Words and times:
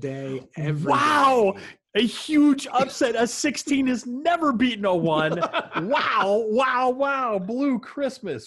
day. 0.00 0.46
Every 0.56 0.90
wow. 0.90 1.54
day. 1.56 1.62
A 1.96 2.06
huge 2.06 2.66
upset. 2.72 3.14
A 3.16 3.26
16 3.26 3.86
has 3.86 4.04
never 4.04 4.52
beaten 4.52 4.84
a 4.84 4.94
one. 4.94 5.38
wow. 5.76 6.44
Wow. 6.48 6.90
Wow. 6.90 7.38
Blue 7.38 7.78
Christmas. 7.78 8.44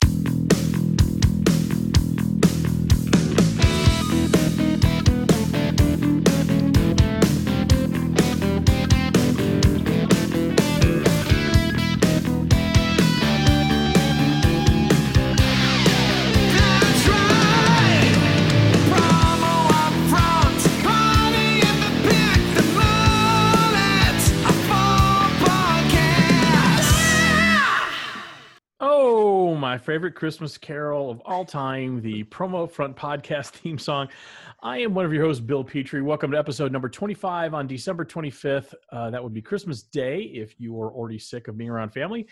Favorite 29.87 30.15
Christmas 30.15 30.57
carol 30.57 31.09
of 31.09 31.21
all 31.23 31.45
time, 31.45 32.01
the 32.01 32.21
Promo 32.25 32.69
Front 32.69 32.93
Podcast 32.97 33.51
theme 33.51 33.77
song. 33.77 34.09
I 34.61 34.79
am 34.79 34.93
one 34.93 35.05
of 35.05 35.13
your 35.13 35.23
hosts, 35.23 35.41
Bill 35.41 35.63
Petrie. 35.63 36.01
Welcome 36.01 36.29
to 36.31 36.37
episode 36.37 36.73
number 36.73 36.89
25 36.89 37.53
on 37.53 37.67
December 37.67 38.03
25th. 38.03 38.73
Uh, 38.91 39.09
that 39.11 39.23
would 39.23 39.33
be 39.33 39.41
Christmas 39.41 39.83
Day 39.83 40.23
if 40.23 40.59
you 40.59 40.77
are 40.81 40.91
already 40.91 41.17
sick 41.17 41.47
of 41.47 41.57
being 41.57 41.69
around 41.69 41.91
family. 41.91 42.27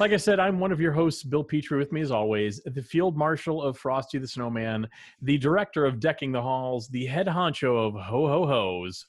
Like 0.00 0.10
I 0.10 0.16
said, 0.16 0.40
I'm 0.40 0.58
one 0.58 0.72
of 0.72 0.80
your 0.80 0.90
hosts, 0.90 1.22
Bill 1.22 1.44
Petrie, 1.44 1.78
with 1.78 1.92
me 1.92 2.00
as 2.00 2.10
always, 2.10 2.60
the 2.64 2.82
field 2.82 3.16
marshal 3.16 3.62
of 3.62 3.78
Frosty 3.78 4.18
the 4.18 4.26
Snowman, 4.26 4.88
the 5.22 5.38
director 5.38 5.86
of 5.86 6.00
Decking 6.00 6.32
the 6.32 6.42
Halls, 6.42 6.88
the 6.88 7.06
head 7.06 7.28
honcho 7.28 7.86
of 7.86 7.94
Ho 7.94 8.26
Ho 8.26 8.46
Ho's. 8.48 9.06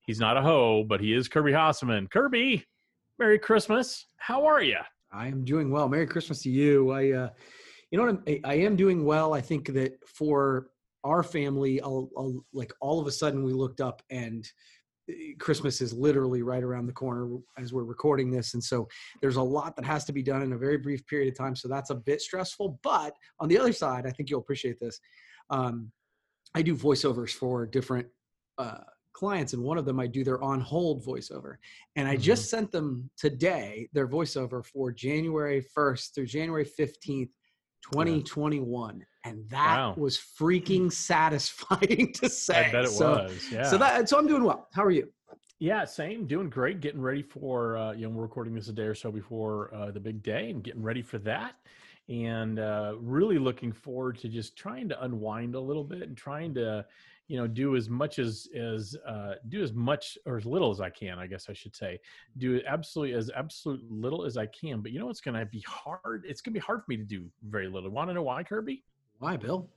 He's 0.00 0.18
not 0.18 0.36
a 0.36 0.42
ho, 0.42 0.82
but 0.82 1.00
he 1.00 1.14
is 1.14 1.28
Kirby 1.28 1.52
Hasseman. 1.52 2.10
Kirby, 2.10 2.66
Merry 3.16 3.38
Christmas. 3.38 4.06
How 4.16 4.44
are 4.44 4.60
you? 4.60 4.78
I 5.12 5.26
am 5.26 5.44
doing 5.44 5.70
well. 5.70 5.88
Merry 5.88 6.06
Christmas 6.06 6.42
to 6.42 6.50
you. 6.50 6.90
I, 6.90 7.10
uh, 7.10 7.28
you 7.90 7.98
know 7.98 8.06
what? 8.06 8.22
I'm, 8.26 8.40
I, 8.44 8.54
am 8.54 8.76
doing 8.76 9.04
well. 9.04 9.34
I 9.34 9.40
think 9.40 9.72
that 9.74 9.92
for 10.06 10.68
our 11.04 11.22
family, 11.22 11.80
I'll, 11.80 12.08
I'll, 12.16 12.44
like 12.52 12.72
all 12.80 13.00
of 13.00 13.06
a 13.06 13.12
sudden 13.12 13.42
we 13.42 13.52
looked 13.52 13.80
up 13.80 14.02
and 14.10 14.46
uh, 15.10 15.14
Christmas 15.38 15.80
is 15.80 15.92
literally 15.92 16.42
right 16.42 16.62
around 16.62 16.86
the 16.86 16.92
corner 16.92 17.36
as 17.58 17.72
we're 17.72 17.84
recording 17.84 18.30
this. 18.30 18.54
And 18.54 18.62
so 18.62 18.86
there's 19.20 19.36
a 19.36 19.42
lot 19.42 19.74
that 19.76 19.84
has 19.84 20.04
to 20.04 20.12
be 20.12 20.22
done 20.22 20.42
in 20.42 20.52
a 20.52 20.58
very 20.58 20.78
brief 20.78 21.04
period 21.06 21.32
of 21.32 21.38
time. 21.38 21.56
So 21.56 21.66
that's 21.66 21.90
a 21.90 21.96
bit 21.96 22.20
stressful. 22.20 22.78
But 22.82 23.14
on 23.40 23.48
the 23.48 23.58
other 23.58 23.72
side, 23.72 24.06
I 24.06 24.10
think 24.10 24.30
you'll 24.30 24.40
appreciate 24.40 24.78
this. 24.78 25.00
Um, 25.50 25.90
I 26.54 26.62
do 26.62 26.76
voiceovers 26.76 27.30
for 27.30 27.66
different 27.66 28.06
uh, 28.58 28.78
clients, 29.12 29.52
and 29.52 29.62
one 29.62 29.78
of 29.78 29.84
them 29.84 29.98
I 30.00 30.06
do 30.06 30.24
their 30.24 30.42
on 30.42 30.60
hold 30.60 31.04
voiceover. 31.04 31.56
And 31.96 32.08
I 32.08 32.16
just 32.16 32.48
sent 32.50 32.70
them 32.72 33.10
today 33.16 33.88
their 33.92 34.08
voiceover 34.08 34.64
for 34.64 34.92
January 34.92 35.64
1st 35.76 36.14
through 36.14 36.26
January 36.26 36.64
15th, 36.64 37.30
2021. 37.92 39.04
And 39.24 39.48
that 39.50 39.76
Wow. 39.78 39.94
was 39.96 40.16
freaking 40.18 40.90
satisfying 40.92 42.12
to 42.14 42.28
say. 42.28 42.66
I 42.66 42.72
bet 42.72 42.84
it 42.84 42.88
so, 42.90 43.24
was. 43.24 43.52
Yeah. 43.52 43.64
So 43.64 43.76
that 43.78 44.08
so 44.08 44.18
I'm 44.18 44.26
doing 44.26 44.44
well. 44.44 44.68
How 44.72 44.84
are 44.84 44.90
you? 44.90 45.12
yeah, 45.58 45.84
same. 45.84 46.26
Doing 46.26 46.48
great. 46.48 46.80
Getting 46.80 47.02
ready 47.02 47.22
for 47.22 47.76
uh, 47.76 47.92
you 47.92 48.04
know 48.04 48.10
we're 48.10 48.22
recording 48.22 48.54
this 48.54 48.68
a 48.68 48.72
day 48.72 48.84
or 48.84 48.94
so 48.94 49.12
before 49.12 49.74
uh, 49.74 49.90
the 49.90 50.00
big 50.00 50.22
day, 50.22 50.48
and 50.50 50.62
getting 50.64 50.82
ready 50.82 51.02
for 51.02 51.18
that. 51.18 51.56
And 52.08 52.58
uh, 52.58 52.94
really 52.98 53.38
looking 53.38 53.72
forward 53.72 54.18
to 54.20 54.28
just 54.28 54.56
trying 54.56 54.88
to 54.88 55.04
unwind 55.04 55.54
a 55.54 55.60
little 55.60 55.84
bit 55.84 56.02
and 56.02 56.16
trying 56.16 56.54
to, 56.54 56.84
you 57.30 57.36
know, 57.36 57.46
do 57.46 57.76
as 57.76 57.88
much 57.88 58.18
as 58.18 58.48
as 58.58 58.96
uh, 59.06 59.34
do 59.48 59.62
as 59.62 59.72
much 59.72 60.18
or 60.26 60.36
as 60.36 60.44
little 60.44 60.72
as 60.72 60.80
I 60.80 60.90
can. 60.90 61.16
I 61.16 61.28
guess 61.28 61.48
I 61.48 61.52
should 61.52 61.76
say, 61.76 62.00
do 62.38 62.60
absolutely 62.66 63.16
as 63.16 63.30
absolute 63.36 63.80
little 63.88 64.24
as 64.24 64.36
I 64.36 64.46
can. 64.46 64.80
But 64.80 64.90
you 64.90 64.98
know, 64.98 65.10
it's 65.10 65.20
going 65.20 65.38
to 65.38 65.46
be 65.46 65.64
hard. 65.64 66.24
It's 66.26 66.40
going 66.40 66.52
to 66.54 66.58
be 66.58 66.64
hard 66.64 66.80
for 66.80 66.86
me 66.88 66.96
to 66.96 67.04
do 67.04 67.26
very 67.48 67.68
little. 67.68 67.88
Want 67.88 68.10
to 68.10 68.14
know 68.14 68.24
why, 68.24 68.42
Kirby? 68.42 68.82
Why, 69.20 69.36
Bill? 69.36 69.70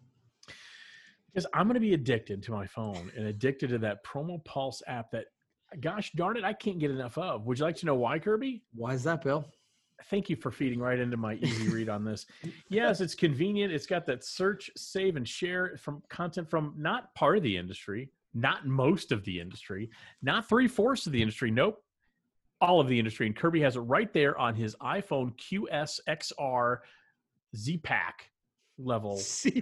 Because 1.32 1.46
I'm 1.54 1.68
going 1.68 1.76
to 1.76 1.80
be 1.80 1.94
addicted 1.94 2.42
to 2.42 2.52
my 2.52 2.66
phone 2.66 3.12
and 3.16 3.28
addicted 3.28 3.70
to 3.70 3.78
that 3.80 4.04
Promo 4.04 4.44
Pulse 4.46 4.82
app 4.88 5.12
that, 5.12 5.26
gosh 5.80 6.12
darn 6.14 6.38
it, 6.38 6.44
I 6.44 6.54
can't 6.54 6.80
get 6.80 6.90
enough 6.90 7.20
of. 7.20 7.46
Would 7.46 7.60
you 7.60 7.66
like 7.66 7.76
to 7.78 7.86
know 7.86 7.96
why, 7.96 8.18
Kirby? 8.18 8.64
Why 8.74 8.96
is 8.96 9.04
that, 9.04 9.24
Bill? 9.24 9.46
Thank 10.10 10.30
you 10.30 10.36
for 10.36 10.52
feeding 10.52 10.80
right 10.80 11.00
into 11.00 11.18
my 11.18 11.36
easy 11.36 11.70
read 11.70 11.90
on 11.90 12.04
this. 12.04 12.26
Yes, 12.70 13.02
it's 13.02 13.14
convenient. 13.14 13.72
It's 13.72 13.86
got 13.86 14.06
that 14.08 14.24
search, 14.24 14.72
save, 14.76 15.16
and 15.16 15.28
share 15.28 15.78
from 15.78 16.02
content 16.10 16.50
from 16.50 16.74
not 16.78 17.14
part 17.14 17.38
of 17.38 17.44
the 17.44 17.56
industry, 17.56 18.10
not 18.34 18.66
most 18.66 19.12
of 19.12 19.24
the 19.26 19.40
industry, 19.40 19.90
not 20.22 20.50
three 20.50 20.68
fourths 20.68 21.06
of 21.06 21.12
the 21.12 21.22
industry. 21.22 21.52
Nope. 21.52 21.84
All 22.62 22.80
of 22.80 22.88
the 22.88 22.98
industry. 22.98 23.28
And 23.28 23.36
Kirby 23.36 23.62
has 23.62 23.76
it 23.76 23.82
right 23.82 24.12
there 24.14 24.38
on 24.38 24.56
his 24.56 24.76
iPhone 24.78 25.34
QSXR 25.38 26.80
Z 27.56 27.78
Pack 27.78 28.32
level 28.78 29.18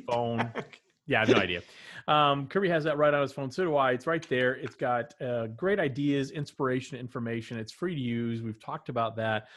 phone. 0.08 0.52
Yeah, 1.08 1.18
I 1.18 1.26
have 1.26 1.36
no 1.36 1.42
idea. 1.42 1.62
Um, 2.08 2.48
Kirby 2.48 2.70
has 2.70 2.84
that 2.86 2.98
right 2.98 3.14
on 3.14 3.22
his 3.22 3.34
phone. 3.34 3.52
So 3.52 3.66
do 3.66 3.76
I. 3.76 3.92
It's 3.92 4.08
right 4.08 4.26
there. 4.30 4.54
It's 4.54 4.76
got 4.76 5.14
uh, 5.22 5.48
great 5.48 5.80
ideas, 5.80 6.32
inspiration, 6.32 6.98
information. 6.98 7.58
It's 7.58 7.72
free 7.72 7.96
to 7.96 8.00
use. 8.00 8.42
We've 8.42 8.64
talked 8.64 8.88
about 8.88 9.18
that. 9.18 9.48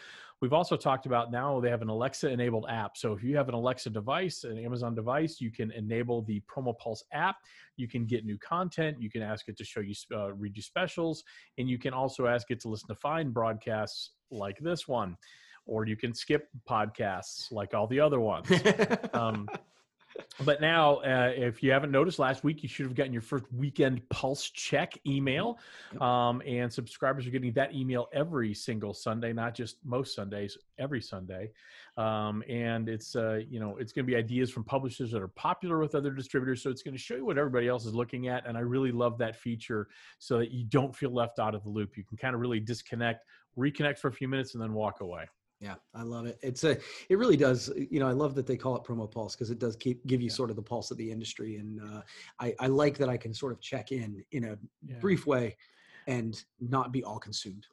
We've 0.44 0.52
also 0.52 0.76
talked 0.76 1.06
about 1.06 1.32
now 1.32 1.58
they 1.58 1.70
have 1.70 1.80
an 1.80 1.88
Alexa 1.88 2.28
enabled 2.28 2.66
app. 2.68 2.98
So 2.98 3.14
if 3.14 3.24
you 3.24 3.34
have 3.34 3.48
an 3.48 3.54
Alexa 3.54 3.88
device, 3.88 4.44
an 4.44 4.58
Amazon 4.58 4.94
device, 4.94 5.40
you 5.40 5.50
can 5.50 5.70
enable 5.70 6.20
the 6.20 6.42
Promo 6.54 6.76
Pulse 6.76 7.02
app. 7.14 7.36
You 7.78 7.88
can 7.88 8.04
get 8.04 8.26
new 8.26 8.36
content. 8.36 8.98
You 9.00 9.10
can 9.10 9.22
ask 9.22 9.48
it 9.48 9.56
to 9.56 9.64
show 9.64 9.80
you, 9.80 9.94
uh, 10.14 10.34
read 10.34 10.54
you 10.54 10.62
specials, 10.62 11.24
and 11.56 11.66
you 11.66 11.78
can 11.78 11.94
also 11.94 12.26
ask 12.26 12.50
it 12.50 12.60
to 12.60 12.68
listen 12.68 12.88
to 12.88 12.94
fine 12.96 13.30
broadcasts 13.30 14.10
like 14.30 14.58
this 14.58 14.86
one, 14.86 15.16
or 15.64 15.86
you 15.86 15.96
can 15.96 16.12
skip 16.12 16.46
podcasts 16.68 17.50
like 17.50 17.72
all 17.72 17.86
the 17.86 18.00
other 18.00 18.20
ones. 18.20 18.46
Um, 19.14 19.48
but 20.44 20.60
now, 20.60 20.96
uh, 20.96 21.32
if 21.34 21.62
you 21.62 21.70
haven't 21.70 21.90
noticed, 21.90 22.18
last 22.18 22.44
week 22.44 22.62
you 22.62 22.68
should 22.68 22.86
have 22.86 22.94
gotten 22.94 23.12
your 23.12 23.22
first 23.22 23.44
weekend 23.52 24.06
pulse 24.08 24.50
check 24.50 24.98
email, 25.06 25.58
um, 26.00 26.42
and 26.46 26.72
subscribers 26.72 27.26
are 27.26 27.30
getting 27.30 27.52
that 27.52 27.74
email 27.74 28.08
every 28.12 28.54
single 28.54 28.94
Sunday, 28.94 29.32
not 29.32 29.54
just 29.54 29.76
most 29.84 30.14
Sundays, 30.14 30.58
every 30.78 31.00
Sunday. 31.00 31.50
Um, 31.96 32.42
and 32.48 32.88
it's 32.88 33.14
uh, 33.14 33.40
you 33.48 33.60
know 33.60 33.76
it's 33.76 33.92
going 33.92 34.04
to 34.04 34.10
be 34.10 34.16
ideas 34.16 34.50
from 34.50 34.64
publishers 34.64 35.12
that 35.12 35.22
are 35.22 35.28
popular 35.28 35.78
with 35.78 35.94
other 35.94 36.10
distributors, 36.10 36.62
so 36.62 36.70
it's 36.70 36.82
going 36.82 36.94
to 36.94 37.00
show 37.00 37.14
you 37.14 37.24
what 37.24 37.38
everybody 37.38 37.68
else 37.68 37.86
is 37.86 37.94
looking 37.94 38.28
at. 38.28 38.46
And 38.46 38.56
I 38.56 38.60
really 38.60 38.92
love 38.92 39.18
that 39.18 39.36
feature, 39.36 39.88
so 40.18 40.38
that 40.38 40.50
you 40.50 40.64
don't 40.64 40.94
feel 40.94 41.10
left 41.10 41.38
out 41.38 41.54
of 41.54 41.62
the 41.62 41.70
loop. 41.70 41.96
You 41.96 42.04
can 42.04 42.16
kind 42.16 42.34
of 42.34 42.40
really 42.40 42.60
disconnect, 42.60 43.24
reconnect 43.56 43.98
for 43.98 44.08
a 44.08 44.12
few 44.12 44.28
minutes, 44.28 44.54
and 44.54 44.62
then 44.62 44.72
walk 44.74 45.00
away. 45.00 45.26
Yeah, 45.60 45.74
I 45.94 46.02
love 46.02 46.26
it. 46.26 46.38
It's 46.42 46.64
a, 46.64 46.72
it 47.08 47.16
really 47.16 47.36
does. 47.36 47.72
You 47.90 48.00
know, 48.00 48.08
I 48.08 48.12
love 48.12 48.34
that 48.34 48.46
they 48.46 48.56
call 48.56 48.76
it 48.76 48.82
promo 48.84 49.10
pulse 49.10 49.34
because 49.34 49.50
it 49.50 49.58
does 49.58 49.76
keep 49.76 50.04
give 50.06 50.20
you 50.20 50.28
sort 50.28 50.50
of 50.50 50.56
the 50.56 50.62
pulse 50.62 50.90
of 50.90 50.96
the 50.98 51.10
industry, 51.10 51.56
and 51.56 51.80
uh, 51.80 52.02
I, 52.40 52.54
I 52.60 52.66
like 52.66 52.98
that 52.98 53.08
I 53.08 53.16
can 53.16 53.32
sort 53.32 53.52
of 53.52 53.60
check 53.60 53.92
in 53.92 54.22
in 54.32 54.44
a 54.44 54.58
Yeah. 54.86 54.98
brief 55.00 55.26
way, 55.26 55.56
and 56.06 56.42
not 56.60 56.92
be 56.92 57.02
all 57.04 57.18
consumed. 57.18 57.66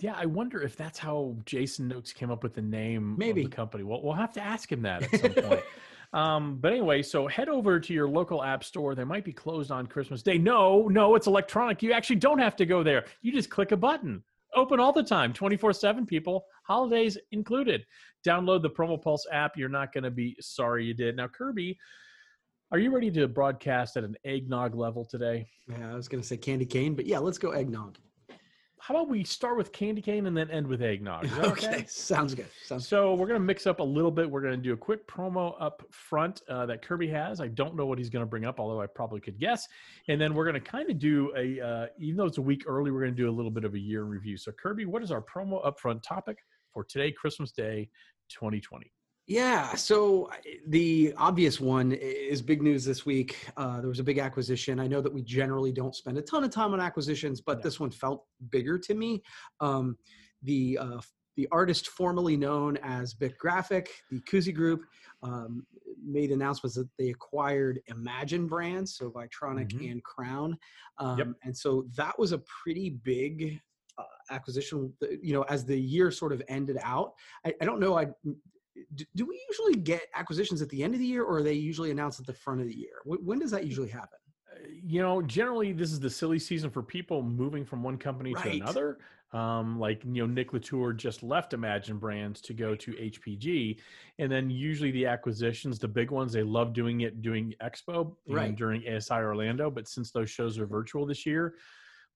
Yeah, 0.00 0.14
I 0.16 0.26
wonder 0.26 0.60
if 0.60 0.76
that's 0.76 0.98
how 0.98 1.34
Jason 1.46 1.88
Noakes 1.88 2.12
came 2.12 2.30
up 2.30 2.42
with 2.42 2.52
the 2.54 2.60
name 2.60 3.16
Maybe. 3.16 3.44
of 3.44 3.50
the 3.50 3.56
company. 3.56 3.84
Well, 3.84 4.02
we'll 4.02 4.12
have 4.12 4.34
to 4.34 4.42
ask 4.42 4.70
him 4.70 4.82
that 4.82 5.02
at 5.14 5.20
some 5.20 5.32
point. 5.32 5.62
Um, 6.14 6.56
but 6.56 6.72
anyway, 6.72 7.02
so 7.02 7.26
head 7.26 7.50
over 7.50 7.78
to 7.78 7.92
your 7.92 8.08
local 8.08 8.42
app 8.42 8.64
store. 8.64 8.94
They 8.94 9.04
might 9.04 9.24
be 9.26 9.32
closed 9.34 9.70
on 9.70 9.86
Christmas 9.86 10.22
Day. 10.22 10.38
No, 10.38 10.88
no, 10.88 11.14
it's 11.16 11.26
electronic. 11.26 11.82
You 11.82 11.92
actually 11.92 12.16
don't 12.16 12.38
have 12.38 12.56
to 12.56 12.64
go 12.64 12.82
there. 12.82 13.04
You 13.20 13.30
just 13.30 13.50
click 13.50 13.72
a 13.72 13.76
button. 13.76 14.22
Open 14.58 14.80
all 14.80 14.92
the 14.92 15.04
time, 15.04 15.32
24 15.32 15.72
7, 15.72 16.04
people, 16.04 16.44
holidays 16.64 17.16
included. 17.30 17.86
Download 18.26 18.60
the 18.60 18.68
Promo 18.68 19.00
Pulse 19.00 19.24
app. 19.30 19.56
You're 19.56 19.68
not 19.68 19.92
going 19.92 20.02
to 20.02 20.10
be 20.10 20.36
sorry 20.40 20.84
you 20.84 20.94
did. 20.94 21.16
Now, 21.16 21.28
Kirby, 21.28 21.78
are 22.72 22.78
you 22.80 22.90
ready 22.90 23.08
to 23.12 23.28
broadcast 23.28 23.96
at 23.96 24.02
an 24.02 24.16
eggnog 24.24 24.74
level 24.74 25.04
today? 25.04 25.46
Yeah, 25.68 25.92
I 25.92 25.94
was 25.94 26.08
going 26.08 26.20
to 26.20 26.26
say 26.26 26.36
candy 26.36 26.66
cane, 26.66 26.94
but 26.96 27.06
yeah, 27.06 27.20
let's 27.20 27.38
go 27.38 27.52
eggnog. 27.52 27.98
How 28.80 28.94
about 28.94 29.08
we 29.08 29.24
start 29.24 29.56
with 29.56 29.72
candy 29.72 30.00
cane 30.00 30.26
and 30.26 30.36
then 30.36 30.50
end 30.50 30.66
with 30.66 30.82
eggnog? 30.82 31.28
That 31.28 31.44
Okay, 31.52 31.84
sounds 31.88 32.34
good. 32.34 32.46
Sounds 32.64 32.86
So 32.86 33.14
we're 33.14 33.26
going 33.26 33.40
to 33.40 33.44
mix 33.44 33.66
up 33.66 33.80
a 33.80 33.84
little 33.84 34.10
bit. 34.10 34.30
We're 34.30 34.40
going 34.40 34.56
to 34.56 34.62
do 34.62 34.72
a 34.72 34.76
quick 34.76 35.06
promo 35.06 35.54
up 35.60 35.82
front 35.90 36.42
uh, 36.48 36.66
that 36.66 36.82
Kirby 36.82 37.08
has. 37.08 37.40
I 37.40 37.48
don't 37.48 37.74
know 37.76 37.86
what 37.86 37.98
he's 37.98 38.10
going 38.10 38.22
to 38.22 38.28
bring 38.28 38.44
up, 38.44 38.60
although 38.60 38.80
I 38.80 38.86
probably 38.86 39.20
could 39.20 39.38
guess. 39.38 39.66
And 40.08 40.20
then 40.20 40.34
we're 40.34 40.44
going 40.44 40.54
to 40.54 40.70
kind 40.70 40.90
of 40.90 40.98
do 40.98 41.32
a, 41.36 41.60
uh, 41.60 41.86
even 41.98 42.16
though 42.16 42.26
it's 42.26 42.38
a 42.38 42.42
week 42.42 42.64
early, 42.66 42.90
we're 42.90 43.00
going 43.00 43.14
to 43.14 43.22
do 43.22 43.28
a 43.28 43.32
little 43.32 43.50
bit 43.50 43.64
of 43.64 43.74
a 43.74 43.78
year 43.78 44.04
review. 44.04 44.36
So 44.36 44.52
Kirby, 44.52 44.84
what 44.84 45.02
is 45.02 45.10
our 45.10 45.22
promo 45.22 45.64
up 45.66 45.78
front 45.78 46.02
topic 46.02 46.38
for 46.72 46.84
today, 46.84 47.12
Christmas 47.12 47.52
Day, 47.52 47.88
2020? 48.28 48.90
Yeah. 49.28 49.74
So 49.74 50.30
the 50.66 51.12
obvious 51.18 51.60
one 51.60 51.92
is 51.92 52.40
big 52.40 52.62
news 52.62 52.82
this 52.82 53.04
week. 53.04 53.36
Uh, 53.58 53.78
there 53.80 53.88
was 53.90 53.98
a 53.98 54.04
big 54.04 54.18
acquisition. 54.18 54.80
I 54.80 54.86
know 54.86 55.02
that 55.02 55.12
we 55.12 55.20
generally 55.22 55.70
don't 55.70 55.94
spend 55.94 56.16
a 56.16 56.22
ton 56.22 56.44
of 56.44 56.50
time 56.50 56.72
on 56.72 56.80
acquisitions, 56.80 57.42
but 57.42 57.58
No. 57.58 57.62
this 57.62 57.78
one 57.78 57.90
felt 57.90 58.24
bigger 58.48 58.78
to 58.78 58.94
me. 58.94 59.22
Um, 59.60 59.98
the 60.42 60.78
uh, 60.78 61.00
the 61.36 61.46
artist 61.52 61.88
formerly 61.88 62.36
known 62.36 62.78
as 62.78 63.14
Bic 63.14 63.38
Graphic, 63.38 63.90
the 64.10 64.20
Koozie 64.22 64.52
Group, 64.52 64.80
um, 65.22 65.64
made 66.02 66.32
announcements 66.32 66.74
that 66.76 66.88
they 66.98 67.10
acquired 67.10 67.80
Imagen 67.90 68.48
Brands, 68.48 68.96
so 68.96 69.10
Vitronic 69.10 69.68
Mhm. 69.72 69.92
and 69.92 70.02
Crown, 70.04 70.58
um, 70.98 71.18
Yep. 71.18 71.28
and 71.44 71.56
so 71.56 71.86
that 71.96 72.18
was 72.18 72.32
a 72.32 72.38
pretty 72.62 72.90
big 72.90 73.60
uh, 73.98 74.02
acquisition. 74.30 74.92
You 75.22 75.32
know, 75.34 75.42
as 75.42 75.64
the 75.64 75.76
year 75.78 76.10
sort 76.12 76.32
of 76.32 76.40
ended 76.48 76.78
out, 76.82 77.14
I, 77.44 77.54
I 77.60 77.64
don't 77.64 77.78
know. 77.80 77.96
I 77.98 78.06
do, 78.94 79.04
do 79.14 79.26
we 79.26 79.40
usually 79.48 79.74
get 79.74 80.02
acquisitions 80.14 80.62
at 80.62 80.68
the 80.68 80.82
end 80.82 80.94
of 80.94 81.00
the 81.00 81.06
year, 81.06 81.22
or 81.24 81.38
are 81.38 81.42
they 81.42 81.52
usually 81.54 81.90
announced 81.90 82.20
at 82.20 82.26
the 82.26 82.32
front 82.32 82.60
of 82.60 82.66
the 82.68 82.76
year? 82.76 83.00
Wh- 83.04 83.24
When 83.26 83.38
does 83.38 83.50
that 83.50 83.66
usually 83.66 83.88
happen? 83.88 84.18
Uh, 84.52 84.58
you 84.84 85.00
know, 85.02 85.22
generally 85.22 85.72
this 85.72 85.92
is 85.92 86.00
the 86.00 86.10
silly 86.10 86.38
season 86.38 86.70
for 86.70 86.82
people 86.82 87.22
moving 87.22 87.64
from 87.64 87.82
one 87.82 87.98
company 87.98 88.32
to 88.34 88.40
another. 88.62 88.98
Um, 89.34 89.78
like 89.78 90.02
you 90.06 90.22
know, 90.22 90.26
Nick 90.26 90.54
Latour 90.54 90.94
just 90.94 91.22
left 91.22 91.52
Imagen 91.52 92.00
Brands 92.00 92.40
to 92.40 92.54
go 92.54 92.74
to 92.74 92.92
HPG, 92.92 93.78
and 94.18 94.32
then 94.32 94.48
usually 94.48 94.90
the 94.90 95.04
acquisitions, 95.04 95.78
the 95.78 95.86
big 95.86 96.10
ones, 96.10 96.32
they 96.32 96.42
love 96.42 96.72
doing 96.72 97.02
it 97.02 97.20
doing 97.20 97.52
Expo 97.62 98.16
Right. 98.26 98.56
during 98.56 98.82
ASI 98.88 99.12
Orlando. 99.16 99.70
But 99.70 99.86
since 99.86 100.10
those 100.12 100.30
shows 100.30 100.58
are 100.58 100.66
virtual 100.66 101.04
this 101.04 101.26
year, 101.26 101.56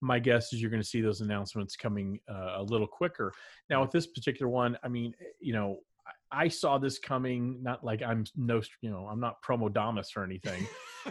my 0.01 0.17
guess 0.17 0.53
is 0.53 0.59
you're 0.61 0.71
going 0.71 0.81
to 0.81 0.87
see 0.87 1.01
those 1.01 1.21
announcements 1.21 1.75
coming 1.75 2.19
uh, 2.27 2.55
a 2.57 2.63
little 2.63 2.87
quicker. 2.87 3.31
Now, 3.69 3.81
with 3.83 3.91
this 3.91 4.07
particular 4.07 4.49
one, 4.49 4.75
I 4.83 4.87
mean, 4.87 5.13
eh, 5.21 5.25
you 5.39 5.53
know, 5.53 5.81
I- 6.33 6.47
saw 6.47 6.77
this 6.77 6.99
coming. 6.99 7.61
Not 7.61 7.83
like 7.83 8.01
I'm 8.01 8.25
no, 8.35 8.61
you 8.81 8.89
know, 8.89 9.07
I'm 9.09 9.19
not 9.19 9.41
promodamus 9.41 10.11
or 10.15 10.23
anything 10.23 10.67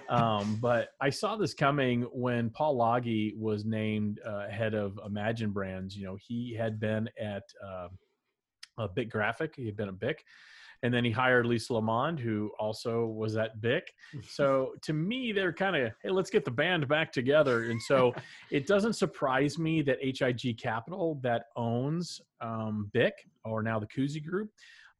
um, 0.08 0.56
but 0.60 0.88
I 1.00 1.10
saw 1.10 1.36
this 1.36 1.54
coming 1.54 2.02
when 2.12 2.50
Paul 2.50 2.78
Lohrey 2.78 3.36
was 3.36 3.64
named 3.64 4.20
uh, 4.26 4.48
head 4.48 4.74
of 4.74 4.98
Imagen 5.06 5.52
Brands. 5.52 5.96
You 5.96 6.06
know, 6.06 6.16
he 6.20 6.54
had 6.54 6.80
been 6.80 7.08
at 7.20 7.42
uh, 7.64 7.88
a 8.78 8.88
Bic 8.88 9.10
Graphic, 9.10 9.54
he 9.56 9.66
had 9.66 9.76
been 9.76 9.88
at 9.88 9.98
Bic, 9.98 10.24
and 10.82 10.92
then 10.92 11.04
he 11.04 11.10
hired 11.10 11.46
Lisa 11.46 11.74
Lamond, 11.74 12.19
who 12.19 12.50
also 12.58 13.06
was 13.06 13.36
at 13.36 13.60
Bic. 13.60 13.92
So 14.28 14.74
to 14.82 14.92
me, 14.92 15.30
they're 15.30 15.52
kind 15.52 15.76
of, 15.76 15.92
hey, 16.02 16.10
let's 16.10 16.30
get 16.30 16.44
the 16.44 16.50
band 16.50 16.88
back 16.88 17.12
together. 17.12 17.64
And 17.64 17.80
so 17.82 18.12
it 18.50 18.66
doesn't 18.66 18.94
surprise 18.94 19.58
me 19.58 19.82
that 19.82 19.98
HIG 20.02 20.58
Capital, 20.58 21.20
that 21.22 21.44
owns 21.56 22.20
um, 22.40 22.90
Bic, 22.92 23.14
or 23.44 23.62
now 23.62 23.78
the 23.78 23.86
Koozie 23.86 24.24
Group, 24.24 24.50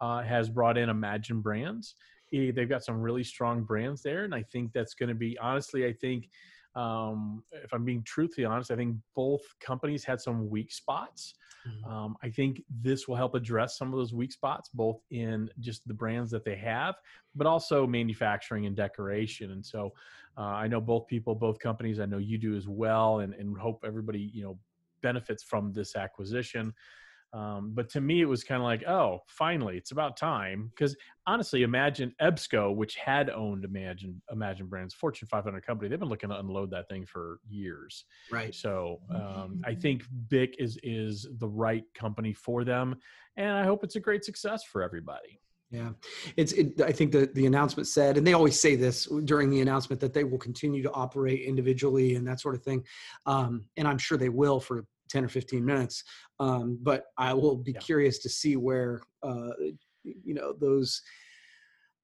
uh, 0.03 0.23
has 0.23 0.51
brought 0.51 0.77
in 0.77 0.91
Imagen 0.91 1.41
Brands. 1.41 1.95
Eh, 2.35 2.51
they've 2.55 2.69
got 2.69 2.85
some 2.85 3.01
really 3.01 3.23
strong 3.25 3.63
brands 3.63 4.03
there 4.03 4.25
and 4.25 4.35
i 4.35 4.43
think 4.43 4.73
that's 4.73 4.95
going 4.95 5.09
to 5.09 5.15
be 5.15 5.39
honestly 5.39 5.87
i 5.87 5.93
think 5.93 6.29
um, 6.75 7.43
if 7.53 7.73
i'm 7.75 7.85
being 7.85 8.03
truthfully 8.05 8.47
honest 8.47 8.71
i 8.71 8.77
think 8.77 8.97
both 9.15 9.43
companies 9.61 10.05
had 10.05 10.21
some 10.21 10.49
weak 10.49 10.73
spots. 10.73 11.35
Mhm. 11.69 11.87
um, 11.93 12.17
i 12.23 12.31
think 12.31 12.63
this 12.71 13.07
will 13.07 13.17
help 13.17 13.35
address 13.35 13.77
some 13.79 13.93
of 13.93 13.99
those 13.99 14.15
weak 14.15 14.33
spots 14.33 14.71
both 14.73 15.01
in 15.11 15.49
just 15.61 15.87
the 15.87 15.95
brands 15.95 16.31
that 16.31 16.45
they 16.45 16.57
have 16.57 16.95
but 17.35 17.47
also 17.47 17.87
manufacturing 17.87 18.67
and 18.67 18.75
decoration. 18.75 19.53
And 19.53 19.65
so 19.65 19.93
uh, 20.39 20.55
i 20.65 20.67
know 20.67 20.81
both 20.81 21.07
people 21.07 21.35
both 21.35 21.59
companies 21.59 22.01
i 22.01 22.07
know 22.07 22.19
you 22.19 22.39
do 22.39 22.57
as 22.57 22.67
well 22.67 23.21
and, 23.21 23.35
and 23.35 23.57
hope 23.59 23.85
everybody 23.85 24.31
you 24.35 24.43
know 24.43 24.59
benefits 25.03 25.43
from 25.43 25.73
this 25.73 25.95
acquisition 25.97 26.73
um, 27.35 27.73
but 27.75 27.89
to 27.91 28.01
me, 28.01 28.21
it 28.21 28.27
was 28.27 28.45
kind 28.45 28.61
of 28.61 28.65
like, 28.65 28.87
oh, 28.87 29.21
finally, 29.27 29.77
it's 29.77 29.91
about 29.91 30.17
time. 30.17 30.71
Because 30.75 30.95
honestly, 31.27 31.63
imagine 31.63 32.15
EBSCO, 32.21 32.75
which 32.77 32.97
had 32.97 33.31
owned 33.31 33.65
Imagen 33.65 34.17
Imagen 34.31 34.69
Brands, 34.69 34.93
Fortune 34.93 35.29
500 35.29 35.65
company, 35.65 35.89
they've 35.89 35.99
been 35.99 36.09
looking 36.09 36.29
to 36.29 36.39
unload 36.39 36.71
that 36.73 36.89
thing 36.89 37.07
for 37.07 37.41
years. 37.49 38.05
Right. 38.31 38.55
So 38.55 39.01
um, 39.11 39.63
I 39.65 39.75
think 39.75 40.05
Bic 40.29 40.57
is 40.59 40.79
is 40.83 41.27
the 41.39 41.49
right 41.49 41.85
company 41.95 42.35
for 42.35 42.65
them, 42.65 42.97
and 43.37 43.51
I 43.51 43.65
hope 43.65 43.83
it's 43.83 43.97
a 43.97 44.01
great 44.01 44.25
success 44.25 44.63
for 44.65 44.83
everybody. 44.83 45.41
Yeah, 45.71 45.93
it's. 46.37 46.53
It, 46.53 46.83
I 46.83 46.93
think 46.93 47.13
the 47.13 47.31
the 47.33 47.47
announcement 47.47 47.87
said, 47.87 48.19
and 48.19 48.27
they 48.27 48.35
always 48.35 48.61
say 48.61 48.77
this 48.77 49.09
during 49.25 49.49
the 49.49 49.63
announcement 49.63 50.03
that 50.03 50.13
they 50.13 50.23
will 50.23 50.37
continue 50.37 50.83
to 50.83 50.93
operate 50.93 51.41
individually 51.47 52.15
and 52.15 52.27
that 52.27 52.41
sort 52.41 52.55
of 52.55 52.63
thing, 52.63 52.85
um, 53.25 53.65
and 53.79 53.89
I'm 53.89 53.97
sure 53.97 54.19
they 54.19 54.29
will 54.29 54.61
for 54.61 54.85
ten 55.13 55.25
or 55.25 55.29
fifteen 55.29 55.65
minutes. 55.65 56.03
Um, 56.41 56.79
but 56.83 57.01
I 57.19 57.35
will 57.35 57.57
be 57.57 57.73
Yeah. 57.73 57.81
curious 57.81 58.19
to 58.21 58.29
see 58.29 58.57
where, 58.57 59.03
uh, 59.23 59.53
you 60.03 60.35
know, 60.35 60.55
those. 60.59 61.01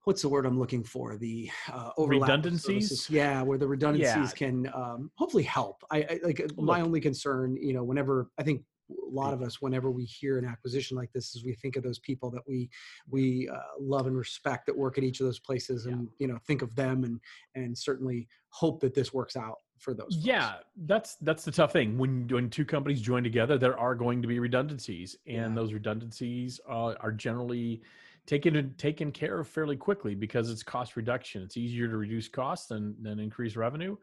What's 0.04 0.22
the 0.22 0.28
word 0.28 0.46
I'm 0.46 0.58
looking 0.58 0.84
for? 0.84 1.18
The 1.18 1.50
uh, 1.70 1.90
overlap 1.98 2.30
of 2.30 2.44
services. 2.44 3.10
Redundancies? 3.10 3.10
Yeah, 3.10 3.42
where 3.42 3.58
the 3.58 3.68
redundancies 3.68 4.30
Yeah. 4.32 4.38
can 4.42 4.54
um, 4.72 5.10
hopefully 5.16 5.42
help. 5.42 5.76
I, 5.90 5.98
I 5.98 6.20
like 6.22 6.40
uh, 6.40 6.62
my 6.72 6.80
only 6.80 7.00
concern. 7.00 7.56
You 7.60 7.74
know, 7.74 7.84
whenever 7.84 8.30
I 8.38 8.42
think 8.42 8.62
a 8.90 9.10
lot 9.10 9.32
of 9.34 9.42
us, 9.42 9.60
whenever 9.60 9.90
we 9.90 10.04
hear 10.04 10.38
an 10.38 10.44
acquisition 10.44 10.96
like 10.96 11.12
this, 11.12 11.34
is 11.34 11.44
we 11.44 11.54
think 11.54 11.76
of 11.76 11.82
those 11.82 11.98
people 11.98 12.30
that 12.30 12.42
we 12.46 12.70
we 13.08 13.48
uh, 13.48 13.58
love 13.80 14.06
and 14.06 14.16
respect 14.16 14.66
that 14.66 14.76
work 14.76 14.98
at 14.98 15.04
each 15.04 15.20
of 15.20 15.26
those 15.26 15.38
places 15.38 15.86
Yeah. 15.86 15.92
and 15.92 16.08
you 16.18 16.26
know 16.26 16.38
think 16.46 16.62
of 16.62 16.74
them 16.74 17.04
and 17.04 17.20
and 17.54 17.76
certainly 17.76 18.28
hope 18.50 18.80
that 18.80 18.94
this 18.94 19.12
works 19.12 19.36
out 19.36 19.58
for 19.78 19.94
those 19.94 20.14
folks. 20.14 20.26
Yeah, 20.26 20.54
that's 20.86 21.16
that's 21.16 21.44
the 21.44 21.52
tough 21.52 21.72
thing. 21.72 21.98
When 21.98 22.26
when 22.28 22.50
two 22.50 22.64
companies 22.64 23.00
join 23.00 23.22
together, 23.22 23.58
there 23.58 23.78
are 23.78 23.94
going 23.94 24.22
to 24.22 24.28
be 24.28 24.38
redundancies, 24.38 25.16
and 25.26 25.36
Yeah. 25.36 25.54
those 25.54 25.72
redundancies 25.72 26.60
uh, 26.68 26.94
are 27.00 27.12
generally 27.12 27.82
taken 28.26 28.74
taken 28.76 29.10
care 29.12 29.38
of 29.40 29.48
fairly 29.48 29.76
quickly 29.76 30.14
because 30.14 30.50
it's 30.50 30.62
cost 30.62 30.96
reduction. 30.96 31.42
It's 31.42 31.56
easier 31.56 31.88
to 31.88 31.96
reduce 31.96 32.28
costs 32.28 32.66
than 32.68 32.94
than 33.02 33.18
increase 33.18 33.56
revenue, 33.56 33.96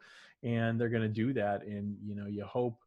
and 0.43 0.79
they're 0.79 0.89
going 0.89 1.03
to 1.03 1.09
do 1.09 1.33
that. 1.33 1.63
And 1.63 1.97
you 2.03 2.15
know, 2.15 2.27
you 2.27 2.43
hope 2.45 2.79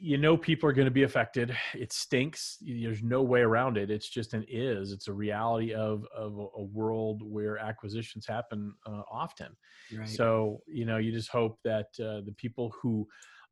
you 0.00 0.18
know 0.18 0.36
people 0.36 0.68
are 0.68 0.72
going 0.72 0.86
to 0.86 0.92
be 0.92 1.02
affected. 1.02 1.56
It 1.74 1.92
stinks. 1.92 2.58
There's 2.60 3.02
no 3.02 3.22
way 3.22 3.40
around 3.40 3.76
it. 3.76 3.90
It's 3.90 4.08
just 4.08 4.34
an 4.34 4.44
is. 4.48 4.92
It's 4.92 5.08
a 5.08 5.12
reality 5.12 5.72
of 5.74 6.04
of 6.16 6.38
a- 6.38 6.62
world 6.62 7.22
where 7.22 7.58
acquisitions 7.58 8.26
happen 8.26 8.74
uh, 8.86 9.02
often. 9.10 9.56
right. 9.96 10.08
So 10.08 10.60
you 10.66 10.84
know, 10.84 10.98
you 10.98 11.12
just 11.12 11.30
hope 11.30 11.58
that 11.64 11.86
uh, 12.00 12.20
the 12.24 12.34
people 12.36 12.72
who 12.80 13.06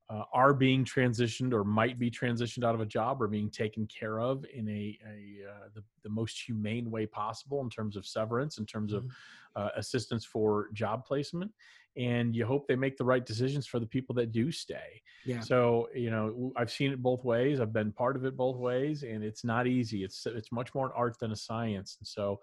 uh, 0.08 0.22
are 0.32 0.54
being 0.54 0.84
transitioned 0.84 1.52
or 1.52 1.64
might 1.64 1.98
be 1.98 2.10
transitioned 2.10 2.64
out 2.64 2.74
of 2.74 2.80
a 2.80 2.86
job 2.86 3.20
or 3.20 3.26
being 3.26 3.50
taken 3.50 3.86
care 3.86 4.20
of 4.20 4.44
in 4.52 4.68
a, 4.68 4.98
a 5.04 5.50
uh, 5.50 5.68
the, 5.74 5.82
the 6.02 6.08
most 6.08 6.40
humane 6.46 6.90
way 6.90 7.06
possible 7.06 7.60
in 7.60 7.68
terms 7.68 7.96
of 7.96 8.06
severance, 8.06 8.58
in 8.58 8.66
terms 8.66 8.92
of 8.92 9.04
Mhm. 9.04 9.16
uh, 9.56 9.70
assistance 9.76 10.24
for 10.24 10.68
job 10.72 11.04
placement, 11.04 11.52
and 11.96 12.36
you 12.36 12.44
hope 12.44 12.66
they 12.68 12.76
make 12.76 12.96
the 12.96 13.04
right 13.04 13.24
decisions 13.24 13.66
for 13.66 13.80
the 13.80 13.86
people 13.86 14.14
that 14.14 14.30
do 14.32 14.52
stay. 14.52 15.02
yeah. 15.24 15.46
So 15.46 15.88
you 15.94 16.10
know, 16.10 16.52
i've 16.56 16.70
seen 16.70 16.92
it 16.92 17.02
both 17.02 17.24
ways. 17.24 17.60
I've 17.60 17.72
been 17.72 17.92
part 17.92 18.16
of 18.16 18.24
it 18.24 18.36
both 18.36 18.56
ways, 18.56 19.02
and 19.02 19.24
it's 19.24 19.44
not 19.44 19.66
easy. 19.66 20.04
It's 20.04 20.26
it's 20.26 20.52
much 20.52 20.74
more 20.74 20.86
an 20.86 20.92
art 20.94 21.18
than 21.18 21.32
a 21.32 21.36
science. 21.36 21.96
And 21.98 22.06
so, 22.06 22.40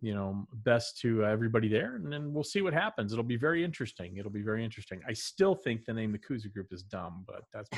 you 0.00 0.14
know, 0.14 0.46
best 0.64 0.98
to 1.00 1.24
everybody 1.24 1.68
there, 1.68 1.96
and 1.96 2.12
then 2.12 2.32
we'll 2.32 2.44
see 2.44 2.62
what 2.62 2.72
happens. 2.72 3.12
It'll 3.12 3.22
be 3.24 3.36
very 3.36 3.62
interesting. 3.64 4.16
It'll 4.16 4.30
be 4.30 4.42
very 4.42 4.64
interesting. 4.64 5.00
I 5.06 5.12
still 5.12 5.54
think 5.54 5.84
the 5.84 5.92
name 5.92 6.12
the 6.12 6.18
Koozie 6.18 6.52
Group 6.52 6.68
is 6.72 6.82
dumb, 6.82 7.24
but 7.26 7.42
that's 7.52 7.68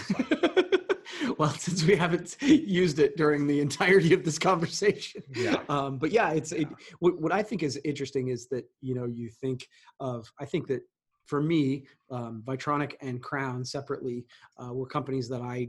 well, 1.38 1.50
since 1.50 1.84
we 1.84 1.94
haven't 1.96 2.36
used 2.40 2.98
it 2.98 3.16
during 3.16 3.46
the 3.46 3.60
entirety 3.60 4.14
of 4.14 4.24
this 4.24 4.38
conversation, 4.38 5.22
Yeah. 5.34 5.62
Um, 5.68 5.98
but 5.98 6.10
yeah, 6.12 6.30
it's 6.32 6.52
it, 6.52 6.68
what, 7.00 7.20
what 7.20 7.32
I 7.32 7.42
think 7.42 7.62
is 7.62 7.78
interesting 7.84 8.28
is 8.28 8.48
that 8.48 8.64
you 8.80 8.94
know 8.94 9.06
you 9.06 9.28
think 9.28 9.66
of 10.00 10.30
I 10.40 10.44
think 10.44 10.66
that 10.68 10.82
for 11.26 11.40
me, 11.40 11.86
um, 12.10 12.42
Vitronic 12.44 12.94
and 13.00 13.22
Crown 13.22 13.64
separately 13.64 14.26
uh, 14.58 14.72
were 14.74 14.86
companies 14.86 15.28
that 15.28 15.40
I 15.40 15.68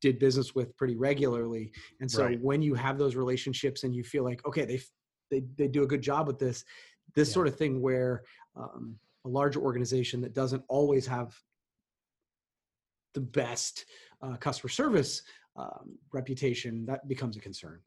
did 0.00 0.18
business 0.18 0.54
with 0.54 0.76
pretty 0.76 0.96
regularly, 0.96 1.70
and 2.00 2.10
so 2.10 2.24
Right. 2.24 2.40
when 2.40 2.62
you 2.62 2.74
have 2.74 2.98
those 2.98 3.16
relationships 3.16 3.84
and 3.84 3.94
you 3.94 4.04
feel 4.04 4.24
like 4.24 4.44
okay, 4.46 4.64
they 4.64 4.80
they 5.30 5.42
they 5.56 5.68
do 5.68 5.82
a 5.82 5.86
good 5.86 6.02
job 6.02 6.26
with 6.26 6.38
this, 6.38 6.64
this 7.14 7.28
Yeah. 7.28 7.34
sort 7.34 7.46
of 7.46 7.56
thing 7.56 7.80
where 7.80 8.22
um, 8.56 8.98
a 9.24 9.28
larger 9.28 9.60
organization 9.60 10.20
that 10.22 10.34
doesn't 10.34 10.64
always 10.68 11.06
have 11.06 11.34
the 13.14 13.20
best 13.20 13.86
uh, 14.22 14.36
customer 14.36 14.68
service 14.68 15.22
um, 15.56 15.98
reputation 16.12 16.86
that 16.86 17.06
becomes 17.08 17.36
a 17.36 17.40
concern. 17.40 17.80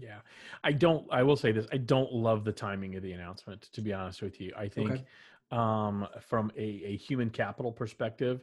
Yeah. 0.00 0.18
I 0.64 0.72
don't 0.72 1.06
I 1.10 1.22
will 1.22 1.36
say 1.36 1.52
this. 1.52 1.66
I 1.72 1.78
don't 1.78 2.12
love 2.12 2.44
the 2.44 2.52
timing 2.52 2.96
of 2.96 3.02
the 3.02 3.12
announcement, 3.12 3.62
to 3.72 3.80
be 3.80 3.92
honest 3.92 4.20
with 4.22 4.40
you. 4.40 4.52
I 4.56 4.68
think 4.68 4.90
Okay. 4.90 5.04
um 5.52 6.08
from 6.20 6.50
a, 6.56 6.60
a 6.84 6.96
human 6.96 7.30
capital 7.30 7.72
perspective, 7.72 8.42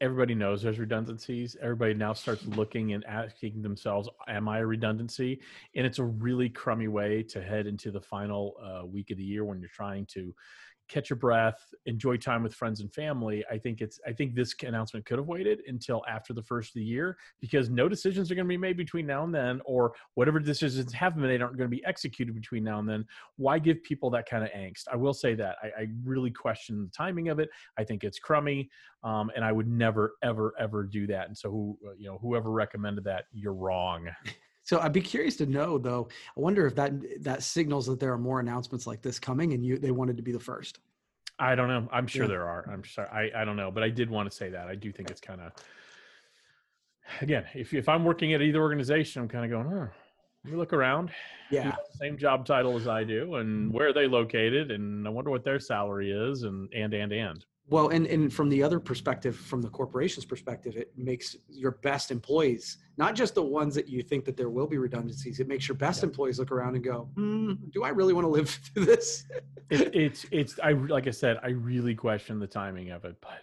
everybody 0.00 0.34
knows 0.34 0.62
there's 0.62 0.78
redundancies. 0.78 1.56
Everybody 1.60 1.94
now 1.94 2.12
starts 2.12 2.44
looking 2.46 2.92
and 2.92 3.04
asking 3.06 3.62
themselves, 3.62 4.08
Am 4.28 4.48
I 4.48 4.58
a 4.58 4.66
redundancy? 4.66 5.40
And 5.74 5.86
it's 5.86 5.98
a 5.98 6.04
really 6.04 6.48
crummy 6.48 6.88
way 6.88 7.22
to 7.24 7.42
head 7.42 7.66
into 7.66 7.90
the 7.90 8.00
final 8.00 8.56
uh, 8.62 8.86
week 8.86 9.10
of 9.10 9.18
the 9.18 9.24
year 9.24 9.44
when 9.44 9.60
you're 9.60 9.68
trying 9.68 10.06
to 10.06 10.34
catch 10.88 11.10
your 11.10 11.16
breath, 11.16 11.58
enjoy 11.86 12.16
time 12.16 12.42
with 12.42 12.54
friends 12.54 12.80
and 12.80 12.92
family. 12.92 13.44
I 13.50 13.58
think 13.58 13.80
it's 13.80 14.00
I 14.06 14.12
think 14.12 14.34
this 14.34 14.54
announcement 14.62 15.06
could 15.06 15.18
have 15.18 15.26
waited 15.26 15.60
until 15.66 16.02
after 16.08 16.32
the 16.32 16.42
first 16.42 16.70
of 16.70 16.74
the 16.74 16.84
year 16.84 17.16
because 17.40 17.70
no 17.70 17.88
decisions 17.88 18.30
are 18.30 18.34
going 18.34 18.46
to 18.46 18.48
be 18.48 18.56
made 18.56 18.76
between 18.76 19.06
now 19.06 19.24
and 19.24 19.34
then, 19.34 19.60
or 19.64 19.92
whatever 20.14 20.38
decisions 20.38 20.92
have 20.92 21.14
been 21.14 21.24
made 21.24 21.42
aren't 21.42 21.56
going 21.56 21.70
to 21.70 21.76
be 21.76 21.84
executed 21.84 22.34
between 22.34 22.64
now 22.64 22.78
and 22.78 22.88
then. 22.88 23.04
Why 23.36 23.58
give 23.58 23.82
people 23.82 24.10
that 24.10 24.28
kind 24.28 24.44
of 24.44 24.50
angst? 24.50 24.84
I 24.92 24.96
will 24.96 25.14
say 25.14 25.34
that 25.34 25.56
I, 25.62 25.82
I 25.82 25.86
really 26.04 26.30
question 26.30 26.82
the 26.82 26.90
timing 26.90 27.28
of 27.28 27.38
it. 27.38 27.48
I 27.78 27.84
think 27.84 28.04
it's 28.04 28.18
crummy, 28.18 28.68
um, 29.02 29.30
and 29.34 29.44
I 29.44 29.52
would 29.52 29.68
never, 29.68 30.14
ever, 30.22 30.54
ever 30.58 30.84
do 30.84 31.06
that. 31.08 31.28
And 31.28 31.36
so, 31.36 31.50
who 31.50 31.78
uh, 31.86 31.92
you 31.98 32.08
know, 32.08 32.18
whoever 32.20 32.50
recommended 32.50 33.04
that, 33.04 33.24
you're 33.32 33.54
wrong. 33.54 34.08
So 34.64 34.80
I'd 34.80 34.92
be 34.92 35.00
curious 35.00 35.36
to 35.36 35.46
know, 35.46 35.78
though. 35.78 36.08
I 36.36 36.40
wonder 36.40 36.66
if 36.66 36.74
that 36.74 37.22
that 37.22 37.42
signals 37.42 37.86
that 37.86 38.00
there 38.00 38.12
are 38.12 38.18
more 38.18 38.40
announcements 38.40 38.86
like 38.86 39.02
this 39.02 39.18
coming, 39.18 39.52
and 39.52 39.64
you 39.64 39.78
they 39.78 39.90
wanted 39.92 40.16
to 40.16 40.22
be 40.22 40.32
the 40.32 40.40
first. 40.40 40.80
I 41.38 41.54
don't 41.54 41.68
know. 41.68 41.88
I'm 41.92 42.06
sure 42.06 42.24
Yeah. 42.24 42.28
there 42.28 42.48
are. 42.48 42.68
I'm 42.70 42.84
sorry. 42.84 43.08
I, 43.34 43.42
I 43.42 43.44
don't 43.44 43.56
know, 43.56 43.70
but 43.70 43.82
I 43.82 43.90
did 43.90 44.08
want 44.08 44.30
to 44.30 44.36
say 44.36 44.50
that. 44.50 44.68
I 44.68 44.74
do 44.74 44.90
think 44.92 45.10
it's 45.10 45.20
kind 45.20 45.40
of 45.40 45.52
again, 47.20 47.44
if 47.54 47.74
if 47.74 47.88
I'm 47.88 48.04
working 48.04 48.32
at 48.34 48.42
either 48.42 48.60
organization, 48.60 49.22
I'm 49.22 49.28
kind 49.28 49.44
of 49.44 49.50
going, 49.50 49.66
oh, 49.66 49.88
let 50.44 50.52
me 50.52 50.56
look 50.58 50.72
around. 50.72 51.10
Yeah, 51.50 51.76
Same 52.00 52.16
job 52.16 52.46
title 52.46 52.76
as 52.76 52.88
I 52.88 53.04
do, 53.04 53.36
and 53.36 53.66
mm-hmm. 53.66 53.76
where 53.76 53.88
are 53.88 53.92
they 53.92 54.06
located, 54.06 54.70
and 54.70 55.06
I 55.06 55.10
wonder 55.10 55.30
what 55.30 55.44
their 55.44 55.60
salary 55.60 56.10
is, 56.10 56.42
and 56.42 56.72
and 56.72 56.92
and 56.94 57.12
and. 57.12 57.44
Well, 57.68 57.88
and, 57.88 58.06
and 58.06 58.30
from 58.32 58.50
the 58.50 58.62
other 58.62 58.78
perspective, 58.78 59.34
from 59.36 59.62
the 59.62 59.70
corporation's 59.70 60.26
perspective, 60.26 60.76
it 60.76 60.92
makes 60.98 61.34
your 61.48 61.70
best 61.70 62.10
employees, 62.10 62.76
not 62.98 63.14
just 63.14 63.34
the 63.34 63.42
ones 63.42 63.74
that 63.74 63.88
you 63.88 64.02
think 64.02 64.26
that 64.26 64.36
there 64.36 64.50
will 64.50 64.66
be 64.66 64.76
redundancies, 64.76 65.40
it 65.40 65.48
makes 65.48 65.66
your 65.66 65.76
best 65.76 66.02
Yeah. 66.02 66.08
employees 66.08 66.38
look 66.38 66.52
around 66.52 66.74
and 66.74 66.84
go, 66.84 67.08
hmm, 67.14 67.54
do 67.72 67.82
I 67.82 67.88
really 67.88 68.12
want 68.12 68.26
to 68.26 68.28
live 68.28 68.50
through 68.74 68.84
this? 68.84 69.24
It, 69.70 69.94
it's 69.94 70.26
it's 70.30 70.60
I 70.62 70.72
like 70.72 71.06
I 71.06 71.10
said, 71.10 71.38
I 71.42 71.48
really 71.50 71.94
question 71.94 72.38
the 72.38 72.46
timing 72.46 72.90
of 72.90 73.06
it, 73.06 73.16
but 73.22 73.40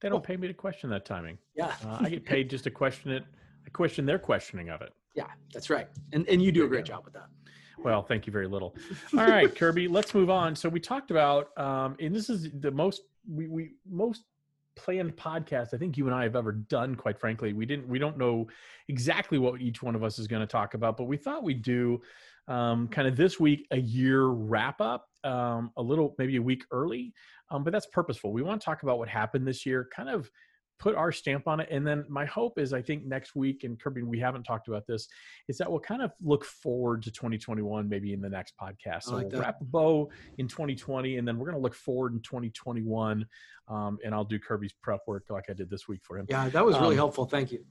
they 0.00 0.08
don't 0.08 0.14
Well- 0.16 0.20
pay 0.22 0.36
me 0.38 0.48
to 0.48 0.54
question 0.54 0.88
that 0.90 1.04
timing. 1.04 1.36
Yeah, 1.54 1.74
Uh, 1.84 1.98
I 2.00 2.08
get 2.08 2.24
paid 2.24 2.48
just 2.48 2.64
to 2.64 2.70
question 2.70 3.10
it. 3.10 3.24
I 3.66 3.70
question 3.70 4.06
their 4.06 4.18
questioning 4.18 4.70
of 4.70 4.80
it. 4.80 4.92
yeah, 5.14 5.26
that's 5.52 5.68
right. 5.68 5.88
And, 6.12 6.26
and 6.28 6.40
you 6.42 6.52
do 6.52 6.64
a 6.64 6.68
great 6.68 6.86
job 6.86 7.04
with 7.04 7.12
that. 7.14 7.26
Well, 7.78 8.02
thank 8.02 8.26
you 8.26 8.32
very 8.32 8.46
little. 8.48 8.74
All 9.12 9.26
right, 9.28 9.54
Kirby, 9.54 9.88
let's 9.88 10.14
move 10.14 10.30
on. 10.30 10.56
So 10.56 10.68
we 10.70 10.80
talked 10.80 11.10
about, 11.10 11.56
um, 11.58 11.96
and 12.00 12.14
this 12.14 12.30
is 12.30 12.48
the 12.60 12.70
most 12.70 13.02
we, 13.28 13.48
we 13.48 13.70
most 13.88 14.24
planned 14.76 15.16
podcast 15.16 15.72
I 15.72 15.78
think 15.78 15.96
you 15.96 16.06
and 16.06 16.14
I 16.14 16.22
have 16.22 16.36
ever 16.36 16.52
done. 16.52 16.94
Quite 16.94 17.18
frankly, 17.18 17.52
we 17.52 17.66
didn't 17.66 17.88
we 17.88 17.98
don't 17.98 18.18
know 18.18 18.46
exactly 18.88 19.38
what 19.38 19.60
each 19.60 19.82
one 19.82 19.94
of 19.94 20.04
us 20.04 20.18
is 20.18 20.26
going 20.26 20.40
to 20.40 20.46
talk 20.46 20.74
about, 20.74 20.96
but 20.96 21.04
we 21.04 21.16
thought 21.16 21.42
we'd 21.42 21.62
do 21.62 22.00
um, 22.48 22.88
kind 22.88 23.08
of 23.08 23.16
this 23.16 23.40
week 23.40 23.66
a 23.72 23.78
year 23.78 24.26
wrap 24.26 24.80
up, 24.80 25.06
um, 25.24 25.72
a 25.76 25.82
little 25.82 26.14
maybe 26.18 26.36
a 26.36 26.42
week 26.42 26.64
early, 26.70 27.12
um, 27.50 27.64
but 27.64 27.72
that's 27.72 27.86
purposeful. 27.86 28.32
We 28.32 28.42
want 28.42 28.60
to 28.60 28.64
talk 28.64 28.82
about 28.82 28.98
what 28.98 29.08
happened 29.08 29.46
this 29.46 29.66
year, 29.66 29.88
kind 29.94 30.08
of 30.08 30.30
put 30.78 30.94
our 30.94 31.12
stamp 31.12 31.48
on 31.48 31.60
it, 31.60 31.68
and 31.70 31.86
then 31.86 32.04
my 32.08 32.24
hope 32.26 32.58
is 32.58 32.72
I 32.72 32.82
think 32.82 33.04
next 33.04 33.34
week, 33.34 33.64
and 33.64 33.78
Kirby, 33.80 34.02
we 34.02 34.18
haven't 34.18 34.44
talked 34.44 34.68
about 34.68 34.86
this 34.86 35.08
is 35.48 35.58
that 35.58 35.70
we'll 35.70 35.80
kind 35.80 36.02
of 36.02 36.12
look 36.22 36.44
forward 36.44 37.02
to 37.04 37.10
2021 37.10 37.88
maybe 37.88 38.12
in 38.12 38.20
the 38.20 38.28
next 38.28 38.54
podcast. 38.60 39.04
So 39.04 39.16
like 39.16 39.30
we'll 39.30 39.40
wrap 39.40 39.60
a 39.60 39.64
bow 39.64 40.10
in 40.38 40.48
2020, 40.48 41.18
and 41.18 41.26
then 41.26 41.38
we're 41.38 41.46
going 41.46 41.56
to 41.56 41.62
look 41.62 41.74
forward 41.74 42.12
in 42.12 42.20
2021. 42.20 43.26
Um, 43.68 43.98
and 44.04 44.14
I'll 44.14 44.24
do 44.24 44.38
Kirby's 44.38 44.74
prep 44.80 45.00
work 45.06 45.24
like 45.30 45.44
I 45.48 45.52
did 45.52 45.68
this 45.70 45.88
week 45.88 46.00
for 46.04 46.18
him. 46.18 46.26
Yeah, 46.28 46.48
that 46.50 46.64
was 46.64 46.76
really 46.78 46.90
Um, 46.94 46.98
helpful. 46.98 47.24
Thank 47.24 47.50
you. 47.52 47.64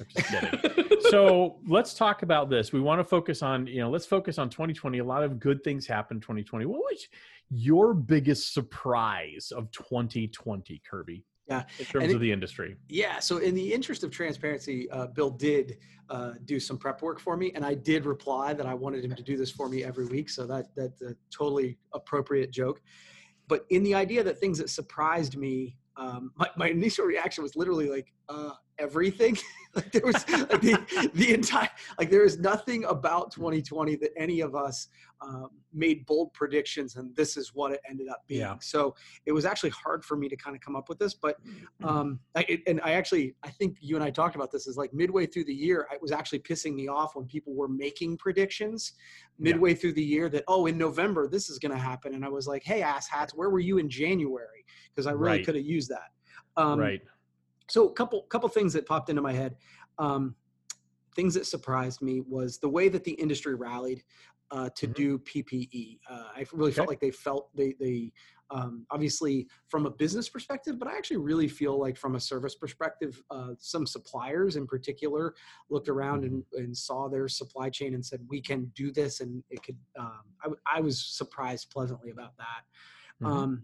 I'm 0.00 0.06
just 0.08 0.28
kidding. 0.28 1.00
so 1.10 1.60
let's 1.68 1.94
talk 1.94 2.22
about 2.22 2.50
this. 2.50 2.72
We 2.72 2.80
want 2.80 2.98
to 2.98 3.04
focus 3.04 3.42
on, 3.42 3.66
you 3.66 3.80
know, 3.80 3.90
let's 3.90 4.06
focus 4.06 4.38
on 4.38 4.50
2020. 4.50 4.98
A 4.98 5.04
lot 5.04 5.22
of 5.22 5.38
good 5.38 5.62
things 5.62 5.86
happened 5.86 6.18
in 6.18 6.22
2020. 6.22 6.66
What 6.66 6.80
was 6.80 7.06
your 7.50 7.94
biggest 7.94 8.52
surprise 8.52 9.52
of 9.54 9.70
2020, 9.70 10.82
Kirby? 10.88 11.24
Yeah, 11.48 11.64
In 11.78 11.84
terms 11.86 12.12
of 12.12 12.20
the 12.20 12.30
industry. 12.30 12.76
Yeah. 12.88 13.20
So, 13.20 13.38
in 13.38 13.54
the 13.54 13.72
interest 13.72 14.04
of 14.04 14.10
transparency, 14.10 14.90
uh, 14.90 15.06
Bill 15.06 15.30
did 15.30 15.78
uh, 16.10 16.32
do 16.44 16.60
some 16.60 16.76
prep 16.78 17.02
work 17.02 17.20
for 17.20 17.36
me, 17.36 17.52
and 17.54 17.64
I 17.64 17.74
did 17.74 18.06
reply 18.06 18.52
that 18.52 18.66
I 18.66 18.74
wanted 18.74 19.04
him 19.04 19.14
to 19.14 19.22
do 19.22 19.36
this 19.36 19.50
for 19.50 19.68
me 19.68 19.84
every 19.84 20.06
week. 20.06 20.28
So 20.30 20.46
that 20.46 20.66
that's 20.76 21.02
a 21.02 21.14
totally 21.30 21.78
appropriate 21.94 22.50
joke. 22.50 22.80
But 23.46 23.64
in 23.70 23.82
the 23.82 23.94
idea 23.94 24.22
that 24.24 24.38
things 24.38 24.58
that 24.58 24.68
surprised 24.68 25.36
me, 25.36 25.76
um, 25.98 26.32
my, 26.36 26.48
my 26.56 26.68
initial 26.68 27.04
reaction 27.04 27.42
was 27.42 27.56
literally 27.56 27.90
like 27.90 28.12
uh, 28.28 28.52
everything. 28.78 29.36
like 29.74 29.90
there 29.92 30.02
was 30.06 30.14
like 30.30 30.60
the, 30.60 31.10
the 31.14 31.34
entire 31.34 31.68
like 31.98 32.08
there 32.10 32.24
is 32.24 32.38
nothing 32.38 32.84
about 32.84 33.32
2020 33.32 33.96
that 33.96 34.10
any 34.16 34.40
of 34.40 34.54
us 34.54 34.88
um, 35.20 35.48
made 35.72 36.06
bold 36.06 36.32
predictions, 36.32 36.94
and 36.96 37.14
this 37.16 37.36
is 37.36 37.50
what 37.52 37.72
it 37.72 37.80
ended 37.90 38.08
up 38.08 38.22
being. 38.28 38.40
Yeah. 38.42 38.54
So 38.60 38.94
it 39.26 39.32
was 39.32 39.44
actually 39.44 39.70
hard 39.70 40.04
for 40.04 40.16
me 40.16 40.28
to 40.28 40.36
kind 40.36 40.54
of 40.54 40.62
come 40.62 40.76
up 40.76 40.88
with 40.88 40.98
this, 41.00 41.14
but 41.14 41.36
um 41.84 42.20
I, 42.34 42.44
it- 42.48 42.62
and 42.66 42.80
i 42.84 42.92
actually 42.92 43.34
i 43.42 43.50
think 43.50 43.76
you 43.80 43.94
and 43.96 44.04
i 44.04 44.10
talked 44.10 44.34
about 44.36 44.50
this 44.50 44.66
is 44.66 44.76
like 44.76 44.92
midway 44.92 45.26
through 45.26 45.44
the 45.44 45.54
year 45.54 45.86
it 45.92 46.00
was 46.02 46.12
actually 46.12 46.40
pissing 46.40 46.74
me 46.74 46.88
off 46.88 47.14
when 47.16 47.26
people 47.26 47.54
were 47.54 47.68
making 47.68 48.16
predictions 48.16 48.94
Yeah. 49.38 49.52
midway 49.52 49.74
through 49.74 49.92
the 49.94 50.02
year 50.04 50.28
that 50.30 50.44
oh 50.48 50.66
in 50.66 50.76
november 50.78 51.28
this 51.28 51.48
is 51.50 51.58
going 51.58 51.72
to 51.72 51.78
happen 51.78 52.14
and 52.14 52.24
i 52.24 52.28
was 52.28 52.46
like 52.46 52.62
hey 52.64 52.82
ass 52.82 53.08
hats 53.08 53.32
where 53.34 53.50
were 53.50 53.60
you 53.60 53.78
in 53.78 53.88
january 53.88 54.64
because 54.94 55.06
i 55.06 55.10
really 55.12 55.36
Right. 55.36 55.44
could 55.44 55.54
have 55.54 55.64
used 55.64 55.90
that 55.90 56.10
um 56.56 56.78
right. 56.78 57.02
so 57.68 57.88
a 57.88 57.92
couple 57.92 58.22
couple 58.22 58.48
things 58.48 58.72
that 58.72 58.86
popped 58.86 59.10
into 59.10 59.22
my 59.22 59.32
head 59.32 59.56
um 59.98 60.34
things 61.14 61.34
that 61.34 61.46
surprised 61.46 62.00
me 62.02 62.20
was 62.20 62.58
the 62.58 62.68
way 62.68 62.88
that 62.88 63.04
the 63.04 63.12
industry 63.12 63.54
rallied 63.54 64.02
uh, 64.50 64.70
to 64.74 64.86
Mhm. 64.86 64.94
do 64.94 65.18
ppe 65.18 65.98
uh, 66.10 66.28
i 66.36 66.46
really 66.52 66.72
felt 66.72 66.88
like 66.88 67.00
they 67.00 67.10
felt 67.10 67.54
they 67.56 67.74
they 67.80 68.12
um, 68.50 68.86
obviously 68.90 69.46
from 69.68 69.84
a 69.84 69.90
business 69.90 70.30
perspective, 70.30 70.78
but 70.78 70.88
I 70.88 70.96
actually 70.96 71.18
really 71.18 71.48
feel 71.48 71.78
like 71.78 71.98
from 71.98 72.14
a 72.14 72.20
service 72.20 72.54
perspective, 72.54 73.22
uh, 73.30 73.50
some 73.58 73.86
suppliers 73.86 74.56
in 74.56 74.66
particular 74.66 75.34
looked 75.68 75.90
around 75.90 76.24
and, 76.24 76.42
and 76.54 76.74
saw 76.74 77.08
their 77.10 77.28
supply 77.28 77.68
chain 77.68 77.92
and 77.92 78.02
said, 78.02 78.20
"We 78.26 78.40
can 78.40 78.72
do 78.74 78.90
this," 78.90 79.20
and 79.20 79.44
it 79.50 79.62
could. 79.62 79.76
Um, 79.98 80.22
I, 80.40 80.44
w- 80.44 80.60
I 80.66 80.80
was 80.80 80.98
surprised 81.04 81.68
pleasantly 81.70 82.10
about 82.10 82.38
that. 82.38 82.64
Mhm. 83.22 83.30
Um, 83.30 83.62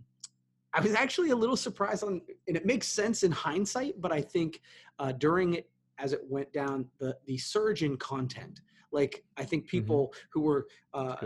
I 0.75 0.81
was 0.81 0.95
actually 0.95 1.31
a 1.31 1.37
little 1.37 1.57
surprised 1.57 2.03
on, 2.03 2.21
and 2.49 2.57
it 2.57 2.67
makes 2.67 2.89
sense 2.89 3.23
in 3.23 3.31
hindsight, 3.31 4.01
but 4.01 4.13
I 4.13 4.21
think 4.21 4.61
uh, 4.99 5.13
during 5.13 5.55
it 5.55 5.71
as 5.99 6.13
it 6.13 6.21
went 6.29 6.53
down, 6.53 6.87
the 6.99 7.17
the 7.27 7.39
surge 7.39 7.85
in 7.85 7.97
content, 7.97 8.61
like 8.91 9.23
I 9.37 9.45
think 9.45 9.69
people 9.69 10.13
who 10.33 10.41
were 10.43 10.67
uh, 10.93 11.17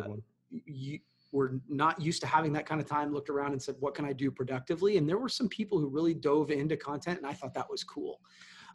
you 0.51 0.99
were 1.33 1.61
not 1.69 2.01
used 2.01 2.21
to 2.23 2.27
having 2.27 2.53
that 2.55 2.67
kind 2.67 2.81
of 2.81 2.87
time 2.87 3.13
looked 3.13 3.31
around 3.31 3.53
and 3.53 3.63
said 3.63 3.75
what 3.81 3.95
can 3.95 4.05
i 4.05 4.13
do 4.13 4.31
productively? 4.31 4.97
And 4.97 5.09
there 5.09 5.19
were 5.19 5.29
some 5.29 5.49
people 5.49 5.79
who 5.79 5.89
really 5.89 6.15
dove 6.15 6.51
into 6.51 6.77
content 6.77 7.19
and 7.19 7.27
i 7.27 7.35
thought 7.35 7.53
that 7.55 7.71
was 7.71 7.85
cool 7.85 8.21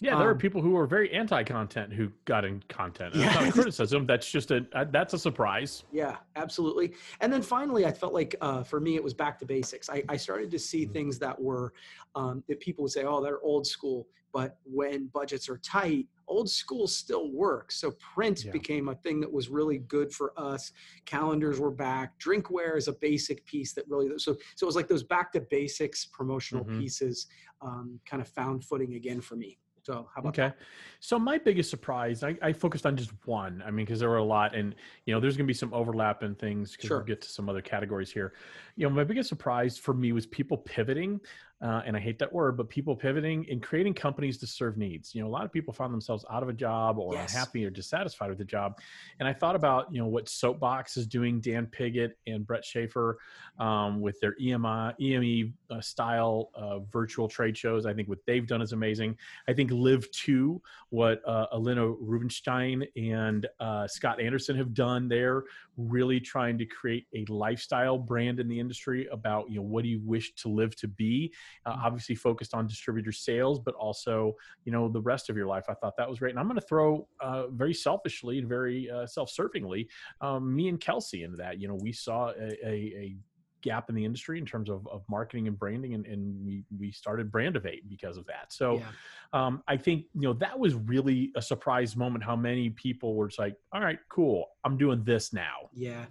Yeah, 0.03 0.15
there 0.17 0.27
are 0.27 0.31
Um, 0.31 0.37
people 0.37 0.61
who 0.61 0.75
are 0.75 0.85
very 0.85 1.11
anti-content 1.13 1.93
who 1.93 2.11
got 2.25 2.43
in 2.43 2.61
content. 2.67 3.13
That's 3.15 3.33
not 3.33 3.47
a 3.47 3.51
criticism. 3.53 4.05
That's 4.05 4.29
just 4.29 4.51
a 4.51 4.65
uh, 4.73 4.83
that's 4.91 5.13
a 5.13 5.19
surprise. 5.19 5.85
yeah 5.91 6.17
absolutely 6.35 6.93
and 7.21 7.31
then 7.31 7.41
finally 7.41 7.85
i 7.85 7.91
felt 7.91 8.13
like 8.13 8.35
uh, 8.41 8.63
for 8.63 8.79
me 8.79 8.95
it 8.95 9.03
was 9.03 9.13
back 9.13 9.37
to 9.39 9.45
basics 9.45 9.89
i, 9.89 10.03
I 10.09 10.17
started 10.17 10.49
to 10.51 10.59
see 10.59 10.85
Mhm. 10.85 10.93
things 10.93 11.19
that 11.19 11.39
were 11.39 11.73
um, 12.15 12.43
that 12.47 12.59
people 12.59 12.81
would 12.83 12.91
say 12.91 13.03
oh 13.05 13.21
they're 13.23 13.41
old 13.41 13.65
school 13.67 14.07
but 14.33 14.57
when 14.65 15.07
budgets 15.13 15.47
are 15.47 15.57
tight 15.59 16.07
old 16.27 16.49
school 16.49 16.87
still 16.87 17.31
works 17.31 17.73
so 17.77 17.91
print 18.15 18.43
Yeah. 18.45 18.51
became 18.51 18.89
a 18.89 18.95
thing 18.95 19.19
that 19.21 19.31
was 19.31 19.49
really 19.49 19.77
good 19.95 20.11
for 20.11 20.33
us 20.37 20.71
calendars 21.05 21.59
were 21.59 21.71
back 21.89 22.19
drinkware 22.19 22.75
is 22.77 22.87
a 22.87 22.93
basic 23.09 23.45
piece 23.45 23.73
that 23.73 23.85
really 23.87 24.07
so 24.17 24.33
so 24.55 24.61
it 24.65 24.69
was 24.71 24.75
like 24.75 24.87
those 24.87 25.03
back 25.03 25.31
to 25.33 25.41
basics 25.41 26.05
promotional 26.05 26.65
Mhm. 26.65 26.79
pieces 26.79 27.27
um, 27.61 27.99
kind 28.09 28.21
of 28.21 28.27
found 28.27 28.63
footing 28.65 28.95
again 28.95 29.21
for 29.21 29.35
me 29.35 29.57
so 29.83 30.07
how 30.15 30.21
about 30.21 30.29
Okay. 30.29 30.53
So 30.99 31.19
my 31.19 31.37
biggest 31.37 31.69
surprise, 31.69 32.23
I, 32.23 32.35
I 32.41 32.53
focused 32.53 32.85
on 32.85 32.95
just 32.95 33.11
one. 33.25 33.61
I 33.65 33.71
mean, 33.71 33.85
because 33.85 33.99
there 33.99 34.09
were 34.09 34.17
a 34.17 34.23
lot, 34.23 34.55
and 34.55 34.73
you 35.05 35.13
know, 35.13 35.19
there's 35.19 35.35
going 35.35 35.45
to 35.45 35.49
be 35.51 35.53
some 35.53 35.73
overlap 35.73 36.23
in 36.23 36.35
things 36.35 36.71
because 36.71 36.87
Sure. 36.87 36.97
we'll 36.99 37.05
get 37.05 37.21
to 37.21 37.29
some 37.29 37.49
other 37.49 37.61
categories 37.61 38.11
here. 38.11 38.33
You 38.75 38.87
know, 38.87 38.95
my 38.95 39.03
biggest 39.03 39.29
surprise 39.29 39.77
for 39.77 39.93
me 39.93 40.13
was 40.13 40.25
people 40.25 40.57
pivoting, 40.57 41.19
uh, 41.63 41.81
and 41.85 41.95
I 41.95 41.99
hate 41.99 42.19
that 42.19 42.31
word, 42.31 42.57
but 42.57 42.69
people 42.69 42.95
pivoting 42.95 43.47
and 43.49 43.63
creating 43.63 43.93
companies 43.93 44.37
to 44.39 44.47
serve 44.47 44.77
needs. 44.77 45.15
You 45.15 45.21
know, 45.21 45.27
a 45.27 45.31
lot 45.31 45.45
of 45.45 45.51
people 45.51 45.73
found 45.73 45.93
themselves 45.93 46.25
out 46.29 46.43
of 46.43 46.49
a 46.49 46.53
job 46.53 46.99
or 46.99 47.13
Yes. 47.13 47.31
unhappy 47.33 47.65
or 47.65 47.69
dissatisfied 47.69 48.29
with 48.29 48.37
the 48.37 48.45
job, 48.45 48.79
and 49.19 49.27
I 49.27 49.33
thought 49.33 49.55
about 49.55 49.91
you 49.93 49.99
know 49.99 50.07
what 50.07 50.27
Soapbox 50.29 50.97
is 50.97 51.07
doing, 51.07 51.39
Dan 51.41 51.65
Piggott 51.67 52.17
and 52.27 52.45
Brett 52.45 52.65
Schaefer, 52.65 53.17
um, 53.59 54.01
with 54.01 54.19
their 54.19 54.35
EMI 54.41 54.93
EME 55.01 55.53
uh, 55.69 55.81
style 55.81 56.49
uh, 56.55 56.79
virtual 56.79 57.27
trade 57.27 57.57
shows. 57.57 57.85
I 57.85 57.93
think 57.93 58.09
what 58.09 58.19
they've 58.27 58.45
done 58.45 58.61
is 58.61 58.73
amazing. 58.73 59.17
I 59.47 59.53
think 59.53 59.71
Live 59.71 60.09
2, 60.11 60.61
what 60.89 61.21
uh, 61.27 61.47
Elena 61.53 61.87
Rubenstein 61.87 62.85
and 62.97 63.47
uh, 63.59 63.87
Scott 63.87 64.19
Anderson 64.19 64.55
have 64.57 64.73
done 64.73 65.07
there, 65.07 65.43
really 65.77 66.19
trying 66.19 66.57
to 66.57 66.65
create 66.65 67.07
a 67.15 67.25
lifestyle 67.31 67.97
brand 67.97 68.39
in 68.39 68.47
the 68.47 68.59
industry 68.59 69.07
about, 69.11 69.49
you 69.49 69.57
know, 69.57 69.61
what 69.63 69.83
do 69.83 69.89
you 69.89 70.01
wish 70.03 70.33
to 70.35 70.49
live 70.49 70.75
to 70.77 70.87
be? 70.87 71.31
Uh, 71.65 71.75
obviously 71.83 72.15
focused 72.15 72.53
on 72.53 72.67
distributor 72.67 73.11
sales, 73.11 73.59
but 73.59 73.73
also, 73.75 74.35
you 74.65 74.71
know, 74.71 74.87
the 74.89 75.01
rest 75.01 75.29
of 75.29 75.37
your 75.37 75.47
life. 75.47 75.65
I 75.69 75.73
thought 75.73 75.97
that 75.97 76.09
was 76.09 76.19
great. 76.19 76.31
And 76.31 76.39
I'm 76.39 76.47
going 76.47 76.59
to 76.59 76.65
throw 76.65 77.07
uh, 77.21 77.47
very 77.47 77.73
selfishly 77.73 78.39
and 78.39 78.47
very 78.47 78.89
uh, 78.89 79.05
self 79.05 79.31
servingly 79.31 79.87
um, 80.21 80.55
me 80.55 80.67
and 80.69 80.79
Kelsey 80.79 81.23
into 81.23 81.37
that. 81.37 81.59
You 81.59 81.67
know, 81.67 81.77
we 81.81 81.91
saw 81.91 82.29
a, 82.29 82.47
a, 82.65 82.71
a 82.71 83.15
gap 83.63 83.89
in 83.89 83.95
the 83.95 84.05
industry 84.05 84.37
in 84.37 84.45
terms 84.45 84.69
of, 84.69 84.87
of 84.87 85.01
marketing 85.09 85.47
and 85.47 85.57
branding 85.57 85.95
and, 85.95 86.05
and 86.05 86.45
we, 86.45 86.63
we 86.77 86.91
started 86.91 87.31
brandivate 87.31 87.81
because 87.89 88.17
of 88.17 88.25
that 88.27 88.53
so 88.53 88.77
Yeah. 88.77 88.91
um, 89.33 89.63
i 89.67 89.75
think 89.75 90.05
you 90.13 90.21
know 90.21 90.33
that 90.33 90.57
was 90.59 90.75
really 90.75 91.31
a 91.35 91.41
surprise 91.41 91.95
moment 91.95 92.23
how 92.23 92.35
many 92.35 92.69
people 92.69 93.15
were 93.15 93.27
just 93.27 93.39
like 93.39 93.55
all 93.73 93.81
right 93.81 93.97
cool 94.09 94.45
i'm 94.65 94.77
doing 94.77 95.03
this 95.03 95.33
now 95.33 95.69
Yeah. 95.73 96.05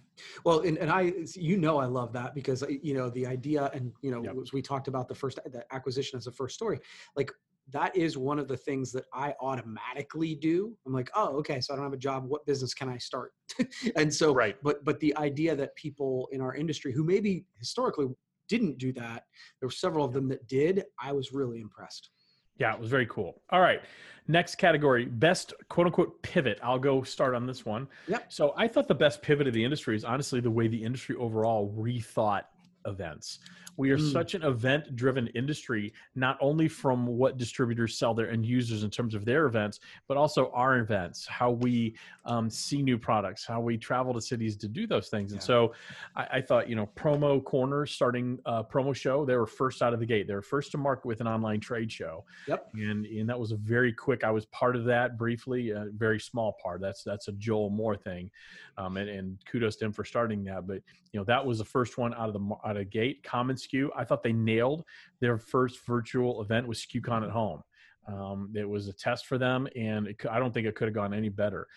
Well, 0.44 0.61
and, 0.61 0.76
and 0.78 0.90
I, 0.90 1.12
you 1.35 1.56
know, 1.56 1.78
I 1.78 1.87
love 1.87 2.12
that 2.14 2.35
because, 2.35 2.62
uh, 2.62 2.66
you 2.68 2.94
know, 2.94 3.11
the 3.11 3.26
idea 3.26 3.71
and, 3.75 3.92
you 4.02 4.11
know, 4.11 4.23
Yep. 4.25 4.35
as 4.42 4.52
we 4.52 4.61
talked 4.62 4.88
about 4.88 5.06
the 5.09 5.14
first, 5.14 5.38
the 5.44 5.64
acquisition 5.73 6.16
as 6.16 6.26
a 6.26 6.32
first 6.32 6.54
story, 6.54 6.78
like 7.16 7.30
that 7.71 7.97
is 7.97 8.19
one 8.19 8.38
of 8.38 8.49
the 8.49 8.57
things 8.57 8.92
that 8.92 9.04
I 9.14 9.35
automatically 9.40 10.35
do. 10.35 10.76
I'm 10.87 10.92
like, 10.92 11.11
oh, 11.14 11.37
okay, 11.38 11.61
so 11.61 11.73
I 11.73 11.76
don't 11.76 11.85
have 11.85 11.92
a 11.92 11.99
job. 11.99 12.25
What 12.26 12.45
business 12.47 12.75
can 12.75 12.88
I 12.88 12.99
start? 12.99 13.33
and 13.97 14.12
so, 14.12 14.35
Right. 14.35 14.57
but 14.62 14.85
but 14.85 14.99
the 15.00 15.16
idea 15.16 15.54
that 15.57 15.75
people 15.76 16.28
in 16.33 16.40
our 16.40 16.54
industry 16.54 16.92
who 16.92 17.04
maybe 17.04 17.45
historically 17.59 18.07
didn't 18.49 18.78
do 18.78 18.92
that, 18.95 19.25
there 19.61 19.66
were 19.69 19.71
several 19.71 20.04
of 20.04 20.12
them 20.12 20.28
that 20.28 20.47
did. 20.49 20.85
I 21.00 21.12
was 21.12 21.33
really 21.33 21.61
impressed. 21.61 22.11
Yeah, 22.59 22.75
it 22.75 22.81
was 22.81 22.90
very 22.90 23.07
cool. 23.07 23.40
All 23.50 23.61
right. 23.61 23.81
Next 24.28 24.57
category, 24.57 25.07
best 25.07 25.54
quote 25.69 25.87
unquote 25.87 26.21
pivot. 26.23 26.59
I'll 26.62 26.78
go 26.78 27.02
start 27.02 27.35
on 27.35 27.47
this 27.47 27.64
one. 27.64 27.88
Yep. 28.09 28.33
So 28.33 28.54
I 28.57 28.69
thought 28.69 28.88
the 28.88 28.95
best 28.95 29.23
pivot 29.23 29.47
of 29.47 29.54
the 29.54 29.64
industry 29.64 29.97
is 29.97 30.04
honestly 30.04 30.40
the 30.40 30.50
way 30.50 30.69
the 30.69 30.83
industry 30.83 31.16
overall 31.16 31.75
rethought 31.76 32.42
events. 32.87 33.38
We 33.76 33.90
are 33.90 33.96
Mm. 33.96 34.12
such 34.12 34.34
an 34.34 34.42
event 34.42 34.94
driven 34.96 35.28
industry, 35.28 35.92
not 36.14 36.36
only 36.40 36.68
from 36.68 37.06
what 37.06 37.38
distributors 37.38 37.96
sell 37.96 38.12
their 38.14 38.30
end 38.30 38.44
users 38.44 38.82
in 38.84 38.90
terms 38.90 39.14
of 39.14 39.24
their 39.24 39.46
events, 39.46 39.80
but 40.08 40.16
also 40.16 40.50
our 40.52 40.78
events, 40.78 41.26
how 41.26 41.50
we 41.50 41.96
um, 42.24 42.48
see 42.48 42.82
new 42.82 42.96
products, 42.98 43.44
how 43.44 43.60
we 43.60 43.76
travel 43.76 44.14
to 44.14 44.20
cities 44.20 44.56
to 44.56 44.68
do 44.68 44.86
those 44.86 45.08
things. 45.08 45.32
And 45.32 45.40
Yeah. 45.40 45.46
so 45.46 45.74
I, 46.14 46.28
I 46.34 46.40
thought, 46.40 46.68
you 46.68 46.76
know, 46.76 46.86
Promo 46.94 47.42
Corner 47.42 47.86
starting 47.86 48.38
a 48.46 48.62
promo 48.62 48.94
show, 48.94 49.24
they 49.24 49.36
were 49.36 49.46
first 49.46 49.82
out 49.82 49.92
of 49.92 50.00
the 50.00 50.06
gate. 50.06 50.26
They 50.28 50.34
were 50.34 50.42
first 50.42 50.70
to 50.72 50.78
market 50.78 51.06
with 51.06 51.20
an 51.20 51.26
online 51.26 51.60
trade 51.60 51.90
show 51.90 52.24
Yep. 52.46 52.70
and 52.74 53.06
and 53.06 53.28
that 53.28 53.38
was 53.38 53.52
a 53.52 53.56
very 53.56 53.92
quick. 53.92 54.22
I 54.24 54.30
was 54.30 54.46
part 54.46 54.76
of 54.76 54.84
that 54.84 55.16
briefly, 55.18 55.70
a 55.70 55.86
very 55.92 56.20
small 56.20 56.56
part. 56.62 56.80
That's 56.80 57.02
that's 57.02 57.28
a 57.28 57.32
Joel 57.32 57.70
Moore 57.70 57.96
thing, 57.96 58.30
um, 58.78 58.96
and, 58.96 59.08
and 59.08 59.38
kudos 59.46 59.76
to 59.76 59.86
him 59.86 59.92
for 59.92 60.04
starting 60.04 60.44
that. 60.44 60.66
But 60.66 60.82
you 61.12 61.18
know 61.20 61.24
that 61.24 61.44
was 61.44 61.58
the 61.58 61.64
first 61.64 61.98
one 61.98 62.14
out 62.14 62.28
of 62.28 62.34
the 62.34 62.54
out 62.64 62.76
of 62.76 62.76
the 62.78 62.84
gate. 62.84 63.22
Common 63.22 63.56
SKU, 63.69 63.88
I 63.97 64.04
thought 64.04 64.23
they 64.23 64.33
nailed 64.33 64.85
their 65.21 65.38
first 65.38 65.85
virtual 65.87 66.42
event 66.42 66.66
with 66.66 66.78
SKUCon 66.78 67.25
at 67.25 67.31
home. 67.31 67.62
Um, 68.09 68.52
it 68.54 68.69
was 68.69 68.88
a 68.88 68.92
test 68.92 69.26
for 69.26 69.38
them, 69.38 69.69
and 69.76 70.09
it, 70.09 70.16
I 70.31 70.38
don't 70.38 70.52
think 70.52 70.66
it 70.66 70.75
could 70.75 70.88
have 70.88 70.95
gone 70.95 71.14
any 71.14 71.28
better. 71.28 71.69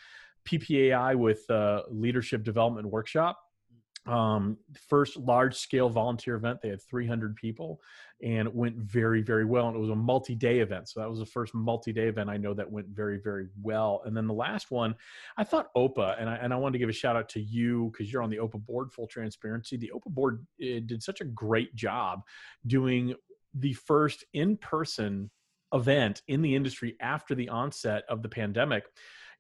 PPAI 0.46 1.16
with 1.16 1.50
uh, 1.50 1.84
Leadership 1.90 2.44
Development 2.44 2.88
Workshop 2.88 3.40
um 4.08 4.56
first 4.88 5.18
large 5.18 5.56
scale 5.56 5.90
volunteer 5.90 6.36
event 6.36 6.60
they 6.62 6.70
had 6.70 6.82
300 6.82 7.36
people 7.36 7.82
and 8.22 8.48
it 8.48 8.54
went 8.54 8.76
very 8.78 9.22
very 9.22 9.46
well 9.46 9.68
and 9.68 9.76
it 9.76 9.80
was 9.80 9.90
a 9.90 9.96
multi-day 9.96 10.60
event. 10.60 10.88
So 10.88 11.00
that 11.00 11.10
was 11.10 11.20
the 11.20 11.26
first 11.26 11.56
multi-day 11.56 12.08
event 12.08 12.30
i 12.30 12.38
know 12.38 12.54
that 12.54 12.72
went 12.72 12.88
very 12.88 13.20
very 13.24 13.48
well. 13.62 14.02
And 14.06 14.16
then 14.16 14.28
the 14.28 14.34
last 14.34 14.70
one 14.70 14.96
i 15.38 15.44
thought 15.44 15.74
opa 15.76 16.20
and 16.20 16.30
i, 16.30 16.36
and 16.36 16.54
I 16.54 16.58
wanted 16.58 16.74
to 16.74 16.80
give 16.80 16.90
a 16.90 16.94
shout 16.94 17.16
out 17.16 17.30
to 17.30 17.42
you 17.42 17.92
because 17.92 18.12
you're 18.12 18.22
on 18.22 18.30
the 18.30 18.38
opa 18.38 18.64
board 18.64 18.92
full 18.92 19.08
transparency. 19.08 19.76
The 19.78 19.92
opa 19.96 20.14
board 20.14 20.46
eh, 20.62 20.82
did 20.86 21.02
such 21.02 21.22
a 21.22 21.26
great 21.26 21.74
job 21.76 22.22
doing 22.68 23.16
the 23.56 23.74
first 23.74 24.24
in-person 24.34 25.32
event 25.74 26.22
in 26.28 26.42
the 26.42 26.56
industry 26.56 26.96
after 27.02 27.34
the 27.36 27.50
onset 27.50 28.04
of 28.10 28.22
the 28.22 28.30
pandemic 28.30 28.86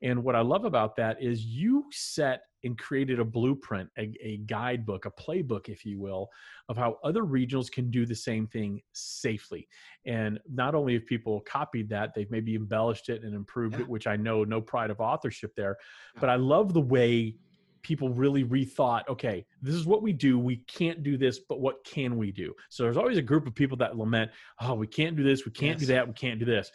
and 0.01 0.23
what 0.23 0.35
I 0.35 0.41
love 0.41 0.65
about 0.65 0.95
that 0.97 1.21
is 1.21 1.45
you 1.45 1.85
set 1.91 2.41
and 2.63 2.77
created 2.77 3.19
a 3.19 3.25
blueprint, 3.25 3.89
a, 3.97 4.11
a 4.21 4.37
guidebook, 4.45 5.05
a 5.05 5.11
playbook, 5.11 5.69
if 5.69 5.85
you 5.85 5.99
will, 5.99 6.29
of 6.67 6.75
how 6.75 6.97
other 7.03 7.23
regionals 7.23 7.71
can 7.71 7.91
do 7.91 8.05
the 8.05 8.15
same 8.15 8.47
thing 8.47 8.81
safely. 8.93 9.67
And 10.05 10.39
not 10.51 10.73
only 10.73 10.93
have 10.95 11.05
people 11.05 11.41
copied 11.41 11.89
that, 11.89 12.13
they've 12.15 12.29
maybe 12.31 12.55
embellished 12.55 13.09
it 13.09 13.23
and 13.23 13.35
improved 13.35 13.75
Yeah. 13.75 13.81
it, 13.81 13.87
which 13.87 14.07
I 14.07 14.15
know 14.15 14.43
no 14.43 14.61
pride 14.61 14.89
of 14.89 14.99
authorship 14.99 15.53
there. 15.55 15.77
Yeah. 16.15 16.21
But 16.21 16.29
I 16.29 16.35
love 16.35 16.73
the 16.73 16.81
way 16.81 17.35
people 17.83 18.09
really 18.09 18.43
rethought 18.43 19.03
okay 19.07 19.45
this 19.61 19.75
is 19.75 19.85
what 19.85 20.01
we 20.01 20.11
do 20.11 20.39
we 20.39 20.55
can't 20.65 21.03
do 21.03 21.17
this 21.17 21.41
but 21.47 21.59
what 21.59 21.83
can 21.83 22.17
we 22.17 22.31
do 22.31 22.51
so 22.69 22.81
there's 22.81 22.97
always 22.97 23.19
a 23.19 23.21
group 23.21 23.45
of 23.45 23.53
people 23.53 23.77
that 23.77 23.95
lament 23.95 24.31
oh 24.59 24.73
we 24.73 24.87
can't 24.87 25.15
do 25.15 25.21
this 25.21 25.45
we 25.45 25.51
can't 25.51 25.77
do 25.77 25.85
that 25.85 26.07
we 26.07 26.13
can't 26.15 26.39
do 26.39 26.45
this 26.45 26.71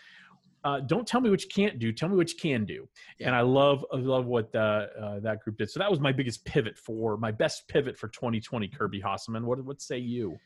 uh, 0.64 0.80
don't 0.80 1.06
tell 1.06 1.20
me 1.20 1.30
what 1.30 1.42
you 1.42 1.48
can't 1.48 1.78
do 1.78 1.92
tell 1.92 2.08
me 2.08 2.16
what 2.16 2.30
you 2.30 2.36
can 2.38 2.64
do 2.64 2.88
and 3.20 3.34
i 3.34 3.40
love 3.40 3.84
i 3.92 3.96
love 3.96 4.26
what 4.26 4.54
uh, 4.54 4.86
uh, 5.00 5.20
that 5.20 5.40
group 5.40 5.56
did 5.56 5.70
so 5.70 5.78
that 5.78 5.90
was 5.90 6.00
my 6.00 6.12
biggest 6.12 6.44
pivot 6.44 6.76
for 6.78 7.16
my 7.16 7.30
best 7.30 7.66
pivot 7.68 7.96
for 7.96 8.08
2020 8.08 8.68
kirby 8.68 9.00
Hasseman. 9.00 9.42
what, 9.42 9.64
what 9.64 9.80
say 9.80 9.98
you 9.98 10.38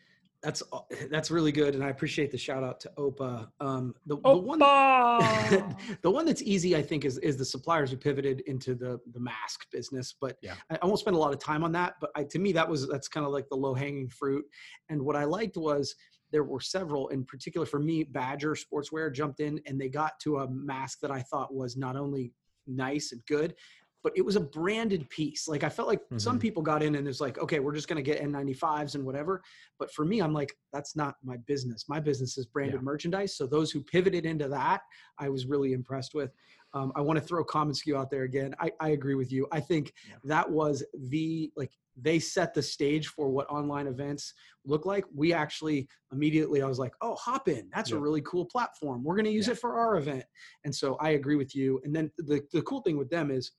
That's 0.45 0.63
that's 1.11 1.31
really 1.31 1.53
good, 1.53 1.75
and 1.75 1.83
I 1.83 1.89
appreciate 1.89 2.31
the 2.31 2.37
shout 2.37 2.63
out 2.63 2.79
to 2.81 2.93
Opa. 2.99 3.49
Um, 3.61 3.95
the, 4.05 4.17
the 4.17 4.23
oh 4.27 4.37
one 4.37 4.59
the 6.03 6.11
one 6.11 6.27
that's 6.27 6.43
easy, 6.43 6.77
I 6.77 6.83
think, 6.83 7.07
is 7.07 7.17
is 7.19 7.39
the 7.39 7.47
suppliers 7.47 7.91
who 7.91 7.97
pivoted 7.97 8.43
into 8.43 8.75
the 8.75 9.01
the 9.15 9.21
mask 9.21 9.71
business. 9.73 10.15
But 10.21 10.37
Yeah. 10.43 10.55
I, 10.71 10.79
I 10.83 10.87
won't 10.87 10.99
spend 10.99 11.17
a 11.17 11.19
lot 11.19 11.33
of 11.33 11.39
time 11.39 11.65
on 11.65 11.73
that. 11.73 11.95
But 11.99 12.11
I, 12.15 12.25
to 12.25 12.39
me, 12.39 12.53
that 12.53 12.69
was 12.69 12.87
that's 12.87 13.09
kind 13.09 13.25
of 13.25 13.33
like 13.33 13.49
the 13.49 13.57
low 13.57 13.73
hanging 13.73 14.09
fruit. 14.09 14.45
And 14.91 15.01
what 15.03 15.17
I 15.17 15.25
liked 15.25 15.57
was 15.57 15.97
there 16.35 16.43
were 16.43 16.59
several, 16.59 17.07
in 17.11 17.25
particular 17.25 17.65
for 17.65 17.79
me, 17.79 18.03
Badger 18.03 18.57
Sportswear 18.57 19.15
jumped 19.15 19.39
in 19.39 19.61
and 19.67 19.81
they 19.81 19.89
got 19.89 20.19
to 20.25 20.39
a 20.39 20.51
mask 20.51 20.99
that 20.99 21.13
I 21.13 21.21
thought 21.21 21.55
was 21.55 21.77
not 21.77 21.95
only 21.95 22.33
nice 22.67 23.13
and 23.13 23.25
good. 23.27 23.55
But 24.03 24.13
it 24.17 24.23
was 24.23 24.35
a 24.35 24.41
branded 24.41 25.09
piece. 25.11 25.47
Like 25.47 25.63
I 25.63 25.69
felt 25.69 25.87
like 25.89 26.01
some 26.17 26.37
Mhm. 26.37 26.43
people 26.43 26.61
got 26.63 26.83
in 26.83 26.97
and 26.97 27.07
it's 27.07 27.21
like, 27.21 27.39
okay, 27.39 27.61
we're 27.61 27.73
just 27.73 27.87
going 27.89 27.97
to 27.97 28.03
get 28.03 28.21
N95s 28.21 28.97
and 28.97 29.05
whatever. 29.05 29.43
But 29.79 29.95
for 29.95 30.05
me, 30.05 30.21
I'm 30.21 30.33
like, 30.35 30.59
that's 30.73 30.97
not 30.97 31.15
my 31.23 31.37
business. 31.47 31.89
My 31.89 32.01
business 32.01 32.37
is 32.37 32.47
branded 32.47 32.81
Yeah. 32.81 32.83
merchandise. 32.83 33.37
So 33.37 33.47
those 33.47 33.71
who 33.71 33.81
pivoted 33.81 34.27
into 34.27 34.49
that, 34.49 34.83
I 35.19 35.29
was 35.29 35.47
really 35.47 35.73
impressed 35.73 36.15
with. 36.15 36.33
Um, 36.75 36.93
I 36.97 37.01
want 37.01 37.19
to 37.19 37.25
throw 37.25 37.43
Common 37.45 37.73
SKU 37.73 37.97
out 37.97 38.11
there 38.11 38.25
again. 38.25 38.55
I, 38.61 38.71
I 38.81 38.91
agree 38.91 39.15
with 39.15 39.33
you. 39.33 39.47
I 39.53 39.61
think 39.61 39.93
Yeah. 40.09 40.17
that 40.25 40.51
was 40.51 40.85
the 41.11 41.51
like 41.57 41.71
they 41.97 42.19
set 42.19 42.53
the 42.55 42.63
stage 42.63 43.07
for 43.07 43.29
what 43.31 43.49
online 43.49 43.87
events 43.87 44.35
look 44.67 44.85
like. 44.85 45.05
We 45.15 45.33
actually 45.33 45.89
immediately 46.13 46.61
I 46.61 46.67
was 46.67 46.81
like, 46.81 46.93
oh, 47.01 47.15
hop 47.15 47.47
in. 47.49 47.71
That's 47.73 47.93
a 47.93 47.99
really 47.99 48.21
cool 48.23 48.45
platform. 48.47 49.05
We're 49.05 49.15
going 49.15 49.27
to 49.27 49.31
use 49.31 49.47
Yeah. 49.47 49.53
it 49.53 49.61
for 49.61 49.79
our 49.79 49.97
event. 49.97 50.25
And 50.65 50.75
so 50.75 50.97
I 50.97 51.11
agree 51.11 51.37
with 51.37 51.55
you. 51.55 51.81
And 51.85 51.95
then 51.95 52.11
the 52.19 52.43
the 52.53 52.63
cool 52.63 52.81
thing 52.83 52.99
with 52.99 53.11
them 53.11 53.31
is 53.31 53.53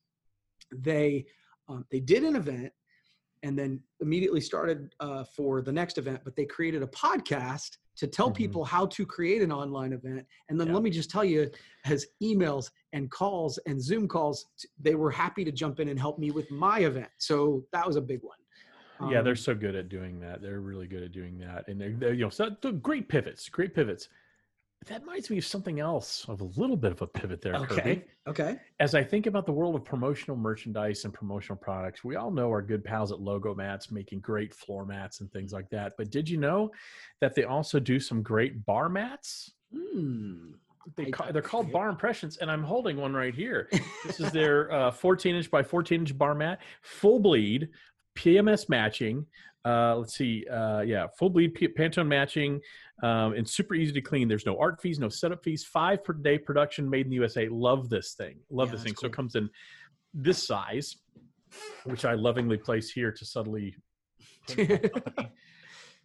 they 0.75 1.25
um, 1.69 1.85
they 1.91 1.99
did 2.01 2.23
an 2.23 2.35
event 2.35 2.71
and 3.45 3.57
then 3.57 3.79
immediately 4.01 4.41
started 4.41 4.93
uh, 4.99 5.23
for 5.23 5.61
the 5.61 5.71
next 5.71 5.97
event 5.97 6.19
but 6.25 6.35
they 6.35 6.45
created 6.45 6.81
a 6.83 6.87
podcast 6.87 7.77
to 7.95 8.07
tell 8.07 8.29
Mhm. 8.29 8.35
people 8.35 8.65
how 8.65 8.85
to 8.87 9.05
create 9.05 9.41
an 9.41 9.53
online 9.53 9.93
event. 9.93 10.25
And 10.49 10.59
then 10.59 10.67
Yeah. 10.67 10.73
let 10.73 10.83
me 10.83 10.89
just 10.89 11.09
tell 11.09 11.23
you 11.23 11.49
as 11.85 12.05
emails 12.21 12.71
and 12.91 13.09
calls 13.09 13.57
and 13.67 13.81
zoom 13.81 14.05
calls 14.07 14.47
they 14.81 14.95
were 14.95 15.11
happy 15.11 15.45
to 15.45 15.51
jump 15.51 15.79
in 15.79 15.87
and 15.87 15.97
help 15.97 16.19
me 16.19 16.31
with 16.31 16.49
my 16.51 16.79
event. 16.79 17.09
So 17.17 17.65
that 17.71 17.85
was 17.87 17.95
a 17.95 18.01
big 18.01 18.21
one. 18.23 18.37
Yeah 19.11 19.21
they're 19.21 19.31
Um, 19.31 19.37
so 19.49 19.55
good 19.55 19.75
at 19.75 19.87
doing 19.89 20.19
that. 20.21 20.41
They're 20.41 20.59
really 20.71 20.87
good 20.87 21.03
at 21.03 21.11
doing 21.11 21.37
that. 21.39 21.67
And 21.69 21.79
they're, 21.79 21.93
they're 22.01 22.13
you 22.13 22.23
know 22.25 22.29
so 22.29 22.49
they're 22.61 22.71
great 22.73 23.07
pivots 23.07 23.47
great 23.47 23.73
pivots 23.73 24.09
that 24.87 25.01
reminds 25.01 25.29
me 25.29 25.37
of 25.37 25.45
something 25.45 25.79
else 25.79 26.25
of 26.27 26.41
a 26.41 26.59
little 26.59 26.77
bit 26.77 26.91
of 26.91 27.01
a 27.01 27.07
pivot 27.07 27.41
there 27.41 27.53
Kirby. 27.53 27.73
okay 27.73 28.05
okay 28.27 28.57
as 28.79 28.93
I 28.93 29.03
think 29.03 29.25
about 29.25 29.45
the 29.45 29.51
world 29.51 29.75
of 29.75 29.83
promotional 29.83 30.37
merchandise 30.37 31.05
and 31.05 31.13
promotional 31.13 31.57
products, 31.57 32.03
we 32.03 32.15
all 32.15 32.31
know 32.31 32.49
our 32.49 32.61
good 32.61 32.83
pals 32.83 33.11
at 33.11 33.19
Logo 33.19 33.55
Mats 33.55 33.91
making 33.91 34.19
great 34.19 34.53
floor 34.53 34.85
mats 34.85 35.21
and 35.21 35.31
things 35.31 35.53
like 35.53 35.69
that. 35.69 35.93
But 35.97 36.11
did 36.11 36.29
you 36.29 36.37
know 36.37 36.71
that 37.21 37.35
they 37.35 37.43
also 37.43 37.79
do 37.79 37.99
some 37.99 38.21
great 38.21 38.65
bar 38.65 38.89
mats? 38.89 39.51
Hmm. 39.73 40.51
They 40.95 41.05
ca- 41.05 41.31
they're 41.31 41.41
called 41.41 41.71
bar 41.71 41.89
impressions, 41.89 42.37
and 42.37 42.51
I'm 42.51 42.63
holding 42.63 42.97
one 42.97 43.13
right 43.13 43.33
here. 43.33 43.69
This 44.05 44.19
is 44.19 44.31
their 44.33 44.71
uh, 44.71 44.91
14 44.91 45.35
inch 45.35 45.49
by 45.49 45.63
14 45.63 46.01
inch 46.01 46.17
bar 46.17 46.35
mat, 46.35 46.59
full 46.83 47.19
bleed, 47.19 47.69
PMS 48.15 48.69
matching. 48.69 49.25
Uh, 49.65 49.95
let's 49.97 50.15
see, 50.15 50.45
uh, 50.47 50.81
yeah, 50.81 51.07
full 51.17 51.29
bleed 51.29 51.55
Pantone 51.55 52.07
matching, 52.07 52.61
um, 53.01 53.33
and 53.33 53.47
super 53.47 53.73
easy 53.73 53.91
to 53.93 54.01
clean. 54.01 54.27
There's 54.27 54.45
no 54.45 54.59
art 54.59 54.79
fees, 54.79 54.99
no 54.99 55.09
setup 55.09 55.43
fees. 55.43 55.63
Five 55.63 56.03
per 56.03 56.13
day 56.13 56.37
production, 56.37 56.89
made 56.89 57.07
in 57.07 57.09
the 57.09 57.15
USA. 57.15 57.47
Love 57.49 57.89
this 57.89 58.13
thing. 58.13 58.37
Love 58.51 58.69
Yeah, 58.69 58.73
this 58.73 58.83
thing. 58.83 58.95
So 58.95 59.07
it 59.07 59.13
comes 59.13 59.35
in 59.35 59.49
this 60.13 60.45
size, 60.45 60.97
which 61.85 62.05
I 62.05 62.13
lovingly 62.13 62.57
place 62.57 62.91
here 62.91 63.11
to 63.11 63.25
subtly. 63.25 63.75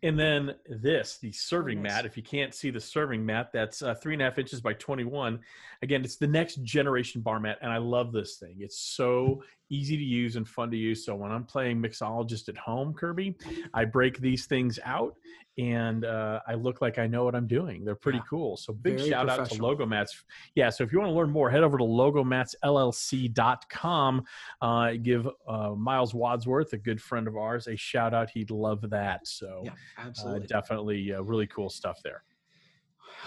And 0.03 0.19
then 0.19 0.55
this, 0.67 1.19
the 1.21 1.31
serving 1.33 1.83
nice. 1.83 1.93
mat. 1.93 2.07
If 2.07 2.17
you 2.17 2.23
can't 2.23 2.55
see 2.55 2.71
the 2.71 2.81
serving 2.81 3.25
mat, 3.25 3.51
that's 3.53 3.83
uh, 3.83 3.95
three 3.95 4.15
and 4.15 4.23
a 4.23 4.25
half 4.25 4.39
inches 4.39 4.61
by 4.61 4.73
21. 4.73 5.39
Again, 5.83 6.05
it's 6.05 6.17
the 6.17 6.27
next 6.27 6.63
generation 6.63 7.21
bar 7.21 7.39
mat, 7.39 7.59
and 7.61 7.71
I 7.71 7.77
love 7.77 8.13
this 8.13 8.37
thing. 8.37 8.57
It's 8.61 8.79
so 8.79 9.43
easy 9.71 9.97
to 9.97 10.03
use 10.03 10.37
and 10.37 10.47
fun 10.47 10.71
to 10.71 10.77
use. 10.77 11.05
So 11.05 11.15
when 11.15 11.31
I'm 11.31 11.45
playing 11.45 11.81
mixologist 11.81 12.49
at 12.49 12.57
home, 12.59 12.93
Kirby, 12.93 13.37
I 13.73 13.85
break 13.87 14.19
these 14.19 14.45
things 14.47 14.79
out, 14.85 15.15
and 15.59 16.05
uh, 16.05 16.41
I 16.47 16.55
look 16.55 16.81
like 16.83 16.99
I 16.99 17.07
know 17.07 17.25
what 17.25 17.35
I'm 17.35 17.47
doing. 17.47 17.85
They're 17.85 17.95
pretty 17.95 18.19
Yeah. 18.19 18.25
cool. 18.31 18.57
So 18.57 18.73
big 18.73 18.97
Very 18.99 19.11
shout 19.11 19.29
out 19.29 19.37
to 19.37 19.43
professional. 19.43 19.69
Logo 19.69 19.87
Mats. 19.87 20.25
Yeah. 20.55 20.71
So 20.71 20.85
if 20.85 20.93
you 20.93 20.99
want 21.01 21.11
to 21.11 21.15
learn 21.15 21.31
more, 21.31 21.51
head 21.51 21.63
over 21.63 21.77
to 21.79 21.85
logomatsllc.com. 21.85 24.25
Uh, 24.61 24.93
give 25.03 25.29
uh, 25.49 25.71
Miles 25.71 26.15
Wadsworth, 26.15 26.73
a 26.73 26.79
good 26.79 27.01
friend 27.01 27.27
of 27.29 27.37
ours, 27.37 27.67
a 27.67 27.77
shout 27.77 28.15
out. 28.15 28.31
He'd 28.31 28.51
love 28.51 28.89
that. 28.91 29.27
So 29.27 29.63
yeah 29.65 29.71
uh, 29.99 30.03
absolutely 30.07 30.47
definitely 30.47 31.13
uh, 31.15 31.23
really 31.23 31.47
cool 31.47 31.71
stuff 31.71 32.01
there. 32.03 32.23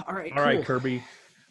all 0.08 0.16
right 0.16 0.32
All 0.36 0.44
right, 0.44 0.58
cool. 0.58 0.66
Kirby. 0.80 1.04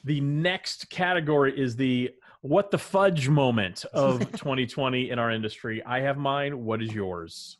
The 0.05 0.21
next 0.21 0.91
category 0.91 1.57
is 1.59 1.77
the 1.77 2.11
what 2.43 2.71
the 2.71 2.79
fudge 2.79 3.29
moment 3.29 3.85
of 3.95 4.21
2020 4.33 5.11
in 5.11 5.19
our 5.19 5.31
industry. 5.31 5.83
I 5.85 6.01
have 6.01 6.19
mine. 6.19 6.65
What 6.65 6.83
is 6.83 6.93
yours? 6.93 7.57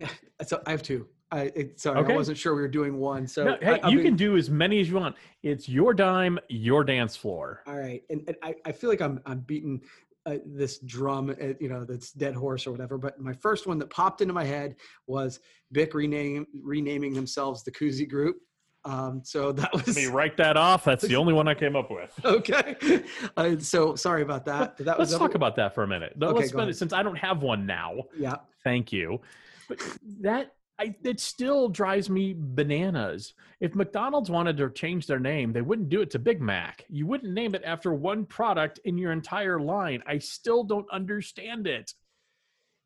So 0.46 0.62
I 0.64 0.70
have 0.70 0.82
two. 0.84 1.08
I 1.32 1.50
it, 1.56 1.80
sorry, 1.80 1.98
Okay. 1.98 2.12
I 2.12 2.16
wasn't 2.16 2.38
sure 2.38 2.54
we 2.54 2.62
were 2.62 2.68
doing 2.68 2.98
one. 2.98 3.26
So 3.26 3.42
No, 3.42 3.56
hey, 3.60 3.80
I- 3.80 3.88
you 3.88 4.00
can 4.00 4.14
do 4.14 4.36
as 4.36 4.48
many 4.48 4.78
as 4.80 4.88
you 4.88 4.94
want. 4.94 5.16
It's 5.42 5.68
your 5.68 5.92
dime, 5.92 6.38
your 6.48 6.84
dance 6.84 7.16
floor. 7.16 7.64
All 7.66 7.76
right, 7.76 8.04
and, 8.08 8.22
and 8.28 8.36
I, 8.44 8.54
I 8.64 8.70
feel 8.70 8.88
like 8.88 9.00
I'm 9.02 9.20
I'm 9.26 9.40
beating 9.40 9.82
uh, 10.26 10.36
this 10.46 10.78
drum, 10.78 11.30
uh, 11.30 11.54
you 11.58 11.68
know, 11.68 11.84
that's 11.84 12.12
dead 12.12 12.36
horse 12.36 12.68
or 12.68 12.70
whatever. 12.70 12.98
But 12.98 13.18
my 13.18 13.32
first 13.32 13.66
one 13.66 13.78
that 13.80 13.90
popped 13.90 14.20
into 14.20 14.32
my 14.32 14.44
head 14.44 14.76
was 15.08 15.40
Bic 15.72 15.92
rename 15.94 16.46
renaming 16.62 17.14
themselves 17.14 17.64
the 17.64 17.72
Koozie 17.72 18.08
Group. 18.08 18.36
Um, 18.84 19.22
so 19.24 19.52
that 19.52 19.72
was 19.72 19.86
Let 19.86 19.96
me 19.96 20.06
write 20.06 20.36
that 20.38 20.56
off. 20.56 20.84
That's 20.84 21.06
the 21.06 21.16
only 21.16 21.32
one 21.32 21.48
I 21.48 21.54
came 21.54 21.76
up 21.76 21.90
with. 21.90 22.12
okay. 22.24 23.02
Uh, 23.36 23.58
so 23.58 23.94
sorry 23.94 24.22
about 24.22 24.44
that. 24.46 24.76
But 24.76 24.86
that 24.86 24.98
was 24.98 25.10
Let's 25.10 25.20
was 25.20 25.28
talk 25.28 25.34
about 25.34 25.56
that 25.56 25.74
for 25.74 25.82
a 25.82 25.88
minute. 25.88 26.14
Okay, 26.20 26.32
let's 26.32 26.48
spend 26.50 26.70
it 26.70 26.76
since 26.76 26.92
I 26.92 27.02
don't 27.02 27.18
have 27.18 27.42
one 27.42 27.66
now. 27.66 28.04
yeah. 28.18 28.36
Thank 28.64 28.92
you. 28.92 29.20
But 29.68 29.80
that 30.20 30.52
I, 30.78 30.94
it 31.02 31.18
still 31.18 31.68
drives 31.68 32.08
me 32.08 32.34
bananas. 32.36 33.34
If 33.60 33.74
McDonald's 33.74 34.30
wanted 34.30 34.56
to 34.58 34.70
change 34.70 35.06
their 35.06 35.18
name, 35.18 35.52
they 35.52 35.62
wouldn't 35.62 35.88
do 35.88 36.00
it 36.02 36.10
to 36.12 36.20
Big 36.20 36.40
Mac. 36.40 36.84
You 36.88 37.06
wouldn't 37.06 37.32
name 37.32 37.54
it 37.54 37.62
after 37.64 37.92
one 37.92 38.24
product 38.24 38.78
in 38.84 38.96
your 38.96 39.10
entire 39.10 39.60
line. 39.60 40.02
I 40.06 40.18
still 40.18 40.62
don't 40.62 40.86
understand 40.92 41.66
it. 41.66 41.92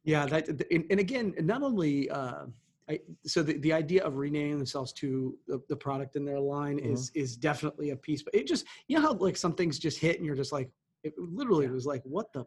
Yeah, 0.04 0.26
that 0.26 0.48
and, 0.70 0.84
and 0.90 1.00
again, 1.00 1.34
not 1.40 1.62
only 1.62 2.10
uh, 2.10 2.46
I, 2.90 2.98
so 3.24 3.42
the, 3.42 3.58
the 3.58 3.72
idea 3.72 4.02
of 4.04 4.16
renaming 4.16 4.58
themselves 4.58 4.92
to 4.94 5.38
the, 5.46 5.62
the 5.68 5.76
product 5.76 6.16
in 6.16 6.24
their 6.24 6.40
line 6.40 6.78
Mhm. 6.78 6.92
is 6.92 7.10
is 7.14 7.36
definitely 7.36 7.90
a 7.90 7.96
piece. 7.96 8.22
But 8.22 8.34
it 8.34 8.46
just 8.46 8.66
you 8.88 8.96
know 8.96 9.02
how 9.02 9.12
like 9.14 9.36
some 9.36 9.54
things 9.54 9.78
just 9.78 9.98
hit 9.98 10.16
and 10.16 10.26
you're 10.26 10.34
just 10.34 10.52
like 10.52 10.70
it 11.04 11.14
literally 11.18 11.66
Yeah. 11.66 11.72
was 11.72 11.86
like 11.86 12.02
what 12.04 12.32
the, 12.32 12.44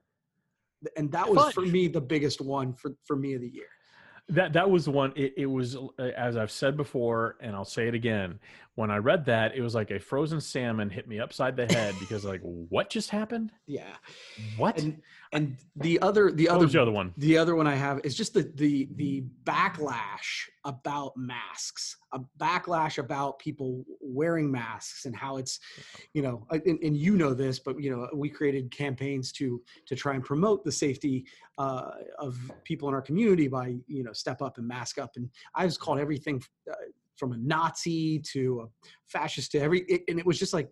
and 0.97 1.11
that 1.11 1.29
was 1.29 1.53
for 1.53 1.61
me 1.65 1.87
the 1.87 2.01
biggest 2.01 2.41
one 2.41 2.73
for 2.73 2.91
for 3.05 3.15
me 3.15 3.33
of 3.33 3.41
the 3.41 3.49
year. 3.49 3.69
That 4.29 4.53
that 4.53 4.69
was 4.69 4.85
the 4.85 4.91
one. 4.91 5.13
It, 5.15 5.35
it 5.37 5.45
was 5.45 5.75
uh, 5.75 6.01
as 6.17 6.35
I've 6.35 6.49
said 6.49 6.75
before, 6.75 7.35
and 7.41 7.55
I'll 7.55 7.63
say 7.63 7.87
it 7.87 7.93
again. 7.93 8.39
When 8.73 8.89
I 8.91 8.97
read 8.97 9.25
that, 9.25 9.55
it 9.55 9.61
was 9.61 9.75
like 9.75 9.91
a 9.91 9.99
frozen 9.99 10.41
salmon 10.41 10.89
hit 10.89 11.07
me 11.07 11.19
upside 11.19 11.55
the 11.55 11.65
head 11.71 11.95
because 11.99 12.25
like, 12.25 12.41
what 12.41 12.89
just 12.89 13.09
happened? 13.11 13.51
Yeah, 13.67 13.83
What? 14.57 14.79
and 14.81 15.01
and 15.31 15.57
the 15.75 16.01
other 16.01 16.31
the 16.31 16.47
what 16.47 16.55
other 16.55 16.65
the 16.65 16.81
other 16.81 16.91
one? 16.91 17.13
The 17.17 17.37
other 17.37 17.55
one 17.55 17.67
I 17.67 17.75
have 17.75 18.01
is 18.03 18.15
just 18.15 18.33
the 18.33 18.51
the 18.55 18.89
the 18.95 19.23
backlash 19.43 20.49
about 20.65 21.15
masks, 21.15 21.95
a 22.11 22.19
backlash 22.39 22.97
about 22.97 23.39
people 23.39 23.85
wearing 24.01 24.51
masks 24.51 25.05
and 25.05 25.15
how 25.15 25.37
it's, 25.37 25.59
you 26.13 26.21
know, 26.21 26.45
uh, 26.51 26.57
and, 26.65 26.79
and 26.83 26.97
you 26.97 27.15
know 27.15 27.33
this, 27.33 27.59
but 27.59 27.79
you 27.81 27.89
know, 27.89 28.09
we 28.13 28.29
created 28.29 28.71
campaigns 28.71 29.31
to 29.31 29.61
to 29.85 29.95
try 29.95 30.15
and 30.15 30.23
promote 30.23 30.65
the 30.65 30.71
safety 30.71 31.25
uh, 31.57 31.91
of 32.17 32.37
people 32.63 32.89
in 32.89 32.95
our 32.95 33.01
community 33.01 33.47
by 33.47 33.75
you 33.87 34.03
know 34.03 34.11
step 34.11 34.41
up 34.41 34.57
and 34.57 34.67
mask 34.67 34.97
up, 34.97 35.11
and 35.15 35.29
I 35.55 35.65
was 35.65 35.77
called 35.77 35.99
everything 35.99 36.41
uh, 36.69 36.75
from 37.15 37.31
a 37.31 37.37
Nazi 37.37 38.19
to 38.33 38.61
a 38.61 38.89
fascist 39.07 39.51
to 39.51 39.59
every, 39.59 39.81
it, 39.81 40.01
and 40.09 40.19
it 40.19 40.25
was 40.25 40.37
just 40.37 40.53
like, 40.53 40.69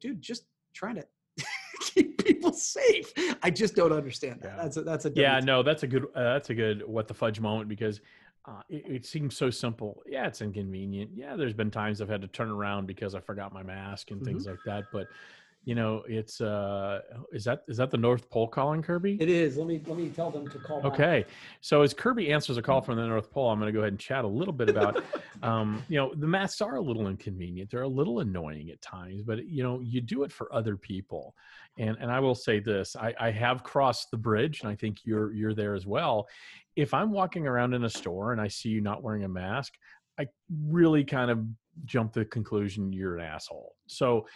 dude, 0.00 0.20
just 0.20 0.44
trying 0.74 0.96
to. 0.96 1.04
keep 1.80 2.22
people 2.24 2.52
safe. 2.52 3.12
I 3.42 3.50
just 3.50 3.74
don't 3.74 3.92
understand 3.92 4.40
that. 4.42 4.54
Yeah. 4.56 4.62
That's 4.62 4.76
a 4.76 4.82
that's 4.82 5.04
a 5.06 5.12
Yeah, 5.14 5.40
no, 5.42 5.62
that's 5.62 5.82
a 5.82 5.86
good 5.86 6.04
uh, 6.14 6.34
that's 6.34 6.50
a 6.50 6.54
good 6.54 6.86
what 6.86 7.08
the 7.08 7.14
fudge 7.14 7.40
moment 7.40 7.68
because 7.68 8.00
uh, 8.44 8.62
it, 8.68 8.84
it 8.86 9.06
seems 9.06 9.36
so 9.36 9.50
simple. 9.50 10.02
Yeah, 10.06 10.26
it's 10.26 10.40
inconvenient. 10.40 11.10
Yeah, 11.14 11.36
there's 11.36 11.52
been 11.52 11.70
times 11.70 12.00
I've 12.00 12.08
had 12.08 12.22
to 12.22 12.28
turn 12.28 12.50
around 12.50 12.86
because 12.86 13.14
I 13.14 13.20
forgot 13.20 13.52
my 13.52 13.62
mask 13.62 14.10
and 14.10 14.22
things 14.24 14.46
like 14.46 14.58
that. 14.66 14.84
But 14.92 15.08
you 15.64 15.76
know, 15.76 16.02
it's 16.08 16.40
uh, 16.40 17.00
is 17.32 17.44
that 17.44 17.62
is 17.68 17.76
that 17.76 17.90
the 17.90 17.96
North 17.96 18.28
Pole 18.30 18.48
calling 18.48 18.82
Kirby? 18.82 19.16
It 19.20 19.28
is. 19.28 19.56
Let 19.56 19.68
me 19.68 19.80
let 19.86 19.96
me 19.96 20.08
tell 20.08 20.30
them 20.30 20.48
to 20.48 20.58
call. 20.58 20.82
back. 20.82 20.92
Okay, 20.92 21.24
so 21.60 21.82
as 21.82 21.94
Kirby 21.94 22.32
answers 22.32 22.56
a 22.56 22.62
call 22.62 22.80
from 22.80 22.96
the 22.96 23.06
North 23.06 23.30
Pole, 23.30 23.48
I'm 23.48 23.60
going 23.60 23.68
to 23.68 23.72
go 23.72 23.80
ahead 23.80 23.92
and 23.92 23.98
chat 23.98 24.24
a 24.24 24.28
little 24.28 24.52
bit 24.52 24.68
about, 24.68 25.04
um, 25.42 25.84
you 25.88 25.98
know, 25.98 26.12
the 26.14 26.26
masks 26.26 26.60
are 26.60 26.76
a 26.76 26.80
little 26.80 27.06
inconvenient. 27.06 27.70
They're 27.70 27.82
a 27.82 27.88
little 27.88 28.20
annoying 28.20 28.70
at 28.70 28.82
times, 28.82 29.22
but 29.22 29.46
you 29.46 29.62
know, 29.62 29.80
you 29.80 30.00
do 30.00 30.24
it 30.24 30.32
for 30.32 30.52
other 30.52 30.76
people. 30.76 31.34
And 31.78 31.96
and 32.00 32.10
I 32.10 32.18
will 32.18 32.34
say 32.34 32.58
this: 32.58 32.96
I, 32.96 33.14
I 33.20 33.30
have 33.30 33.62
crossed 33.62 34.10
the 34.10 34.16
bridge, 34.16 34.62
and 34.62 34.70
I 34.70 34.74
think 34.74 34.98
you're 35.04 35.32
you're 35.32 35.54
there 35.54 35.74
as 35.74 35.86
well. 35.86 36.26
If 36.74 36.92
I'm 36.92 37.12
walking 37.12 37.46
around 37.46 37.74
in 37.74 37.84
a 37.84 37.90
store 37.90 38.32
and 38.32 38.40
I 38.40 38.48
see 38.48 38.70
you 38.70 38.80
not 38.80 39.02
wearing 39.02 39.24
a 39.24 39.28
mask, 39.28 39.74
I 40.18 40.26
really 40.50 41.04
kind 41.04 41.30
of 41.30 41.44
jump 41.84 42.12
to 42.12 42.20
the 42.20 42.24
conclusion 42.24 42.92
you're 42.92 43.16
an 43.16 43.24
asshole. 43.24 43.74
So 43.86 44.26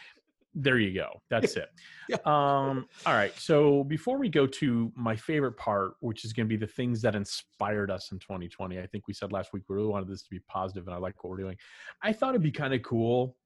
there 0.56 0.78
you 0.78 0.94
go. 0.94 1.20
That's 1.30 1.56
it. 1.56 1.68
Yeah. 2.08 2.18
Um, 2.24 2.86
all 3.04 3.14
right. 3.14 3.36
So 3.36 3.82
before 3.82 4.16
we 4.16 4.28
go 4.28 4.46
to 4.46 4.92
my 4.94 5.16
favorite 5.16 5.56
part, 5.56 5.94
which 5.98 6.24
is 6.24 6.32
going 6.32 6.46
to 6.46 6.48
be 6.48 6.56
the 6.56 6.64
things 6.64 7.02
that 7.02 7.16
inspired 7.16 7.90
us 7.90 8.12
in 8.12 8.20
2020, 8.20 8.78
I 8.78 8.86
think 8.86 9.08
we 9.08 9.12
said 9.12 9.32
last 9.32 9.52
week 9.52 9.64
we 9.68 9.74
really 9.74 9.88
wanted 9.88 10.08
this 10.08 10.22
to 10.22 10.30
be 10.30 10.38
positive, 10.48 10.86
and 10.86 10.94
I 10.94 10.98
like 10.98 11.24
what 11.24 11.30
we're 11.30 11.38
doing. 11.38 11.56
I 12.04 12.12
thought 12.12 12.30
it'd 12.30 12.44
be 12.44 12.52
kind 12.52 12.74
of 12.74 12.82
cool 12.82 13.36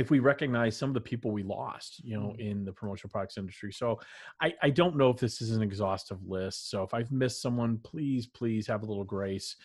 if 0.00 0.10
we 0.10 0.18
recognize 0.18 0.76
some 0.76 0.88
of 0.88 0.94
the 0.94 1.00
people 1.00 1.30
we 1.30 1.42
lost, 1.42 2.02
you 2.02 2.18
know, 2.18 2.34
in 2.38 2.64
the 2.64 2.72
promotional 2.72 3.10
products 3.10 3.36
industry. 3.36 3.70
So 3.70 4.00
I, 4.40 4.54
I 4.62 4.70
don't 4.70 4.96
know 4.96 5.10
if 5.10 5.18
this 5.18 5.42
is 5.42 5.50
an 5.50 5.62
exhaustive 5.62 6.18
list. 6.26 6.70
So 6.70 6.82
if 6.82 6.94
I've 6.94 7.12
missed 7.12 7.42
someone, 7.42 7.78
please, 7.84 8.26
please 8.26 8.66
have 8.66 8.82
a 8.82 8.86
little 8.86 9.04
grace. 9.04 9.56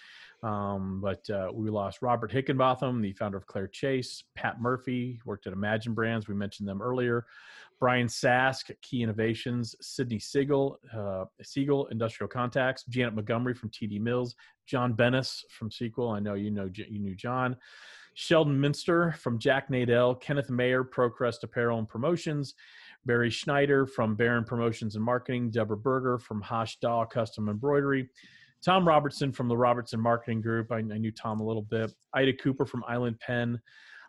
Um, 0.44 1.00
but 1.02 1.28
uh, 1.30 1.52
we 1.54 1.70
lost 1.70 2.02
Robert 2.02 2.32
Hickenbotham, 2.32 3.02
the 3.02 3.14
founder 3.14 3.38
of 3.38 3.48
Claire 3.48 3.70
Chase, 3.70 4.26
Pat 4.36 4.60
Murphy, 4.60 5.22
worked 5.24 5.48
at 5.48 5.54
Imagine 5.54 5.94
Brands. 5.94 6.28
We 6.28 6.36
mentioned 6.36 6.68
them 6.68 6.82
earlier. 6.82 7.26
Brian 7.80 8.08
Sask, 8.08 8.72
Key 8.82 9.04
Innovations, 9.04 9.74
Sydney 9.80 10.20
Siegel, 10.20 10.80
uh, 10.96 11.26
Siegel, 11.42 11.88
Industrial 11.88 12.28
Contacts, 12.28 12.84
Janet 12.90 13.16
Montgomery 13.16 13.54
from 13.54 13.70
TD 13.70 14.02
Mills, 14.02 14.36
John 14.66 14.94
Bennis 14.94 15.44
from 15.50 15.72
Sequel. 15.72 16.10
I 16.10 16.20
know 16.20 16.34
you 16.34 16.52
know 16.52 16.70
you 16.74 17.00
knew 17.00 17.16
John. 17.16 17.56
Sheldon 18.16 18.60
Minster 18.60 19.14
from 19.20 19.38
Jack 19.38 19.70
Nadel, 19.70 20.20
Kenneth 20.20 20.50
Mayer, 20.50 20.84
Procrest 20.84 21.44
Apparel 21.44 21.80
and 21.80 21.88
Promotions, 21.88 22.56
Barry 23.06 23.30
Schneider 23.30 23.86
from 23.86 24.16
Barron 24.16 24.46
Promotions 24.46 24.96
and 24.96 25.04
Marketing, 25.04 25.52
Deborah 25.52 25.78
Berger 25.78 26.18
from 26.18 26.42
Hosh 26.42 26.80
Daw 26.80 27.06
Custom 27.06 27.50
Embroidery, 27.50 28.10
Tom 28.64 28.88
Robertson 28.88 29.32
from 29.32 29.50
the 29.50 29.58
Robertson 29.58 30.00
Marketing 30.00 30.42
Group. 30.42 30.72
I, 30.72 30.78
I 30.78 30.82
knew 30.82 31.12
Tom 31.12 31.42
a 31.42 31.46
little 31.46 31.62
bit. 31.62 31.94
Ida 32.14 32.34
Cooper 32.34 32.66
from 32.66 32.84
Island 32.88 33.20
Pen. 33.20 33.60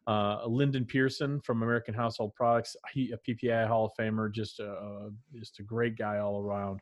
Uh, 0.06 0.46
Lyndon 0.46 0.84
Pearson 0.84 1.40
from 1.40 1.64
American 1.64 1.92
Household 1.92 2.32
Products, 2.36 2.76
he, 2.92 3.10
a 3.10 3.18
PPI 3.18 3.66
Hall 3.66 3.86
of 3.86 3.92
Famer, 3.98 4.30
just 4.32 4.60
a, 4.60 4.70
a 4.70 5.10
just 5.36 5.58
a 5.58 5.64
great 5.64 5.98
guy 5.98 6.18
all 6.18 6.40
around. 6.40 6.78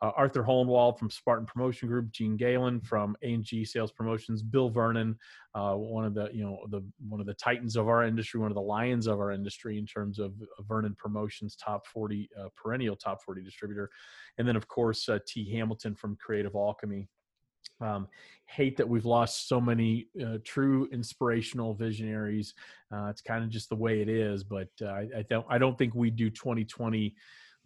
Uh, 0.00 0.12
Arthur 0.16 0.44
Hohenwald 0.44 0.96
from 0.96 1.10
Spartan 1.10 1.46
Promotion 1.46 1.88
Group, 1.88 2.12
Gene 2.12 2.36
Galen 2.36 2.80
from 2.80 3.16
A&G 3.22 3.64
Sales 3.64 3.90
Promotions, 3.90 4.42
Bill 4.42 4.70
Vernon, 4.70 5.18
uh, 5.54 5.74
one 5.74 6.04
of 6.04 6.14
the 6.14 6.28
you 6.32 6.44
know 6.44 6.58
the 6.70 6.84
one 7.08 7.20
of 7.20 7.26
the 7.26 7.34
titans 7.34 7.74
of 7.74 7.88
our 7.88 8.04
industry, 8.04 8.38
one 8.38 8.50
of 8.50 8.54
the 8.54 8.60
lions 8.60 9.08
of 9.08 9.18
our 9.18 9.32
industry 9.32 9.76
in 9.76 9.86
terms 9.86 10.20
of 10.20 10.34
Vernon 10.68 10.94
Promotions, 10.96 11.56
top 11.56 11.86
40 11.88 12.30
uh, 12.38 12.48
perennial 12.56 12.94
top 12.94 13.22
40 13.24 13.42
distributor, 13.42 13.90
and 14.38 14.46
then 14.46 14.54
of 14.54 14.68
course 14.68 15.08
uh, 15.08 15.18
T 15.26 15.50
Hamilton 15.52 15.96
from 15.96 16.16
Creative 16.16 16.54
Alchemy. 16.54 17.08
Um, 17.80 18.08
hate 18.46 18.76
that 18.76 18.88
we've 18.88 19.04
lost 19.04 19.48
so 19.48 19.60
many 19.60 20.08
uh, 20.24 20.38
true 20.44 20.88
inspirational 20.92 21.74
visionaries. 21.74 22.54
Uh, 22.92 23.06
it's 23.06 23.20
kind 23.20 23.44
of 23.44 23.50
just 23.50 23.68
the 23.68 23.76
way 23.76 24.00
it 24.00 24.08
is, 24.08 24.42
but 24.42 24.68
uh, 24.80 24.86
I, 24.86 25.08
I 25.18 25.24
don't 25.28 25.46
I 25.48 25.58
don't 25.58 25.76
think 25.76 25.94
we 25.94 26.10
do 26.10 26.30
2020 26.30 27.14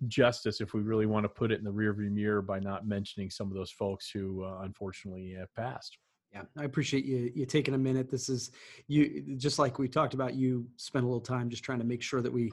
justice 0.09 0.61
if 0.61 0.75
we 0.75 0.81
really 0.81 1.07
want 1.07 1.25
to 1.25 1.29
put 1.29 1.53
it 1.53 1.59
in 1.59 1.65
the 1.65 1.73
rearview 1.73 2.11
mirror 2.11 2.43
by 2.43 2.59
not 2.59 2.87
mentioning 2.87 3.31
some 3.31 3.49
of 3.49 3.55
those 3.55 3.71
folks 3.71 4.11
who 4.11 4.45
uh, 4.45 4.61
unfortunately 4.63 5.35
have 5.39 5.53
passed. 5.55 5.99
Yeah, 6.33 6.43
I 6.57 6.65
appreciate 6.65 7.05
you 7.05 7.31
you 7.35 7.45
taking 7.45 7.75
a 7.75 7.79
minute. 7.79 8.11
This 8.11 8.31
is 8.31 8.53
you 8.89 9.37
just 9.37 9.59
like 9.59 9.79
we 9.79 9.87
talked 9.87 10.15
about. 10.15 10.35
You 10.35 10.67
spent 10.77 11.05
a 11.05 11.07
little 11.07 11.21
time 11.21 11.51
just 11.51 11.63
trying 11.63 11.79
to 11.81 11.85
make 11.85 12.03
sure 12.03 12.23
that 12.23 12.33
we, 12.33 12.51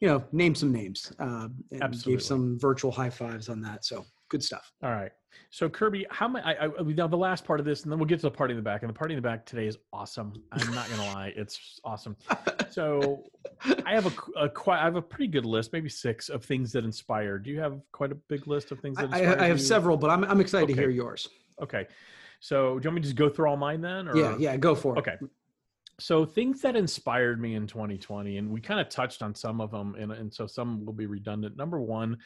you 0.00 0.08
know, 0.08 0.22
name 0.32 0.54
some 0.54 0.70
names 0.70 1.12
uh, 1.18 1.48
and 1.70 1.82
Absolutely. 1.82 2.12
gave 2.12 2.22
some 2.22 2.58
virtual 2.58 2.92
high 2.92 3.08
fives 3.10 3.48
on 3.48 3.62
that. 3.62 3.86
So 3.86 4.04
good 4.32 4.42
stuff. 4.42 4.72
All 4.82 4.90
right. 4.90 5.12
So 5.50 5.68
Kirby, 5.68 6.06
how 6.10 6.26
many? 6.26 6.44
I, 6.44 6.64
I 6.64 6.82
now 6.82 7.06
the 7.06 7.16
last 7.16 7.44
part 7.44 7.60
of 7.60 7.66
this, 7.66 7.82
and 7.82 7.92
then 7.92 7.98
we'll 7.98 8.08
get 8.08 8.16
to 8.16 8.22
the 8.22 8.30
party 8.30 8.52
in 8.52 8.56
the 8.56 8.62
back. 8.62 8.82
And 8.82 8.88
the 8.88 8.94
party 8.94 9.14
in 9.14 9.18
the 9.18 9.28
back 9.28 9.44
today 9.44 9.66
is 9.66 9.76
awesome. 9.92 10.32
I'm 10.50 10.74
not 10.74 10.88
gonna 10.90 11.04
lie, 11.12 11.32
it's 11.36 11.78
awesome. 11.84 12.16
So 12.70 13.24
I 13.84 13.92
have 13.92 14.06
a, 14.06 14.44
a 14.44 14.48
quite, 14.48 14.80
I 14.80 14.84
have 14.84 14.96
a 14.96 15.02
pretty 15.02 15.26
good 15.26 15.44
list, 15.44 15.74
maybe 15.74 15.90
six 15.90 16.30
of 16.30 16.42
things 16.42 16.72
that 16.72 16.84
inspire. 16.84 17.38
Do 17.38 17.50
you 17.50 17.60
have 17.60 17.78
quite 17.92 18.10
a 18.10 18.14
big 18.14 18.46
list 18.46 18.72
of 18.72 18.80
things 18.80 18.96
that 18.96 19.12
I, 19.12 19.18
inspire? 19.18 19.38
I 19.38 19.46
have 19.48 19.58
you? 19.58 19.64
several, 19.64 19.98
but 19.98 20.08
I'm 20.08 20.24
I'm 20.24 20.40
excited 20.40 20.68
to 20.68 20.74
hear 20.74 20.90
yours. 20.90 21.28
Okay. 21.62 21.86
So 22.40 22.78
do 22.78 22.84
you 22.84 22.88
want 22.88 22.94
me 22.94 23.00
to 23.02 23.08
just 23.08 23.16
go 23.16 23.28
through 23.28 23.50
all 23.50 23.58
mine 23.58 23.82
then? 23.82 24.08
Or? 24.08 24.16
Yeah, 24.16 24.36
yeah, 24.38 24.56
go 24.56 24.74
for 24.74 24.96
it. 24.96 25.00
Okay. 25.00 25.16
So 26.00 26.24
things 26.24 26.62
that 26.62 26.74
inspired 26.74 27.40
me 27.40 27.54
in 27.54 27.66
2020, 27.66 28.38
and 28.38 28.50
we 28.50 28.60
kind 28.60 28.80
of 28.80 28.88
touched 28.88 29.22
on 29.22 29.34
some 29.34 29.60
of 29.60 29.70
them, 29.70 29.94
and, 29.96 30.10
and 30.10 30.32
so 30.32 30.46
some 30.46 30.84
will 30.84 30.92
be 30.92 31.06
redundant. 31.06 31.56
Number 31.56 31.80
one 31.80 32.16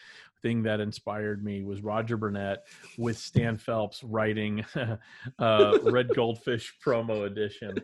thing 0.42 0.62
that 0.64 0.80
inspired 0.80 1.44
me 1.44 1.62
was 1.62 1.82
Roger 1.82 2.16
Burnett 2.16 2.64
with 2.98 3.18
Stan 3.18 3.56
Phelps 3.56 4.02
writing 4.04 4.64
uh, 5.38 5.78
Red 5.82 6.08
Goldfish 6.14 6.74
promo 6.84 7.26
edition. 7.26 7.78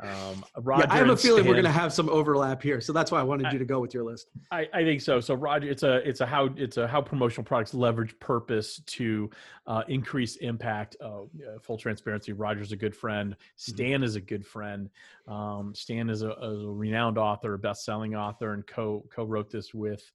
Um, 0.00 0.44
Roger 0.58 0.86
Yeah, 0.86 0.94
I 0.94 0.98
have 0.98 1.08
a 1.08 1.16
feeling 1.16 1.46
we're 1.46 1.54
going 1.54 1.64
to 1.64 1.70
have 1.70 1.92
some 1.92 2.08
overlap 2.08 2.62
here, 2.62 2.80
so 2.80 2.92
that's 2.92 3.10
why 3.10 3.20
I 3.20 3.22
wanted 3.22 3.52
you 3.52 3.58
to 3.58 3.64
go 3.64 3.80
with 3.80 3.94
your 3.94 4.04
list. 4.04 4.28
I, 4.50 4.68
I 4.74 4.82
think 4.82 5.00
so. 5.00 5.20
So 5.20 5.34
Roger, 5.34 5.70
it's 5.70 5.82
a 5.82 5.96
it's 6.08 6.20
a 6.20 6.26
how 6.26 6.50
it's 6.56 6.76
a 6.76 6.86
how 6.86 7.00
promotional 7.00 7.44
products 7.44 7.72
leverage 7.72 8.18
purpose 8.18 8.80
to 8.86 9.30
uh, 9.66 9.82
increase 9.88 10.36
impact. 10.36 10.96
Uh, 11.00 11.22
full 11.62 11.78
transparency. 11.78 12.32
Roger's 12.32 12.72
a 12.72 12.76
good 12.76 12.94
friend. 12.94 13.36
Stan 13.56 14.02
is 14.02 14.16
a 14.16 14.20
good 14.20 14.46
friend. 14.46 14.90
Um, 15.28 15.74
Stan 15.74 16.10
is 16.10 16.22
a, 16.22 16.30
a 16.30 16.70
renowned 16.70 17.18
author, 17.18 17.54
a 17.54 17.58
best 17.58 17.84
selling 17.84 18.14
author, 18.14 18.52
and 18.52 18.66
co 18.66 19.04
co 19.10 19.24
wrote 19.24 19.50
this 19.50 19.72
with 19.72 20.10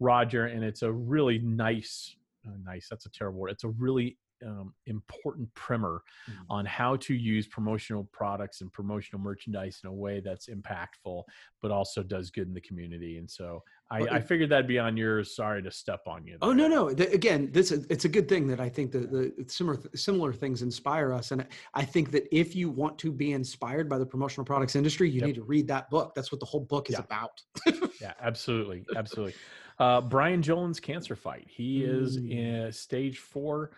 Roger. 0.00 0.46
And 0.46 0.64
it's 0.64 0.82
a 0.82 0.90
really 0.92 1.38
nice, 1.38 2.16
uh, 2.46 2.50
nice. 2.64 2.88
That's 2.88 3.06
a 3.06 3.10
terrible 3.10 3.40
word. 3.40 3.50
It's 3.52 3.64
a 3.64 3.68
really 3.68 4.18
um, 4.46 4.72
important 4.86 5.52
primer 5.54 6.02
Mhm. 6.26 6.34
on 6.48 6.64
how 6.64 6.96
to 6.96 7.12
use 7.14 7.46
promotional 7.46 8.04
products 8.10 8.62
and 8.62 8.72
promotional 8.72 9.20
merchandise 9.20 9.80
in 9.84 9.90
a 9.90 9.92
way 9.92 10.20
that's 10.20 10.48
impactful, 10.48 11.24
but 11.60 11.70
also 11.70 12.02
does 12.02 12.30
good 12.30 12.48
in 12.48 12.54
the 12.54 12.60
community. 12.62 13.18
And 13.18 13.30
so 13.30 13.62
I, 13.90 14.00
Well, 14.00 14.08
I 14.14 14.18
figured 14.22 14.48
that'd 14.48 14.66
be 14.66 14.78
on 14.78 14.96
yours. 14.96 15.36
Sorry 15.36 15.62
to 15.62 15.70
step 15.70 16.00
on 16.06 16.26
you. 16.26 16.38
Oh 16.40 16.54
no, 16.54 16.68
no. 16.68 16.90
The, 16.90 17.12
again, 17.12 17.50
this 17.52 17.70
is, 17.70 17.86
it's 17.90 18.06
a 18.06 18.08
good 18.08 18.30
thing 18.30 18.46
that 18.46 18.60
I 18.60 18.70
think 18.70 18.92
the, 18.92 19.00
the 19.00 19.44
similar 19.48 19.78
similar 19.94 20.32
things 20.32 20.62
inspire 20.62 21.12
us, 21.12 21.32
and 21.32 21.46
I 21.74 21.84
think 21.84 22.10
that 22.12 22.26
if 22.34 22.56
you 22.56 22.70
want 22.70 22.96
to 23.00 23.12
be 23.12 23.32
inspired 23.32 23.90
by 23.90 23.98
the 23.98 24.06
promotional 24.06 24.46
products 24.46 24.74
industry, 24.74 25.10
you 25.10 25.18
Yep. 25.20 25.26
need 25.26 25.34
to 25.34 25.42
read 25.44 25.68
that 25.68 25.90
book. 25.90 26.14
That's 26.14 26.32
what 26.32 26.40
the 26.40 26.46
whole 26.46 26.60
book 26.64 26.88
is 26.88 26.94
Yeah. 26.94 27.02
about. 27.04 27.42
Yeah, 28.00 28.14
absolutely, 28.22 28.86
absolutely. 28.96 29.34
Uh, 29.80 30.00
Brian 30.02 30.42
Jolin's 30.42 30.78
cancer 30.78 31.16
fight. 31.16 31.46
He 31.48 31.82
is 31.82 32.18
Mm. 32.18 32.30
in 32.66 32.72
stage 32.72 33.18
four 33.18 33.70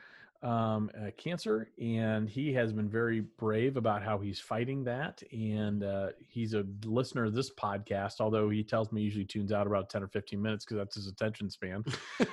um, 0.43 0.91
uh, 1.01 1.13
cancer, 1.17 1.71
and 1.81 2.29
he 2.29 2.53
has 2.55 2.73
been 2.73 2.89
very 2.89 3.21
brave 3.21 3.77
about 3.77 4.03
how 4.03 4.19
he's 4.19 4.41
fighting 4.41 4.83
that. 4.83 5.23
And 5.33 5.85
uh, 5.85 6.09
he's 6.29 6.55
a 6.55 6.67
listener 6.85 7.25
of 7.27 7.33
this 7.35 7.49
podcast, 7.55 8.15
although 8.21 8.51
he 8.51 8.65
tells 8.65 8.91
me 8.91 9.03
he 9.03 9.05
usually 9.05 9.25
tunes 9.25 9.53
out 9.53 9.69
about 9.69 9.89
ten 9.89 10.03
or 10.03 10.09
fifteen 10.09 10.43
minutes 10.43 10.65
because 10.65 10.79
that's 10.79 10.97
his 10.97 11.07
attention 11.07 11.49
span. 11.49 11.85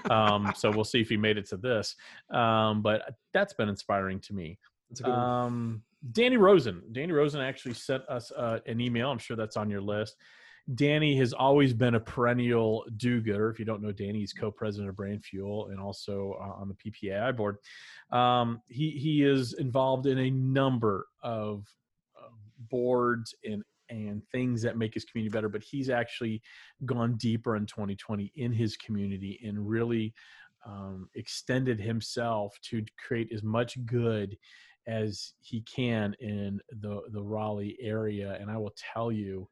um, 0.09 0.51
so 0.57 0.71
we'll 0.71 0.83
see 0.83 1.01
if 1.01 1.07
he 1.09 1.17
made 1.17 1.37
it 1.37 1.45
to 1.49 1.57
this. 1.57 1.95
Um, 2.31 2.81
but 2.81 3.13
that's 3.31 3.53
been 3.53 3.69
inspiring 3.69 4.19
to 4.21 4.33
me. 4.33 4.57
That's 4.89 5.01
a 5.01 5.03
good 5.03 5.11
one. 5.11 5.19
Um, 5.19 5.83
Danny 6.13 6.37
Rosen. 6.37 6.81
Danny 6.91 7.13
Rosen 7.13 7.41
actually 7.41 7.75
sent 7.75 8.01
us 8.09 8.31
uh, 8.31 8.57
an 8.65 8.81
email. 8.81 9.11
I'm 9.11 9.19
sure 9.19 9.37
that's 9.37 9.55
on 9.57 9.69
your 9.69 9.81
list. 9.81 10.15
Danny 10.75 11.17
has 11.17 11.33
always 11.33 11.73
been 11.73 11.95
a 11.95 11.99
perennial 11.99 12.85
do-gooder. 12.97 13.49
If 13.49 13.59
you 13.59 13.65
don't 13.65 13.81
know 13.81 13.91
Danny, 13.91 14.19
he's 14.19 14.33
co-president 14.33 14.89
of 14.89 14.95
Brain 14.95 15.19
Fuel 15.19 15.69
and 15.69 15.79
also 15.79 16.37
uh, 16.39 16.61
on 16.61 16.67
the 16.69 16.75
PPAI 16.75 17.35
board. 17.35 17.57
Um, 18.11 18.61
he 18.67 18.91
he 18.91 19.23
is 19.23 19.53
involved 19.53 20.05
in 20.05 20.19
a 20.19 20.29
number 20.29 21.07
of 21.23 21.65
uh, 22.17 22.29
boards 22.69 23.33
and 23.43 23.63
and 23.89 24.21
things 24.31 24.61
that 24.61 24.77
make 24.77 24.93
his 24.93 25.05
community 25.05 25.33
better. 25.33 25.49
But 25.49 25.63
he's 25.63 25.89
actually 25.89 26.41
gone 26.85 27.17
deeper 27.17 27.55
in 27.55 27.65
2020 27.65 28.31
in 28.35 28.51
his 28.51 28.77
community 28.77 29.39
and 29.43 29.67
really 29.67 30.13
um, 30.65 31.09
extended 31.15 31.79
himself 31.79 32.55
to 32.63 32.85
create 33.03 33.31
as 33.33 33.41
much 33.41 33.83
good 33.85 34.37
as 34.87 35.33
he 35.41 35.61
can 35.61 36.15
in 36.19 36.59
the 36.81 37.01
the 37.11 37.21
Raleigh 37.21 37.77
area. 37.81 38.37
And 38.39 38.51
I 38.51 38.57
will 38.57 38.75
tell 38.93 39.11
you, 39.11 39.47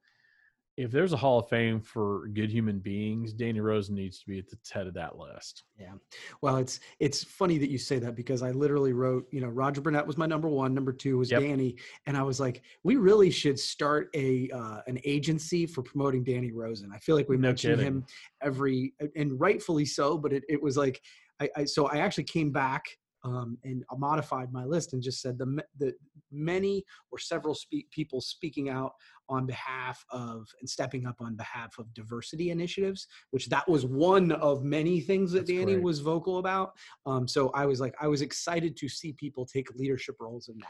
if 0.78 0.92
there's 0.92 1.12
a 1.12 1.18
Hall 1.18 1.40
of 1.40 1.50
Fame 1.50 1.82
for 1.82 2.28
good 2.34 2.52
human 2.52 2.78
beings, 2.78 3.34
Danny 3.34 3.60
Rosen 3.60 3.96
needs 3.96 4.20
to 4.20 4.28
be 4.28 4.38
at 4.38 4.48
the 4.48 4.58
head 4.72 4.86
of 4.86 4.94
that 4.94 5.18
list. 5.18 5.64
Yeah. 5.80 5.94
Well, 6.42 6.58
it's 6.58 6.80
it's 7.00 7.24
funny 7.24 7.58
that 7.58 7.70
you 7.72 7.80
say 7.80 7.98
that 7.98 8.16
because 8.16 8.44
I 8.44 8.52
literally 8.52 8.94
wrote, 8.94 9.26
you 9.32 9.42
know, 9.42 9.48
Roger 9.48 9.82
Burnett 9.82 10.06
was 10.06 10.18
my 10.18 10.28
number 10.28 10.48
one, 10.48 10.76
number 10.76 10.94
two 10.94 11.18
was 11.18 11.32
Yep. 11.32 11.42
Danny, 11.42 11.76
and 12.06 12.16
I 12.16 12.22
was 12.22 12.40
like, 12.40 12.62
we 12.84 12.96
really 12.96 13.32
should 13.32 13.60
start 13.60 14.10
a 14.16 14.50
uh, 14.52 14.82
an 14.86 15.00
agency 15.04 15.66
for 15.66 15.82
promoting 15.82 16.24
Danny 16.24 16.52
Rosen. 16.52 16.92
I 16.94 17.00
feel 17.00 17.16
like 17.16 17.28
we 17.28 17.38
No 17.38 17.48
mention 17.50 17.72
kidding. 17.72 17.86
him 17.86 18.06
every, 18.44 18.94
and 19.16 19.40
rightfully 19.40 19.86
so. 19.86 20.16
But 20.18 20.32
it 20.32 20.44
it 20.48 20.62
was 20.62 20.78
like, 20.78 21.02
I, 21.40 21.50
I 21.58 21.66
so 21.66 21.88
I 21.88 21.98
actually 21.98 22.26
came 22.26 22.52
back 22.52 22.84
um, 23.28 23.58
and 23.64 23.84
modified 23.98 24.52
my 24.54 24.64
list 24.64 24.94
and 24.94 25.02
just 25.02 25.22
said 25.22 25.38
the 25.38 25.64
the 25.78 25.94
many 26.32 26.84
or 27.12 27.18
several 27.18 27.56
speak, 27.56 27.90
people 27.92 28.20
speaking 28.20 28.70
out 28.70 28.94
on 29.30 29.46
behalf 29.46 30.04
of 30.12 30.48
and 30.60 30.70
stepping 30.70 31.06
up 31.06 31.16
on 31.20 31.36
behalf 31.36 31.78
of 31.78 31.94
diversity 31.94 32.50
initiatives 32.52 33.08
which 33.32 33.48
that 33.48 33.68
was 33.68 33.86
one 33.86 34.32
of 34.34 34.64
many 34.64 35.00
things 35.00 35.32
that 35.32 35.40
That's 35.40 35.52
danny 35.52 35.74
great. 35.74 35.84
was 35.84 36.00
vocal 36.00 36.38
about 36.38 36.72
um, 37.06 37.28
so 37.28 37.50
i 37.50 37.66
was 37.66 37.80
like 37.80 37.96
i 38.02 38.08
was 38.08 38.22
excited 38.22 38.78
to 38.78 38.90
see 38.90 39.14
people 39.14 39.46
take 39.46 39.70
leadership 39.76 40.16
roles 40.20 40.48
in 40.50 40.58
that 40.60 40.68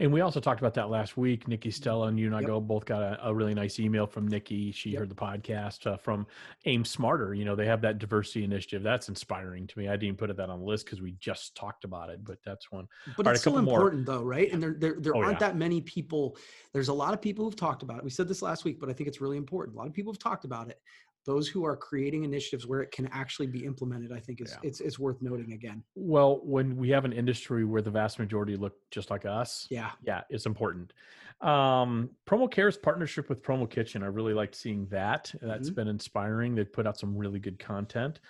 And 0.00 0.12
we 0.12 0.20
also 0.20 0.38
talked 0.38 0.60
about 0.60 0.74
that 0.74 0.90
last 0.90 1.16
week. 1.16 1.48
Nikki 1.48 1.72
Stella 1.72 2.06
and 2.06 2.18
you 2.20 2.26
and 2.26 2.36
I 2.36 2.38
Yep. 2.40 2.46
go 2.46 2.60
both 2.60 2.84
got 2.84 3.02
a, 3.02 3.28
a 3.28 3.34
really 3.34 3.52
nice 3.52 3.80
email 3.80 4.06
from 4.06 4.28
Nikki. 4.28 4.70
She 4.70 4.90
Yep. 4.90 4.98
heard 5.00 5.08
the 5.08 5.14
podcast 5.16 5.88
uh, 5.88 5.96
from 5.96 6.24
Aim 6.66 6.84
Smarter. 6.84 7.34
You 7.34 7.44
know, 7.44 7.56
they 7.56 7.66
have 7.66 7.80
that 7.80 7.98
diversity 7.98 8.44
initiative. 8.44 8.84
That's 8.84 9.08
inspiring 9.08 9.66
to 9.66 9.78
me. 9.78 9.88
I 9.88 9.96
didn't 9.96 10.16
put 10.18 10.34
that 10.36 10.50
on 10.50 10.60
the 10.60 10.64
list 10.64 10.86
because 10.86 11.00
we 11.02 11.12
just 11.18 11.56
talked 11.56 11.82
about 11.82 12.10
it, 12.10 12.24
but 12.24 12.38
that's 12.44 12.70
one. 12.70 12.86
but 13.16 13.26
All 13.26 13.30
right, 13.30 13.34
it's 13.34 13.40
a 13.40 13.44
so 13.44 13.50
couple 13.50 13.62
more. 13.64 13.74
important 13.78 14.06
though 14.06 14.22
right 14.22 14.52
and 14.52 14.62
there 14.62 14.74
there, 14.78 14.94
there 15.00 15.16
Oh, 15.16 15.20
aren't 15.22 15.40
yeah. 15.40 15.48
that 15.48 15.56
many 15.56 15.80
people 15.80 16.36
there's 16.72 16.88
a 16.88 16.92
lot 16.92 17.12
of 17.12 17.20
people 17.20 17.44
who've 17.44 17.56
talked 17.56 17.82
about 17.82 17.98
it 17.98 18.04
we 18.04 18.10
said 18.10 18.28
this 18.28 18.42
last 18.42 18.64
week 18.64 18.78
but 18.78 18.88
i 18.88 18.92
think 18.92 19.08
it's 19.08 19.20
really 19.20 19.36
important 19.36 19.74
a 19.74 19.78
lot 19.78 19.86
of 19.88 19.92
people 19.92 20.12
have 20.12 20.18
talked 20.18 20.44
about 20.44 20.68
it 20.68 20.80
those 21.26 21.48
who 21.48 21.64
are 21.64 21.76
creating 21.76 22.24
initiatives 22.24 22.66
where 22.66 22.80
it 22.80 22.90
can 22.90 23.06
actually 23.12 23.46
be 23.46 23.64
implemented 23.64 24.12
i 24.12 24.18
think 24.20 24.40
is 24.40 24.52
Yeah. 24.52 24.68
it's 24.68 24.80
it's 24.80 24.98
worth 24.98 25.20
noting 25.20 25.52
again 25.52 25.82
Well, 25.94 26.40
when 26.44 26.76
we 26.76 26.88
have 26.90 27.04
an 27.04 27.12
industry 27.12 27.64
where 27.64 27.82
the 27.82 27.90
vast 27.90 28.18
majority 28.18 28.56
look 28.56 28.74
just 28.90 29.10
like 29.10 29.24
us, 29.26 29.66
yeah 29.70 29.90
yeah, 30.02 30.22
it's 30.30 30.46
important. 30.46 30.92
Um, 31.40 32.10
Promo 32.26 32.50
Care's 32.50 32.76
partnership 32.76 33.28
with 33.28 33.42
Promo 33.42 33.68
Kitchen, 33.70 34.02
I 34.02 34.06
really 34.06 34.34
liked 34.34 34.54
seeing 34.56 34.86
that. 34.86 35.32
That's 35.40 35.70
Mhm. 35.70 35.74
been 35.74 35.88
inspiring. 35.88 36.54
They've 36.54 36.72
put 36.72 36.86
out 36.86 36.98
some 36.98 37.16
really 37.16 37.38
good 37.38 37.58
content. 37.58 38.20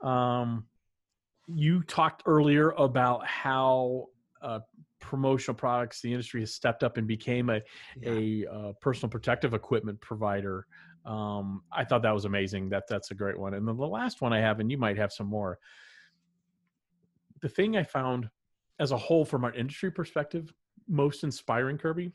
Um, 0.00 0.66
you 1.46 1.82
talked 1.82 2.22
earlier 2.26 2.70
about 2.72 3.24
how 3.26 4.08
uh, 4.42 4.60
promotional 5.00 5.54
products, 5.54 6.00
the 6.00 6.10
industry 6.12 6.40
has 6.40 6.52
stepped 6.54 6.82
up 6.84 6.96
and 6.96 7.06
became 7.06 7.48
a 7.50 7.60
yeah. 7.96 8.10
a 8.10 8.46
uh, 8.46 8.72
personal 8.80 9.10
protective 9.10 9.54
equipment 9.54 10.00
provider. 10.00 10.66
Um, 11.08 11.62
I 11.72 11.84
thought 11.84 12.02
that 12.02 12.14
was 12.14 12.26
amazing. 12.26 12.68
That 12.68 12.84
that's 12.86 13.10
a 13.10 13.14
great 13.14 13.38
one. 13.38 13.54
And 13.54 13.66
then 13.66 13.76
the 13.78 13.86
last 13.86 14.20
one 14.20 14.34
I 14.34 14.40
have, 14.40 14.60
and 14.60 14.70
you 14.70 14.76
might 14.76 14.98
have 14.98 15.12
some 15.12 15.26
more. 15.26 15.58
The 17.40 17.48
thing 17.48 17.76
I 17.76 17.82
found 17.82 18.28
as 18.78 18.92
a 18.92 18.96
whole 18.96 19.24
from 19.24 19.44
our 19.44 19.54
industry 19.54 19.90
perspective 19.90 20.52
most 20.86 21.24
inspiring, 21.24 21.78
Kirby, 21.78 22.12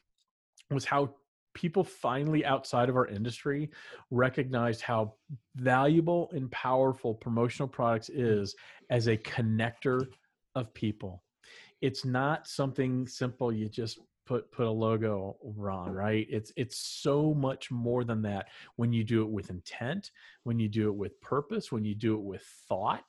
was 0.69 0.85
how 0.85 1.15
people 1.53 1.83
finally 1.83 2.45
outside 2.45 2.89
of 2.89 2.95
our 2.95 3.07
industry 3.07 3.69
recognized 4.11 4.81
how 4.81 5.13
valuable 5.55 6.31
and 6.33 6.51
powerful 6.51 7.13
promotional 7.13 7.67
products 7.67 8.09
is 8.09 8.55
as 8.89 9.07
a 9.07 9.17
connector 9.17 10.07
of 10.55 10.73
people. 10.73 11.23
It's 11.81 12.05
not 12.05 12.47
something 12.47 13.07
simple 13.07 13.51
you 13.51 13.69
just 13.69 13.99
put 14.25 14.51
put 14.51 14.67
a 14.67 14.71
logo 14.71 15.37
on, 15.41 15.91
right? 15.91 16.25
It's 16.29 16.51
it's 16.55 16.77
so 16.77 17.33
much 17.33 17.71
more 17.71 18.03
than 18.03 18.21
that 18.23 18.47
when 18.75 18.93
you 18.93 19.03
do 19.03 19.21
it 19.23 19.29
with 19.29 19.49
intent, 19.49 20.11
when 20.43 20.59
you 20.59 20.69
do 20.69 20.89
it 20.89 20.95
with 20.95 21.19
purpose, 21.21 21.71
when 21.71 21.85
you 21.85 21.95
do 21.95 22.15
it 22.15 22.21
with 22.21 22.43
thought. 22.67 23.03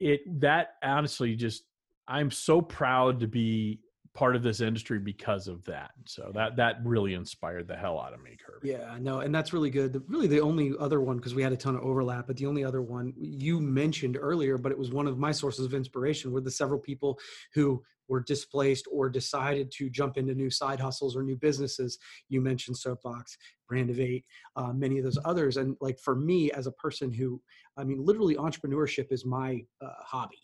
It 0.00 0.20
that 0.40 0.74
honestly 0.82 1.36
just 1.36 1.64
I'm 2.08 2.30
so 2.30 2.60
proud 2.60 3.20
to 3.20 3.28
be 3.28 3.80
part 4.14 4.36
of 4.36 4.42
this 4.42 4.60
industry 4.60 4.98
because 4.98 5.48
of 5.48 5.64
that. 5.64 5.92
So 6.06 6.30
that 6.34 6.56
that 6.56 6.76
really 6.84 7.14
inspired 7.14 7.66
the 7.66 7.76
hell 7.76 7.98
out 7.98 8.12
of 8.12 8.22
me, 8.22 8.36
Kirby. 8.44 8.68
Yeah, 8.68 8.96
no, 9.00 9.20
and 9.20 9.34
that's 9.34 9.52
really 9.52 9.70
good. 9.70 9.92
The, 9.92 10.00
really, 10.06 10.26
the 10.26 10.40
only 10.40 10.72
other 10.78 11.00
one 11.00 11.16
because 11.16 11.34
we 11.34 11.42
had 11.42 11.52
a 11.52 11.56
ton 11.56 11.76
of 11.76 11.82
overlap, 11.82 12.26
but 12.26 12.36
the 12.36 12.46
only 12.46 12.64
other 12.64 12.82
one 12.82 13.14
you 13.16 13.60
mentioned 13.60 14.18
earlier, 14.20 14.58
but 14.58 14.72
it 14.72 14.78
was 14.78 14.90
one 14.90 15.06
of 15.06 15.18
my 15.18 15.32
sources 15.32 15.64
of 15.64 15.74
inspiration 15.74 16.30
were 16.30 16.40
the 16.40 16.50
several 16.50 16.78
people 16.78 17.18
who 17.54 17.82
were 18.08 18.20
displaced 18.20 18.86
or 18.92 19.08
decided 19.08 19.70
to 19.70 19.88
jump 19.88 20.18
into 20.18 20.34
new 20.34 20.50
side 20.50 20.78
hustles 20.78 21.16
or 21.16 21.22
new 21.22 21.36
businesses. 21.36 21.98
You 22.28 22.42
mentioned 22.42 22.76
Soapbox, 22.76 23.38
Brandivate, 23.70 24.24
uh, 24.56 24.72
many 24.72 24.98
of 24.98 25.04
those 25.04 25.18
others, 25.24 25.56
and 25.56 25.76
like 25.80 25.98
for 25.98 26.14
me 26.14 26.50
as 26.52 26.66
a 26.66 26.72
person 26.72 27.10
who, 27.10 27.40
I 27.78 27.84
mean, 27.84 28.04
literally 28.04 28.34
entrepreneurship 28.34 29.10
is 29.10 29.24
my 29.24 29.64
uh, 29.80 29.88
hobby. 30.00 30.42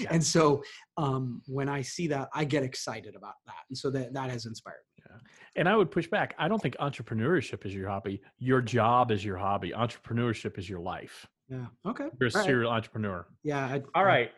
Yeah. 0.00 0.08
and 0.10 0.24
so 0.24 0.62
um, 0.96 1.42
when 1.46 1.68
I 1.68 1.82
see 1.82 2.06
that, 2.08 2.28
I 2.34 2.44
get 2.44 2.62
excited 2.62 3.14
about 3.16 3.34
that, 3.46 3.56
and 3.68 3.76
so 3.76 3.90
that 3.90 4.12
that 4.14 4.30
has 4.30 4.46
inspired 4.46 4.76
me. 4.96 5.04
Yeah. 5.10 5.16
and 5.56 5.68
I 5.68 5.74
would 5.76 5.90
push 5.90 6.06
back. 6.08 6.34
I 6.38 6.48
don't 6.48 6.60
think 6.60 6.76
entrepreneurship 6.80 7.64
is 7.66 7.74
your 7.74 7.88
hobby. 7.88 8.20
Your 8.38 8.60
job 8.60 9.10
is 9.10 9.24
your 9.24 9.36
hobby. 9.36 9.70
Entrepreneurship 9.72 10.58
is 10.58 10.68
your 10.68 10.80
life. 10.80 11.26
Yeah. 11.48 11.66
Okay. 11.86 12.08
You're 12.20 12.28
a 12.28 12.32
All 12.32 12.40
right. 12.40 12.46
serial 12.46 12.70
entrepreneur. 12.70 13.26
Yeah. 13.42 13.64
I, 13.64 13.82
All 13.94 14.02
I- 14.02 14.04
right. 14.04 14.30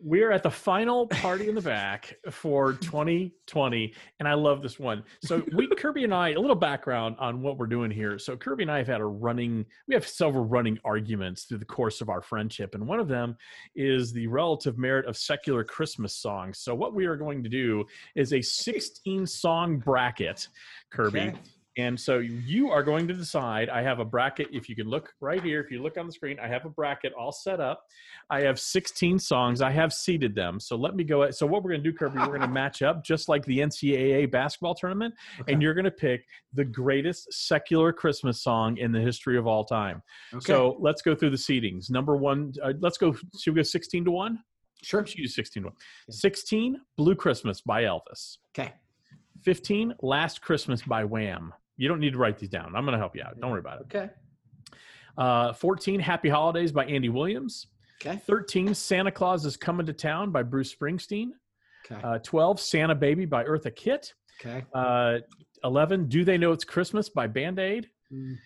We're 0.00 0.32
at 0.32 0.42
the 0.42 0.50
final 0.50 1.06
party 1.06 1.48
in 1.48 1.54
the 1.54 1.60
back 1.60 2.16
for 2.30 2.74
2020, 2.74 3.94
and 4.20 4.28
I 4.28 4.34
love 4.34 4.62
this 4.62 4.78
one. 4.78 5.02
So 5.22 5.42
we 5.54 5.68
Kirby 5.78 6.04
and 6.04 6.14
I, 6.14 6.30
a 6.30 6.40
little 6.40 6.56
background 6.56 7.16
on 7.18 7.40
what 7.40 7.56
we're 7.56 7.66
doing 7.66 7.90
here. 7.90 8.18
So 8.18 8.36
Kirby 8.36 8.64
and 8.64 8.70
I 8.70 8.78
have 8.78 8.88
had 8.88 9.00
a 9.00 9.06
running, 9.06 9.64
we 9.86 9.94
have 9.94 10.06
several 10.06 10.44
running 10.44 10.78
arguments 10.84 11.44
through 11.44 11.58
the 11.58 11.64
course 11.64 12.00
of 12.00 12.08
our 12.08 12.20
friendship, 12.20 12.74
and 12.74 12.86
one 12.86 13.00
of 13.00 13.08
them 13.08 13.36
is 13.76 14.12
the 14.12 14.26
relative 14.26 14.78
merit 14.78 15.06
of 15.06 15.16
secular 15.16 15.64
Christmas 15.64 16.16
songs. 16.16 16.58
So 16.58 16.74
what 16.74 16.94
we 16.94 17.06
are 17.06 17.16
going 17.16 17.42
to 17.42 17.48
do 17.48 17.84
is 18.16 18.32
a 18.32 18.42
16 18.42 19.26
song 19.26 19.78
bracket, 19.78 20.48
Kirby. 20.90 21.20
Okay. 21.20 21.38
And 21.78 21.98
so 21.98 22.18
you 22.18 22.70
are 22.70 22.82
going 22.82 23.06
to 23.06 23.14
decide. 23.14 23.68
I 23.68 23.82
have 23.82 24.00
a 24.00 24.04
bracket. 24.04 24.48
If 24.52 24.68
you 24.68 24.74
can 24.74 24.88
look 24.88 25.12
right 25.20 25.40
here, 25.40 25.60
if 25.60 25.70
you 25.70 25.80
look 25.80 25.96
on 25.96 26.06
the 26.06 26.12
screen, 26.12 26.36
I 26.40 26.48
have 26.48 26.64
a 26.64 26.68
bracket 26.68 27.12
all 27.12 27.30
set 27.30 27.60
up. 27.60 27.84
I 28.30 28.40
have 28.40 28.58
16 28.58 29.20
songs. 29.20 29.62
I 29.62 29.70
have 29.70 29.92
seeded 29.92 30.34
them. 30.34 30.58
So 30.58 30.74
let 30.74 30.96
me 30.96 31.04
go. 31.04 31.30
So 31.30 31.46
what 31.46 31.62
we're 31.62 31.70
going 31.70 31.84
to 31.84 31.90
do, 31.90 31.96
Kirby, 31.96 32.18
we're 32.18 32.26
going 32.26 32.40
to 32.40 32.48
match 32.48 32.82
up 32.82 33.04
just 33.04 33.28
like 33.28 33.44
the 33.44 33.60
NCAA 33.60 34.28
basketball 34.28 34.74
tournament, 34.74 35.14
and 35.46 35.62
you're 35.62 35.72
going 35.72 35.84
to 35.84 35.90
pick 35.92 36.24
the 36.52 36.64
greatest 36.64 37.32
secular 37.32 37.92
Christmas 37.92 38.42
song 38.42 38.76
in 38.78 38.90
the 38.90 39.00
history 39.00 39.38
of 39.38 39.46
all 39.46 39.64
time. 39.64 40.02
Okay. 40.34 40.44
So 40.44 40.76
let's 40.80 41.00
go 41.00 41.14
through 41.14 41.30
the 41.30 41.36
seedings. 41.36 41.90
Number 41.90 42.16
one, 42.16 42.52
uh, 42.60 42.72
let's 42.80 42.98
go. 42.98 43.14
Should 43.38 43.54
we 43.54 43.60
go 43.60 43.62
16 43.62 44.04
to 44.06 44.10
one? 44.10 44.40
sure. 44.82 45.06
Should 45.06 45.18
use 45.18 45.34
16 45.36 45.62
to 45.62 45.68
one. 45.68 45.76
Yeah. 46.08 46.14
16, 46.16 46.80
Blue 46.96 47.14
Christmas 47.14 47.60
by 47.60 47.84
Elvis. 47.84 48.38
Okay. 48.56 48.72
15, 49.42 49.94
Last 50.02 50.42
Christmas 50.42 50.82
by 50.82 51.04
Wham. 51.04 51.54
You 51.78 51.88
don't 51.88 52.00
need 52.00 52.12
to 52.12 52.18
write 52.18 52.36
these 52.38 52.50
down. 52.50 52.74
I'm 52.76 52.84
going 52.84 52.92
to 52.92 52.98
help 52.98 53.16
you 53.16 53.22
out. 53.22 53.40
Don't 53.40 53.50
worry 53.50 53.60
about 53.60 53.80
it. 53.80 53.86
Okay. 53.96 54.10
Uh, 55.16 55.52
14, 55.54 55.98
Happy 56.00 56.28
Holidays 56.28 56.70
by 56.72 56.84
Andy 56.84 57.08
Williams. 57.08 57.68
Okay. 58.04 58.20
13, 58.26 58.74
Santa 58.74 59.10
Claus 59.10 59.44
is 59.46 59.56
Coming 59.56 59.86
to 59.86 59.92
Town 59.92 60.30
by 60.30 60.42
Bruce 60.42 60.74
Springsteen. 60.74 61.28
Okay. 61.90 62.00
Uh, 62.04 62.18
12, 62.18 62.60
Santa 62.60 62.94
Baby 62.94 63.24
by 63.24 63.44
Eartha 63.44 63.74
Kitt. 63.74 64.12
Okay. 64.40 64.64
Uh, 64.74 65.18
11, 65.64 66.08
Do 66.08 66.24
They 66.24 66.38
Know 66.38 66.52
It's 66.52 66.64
Christmas 66.64 67.08
by 67.08 67.26
Band 67.26 67.58
Aid. 67.58 67.88
Mm, 68.12 68.36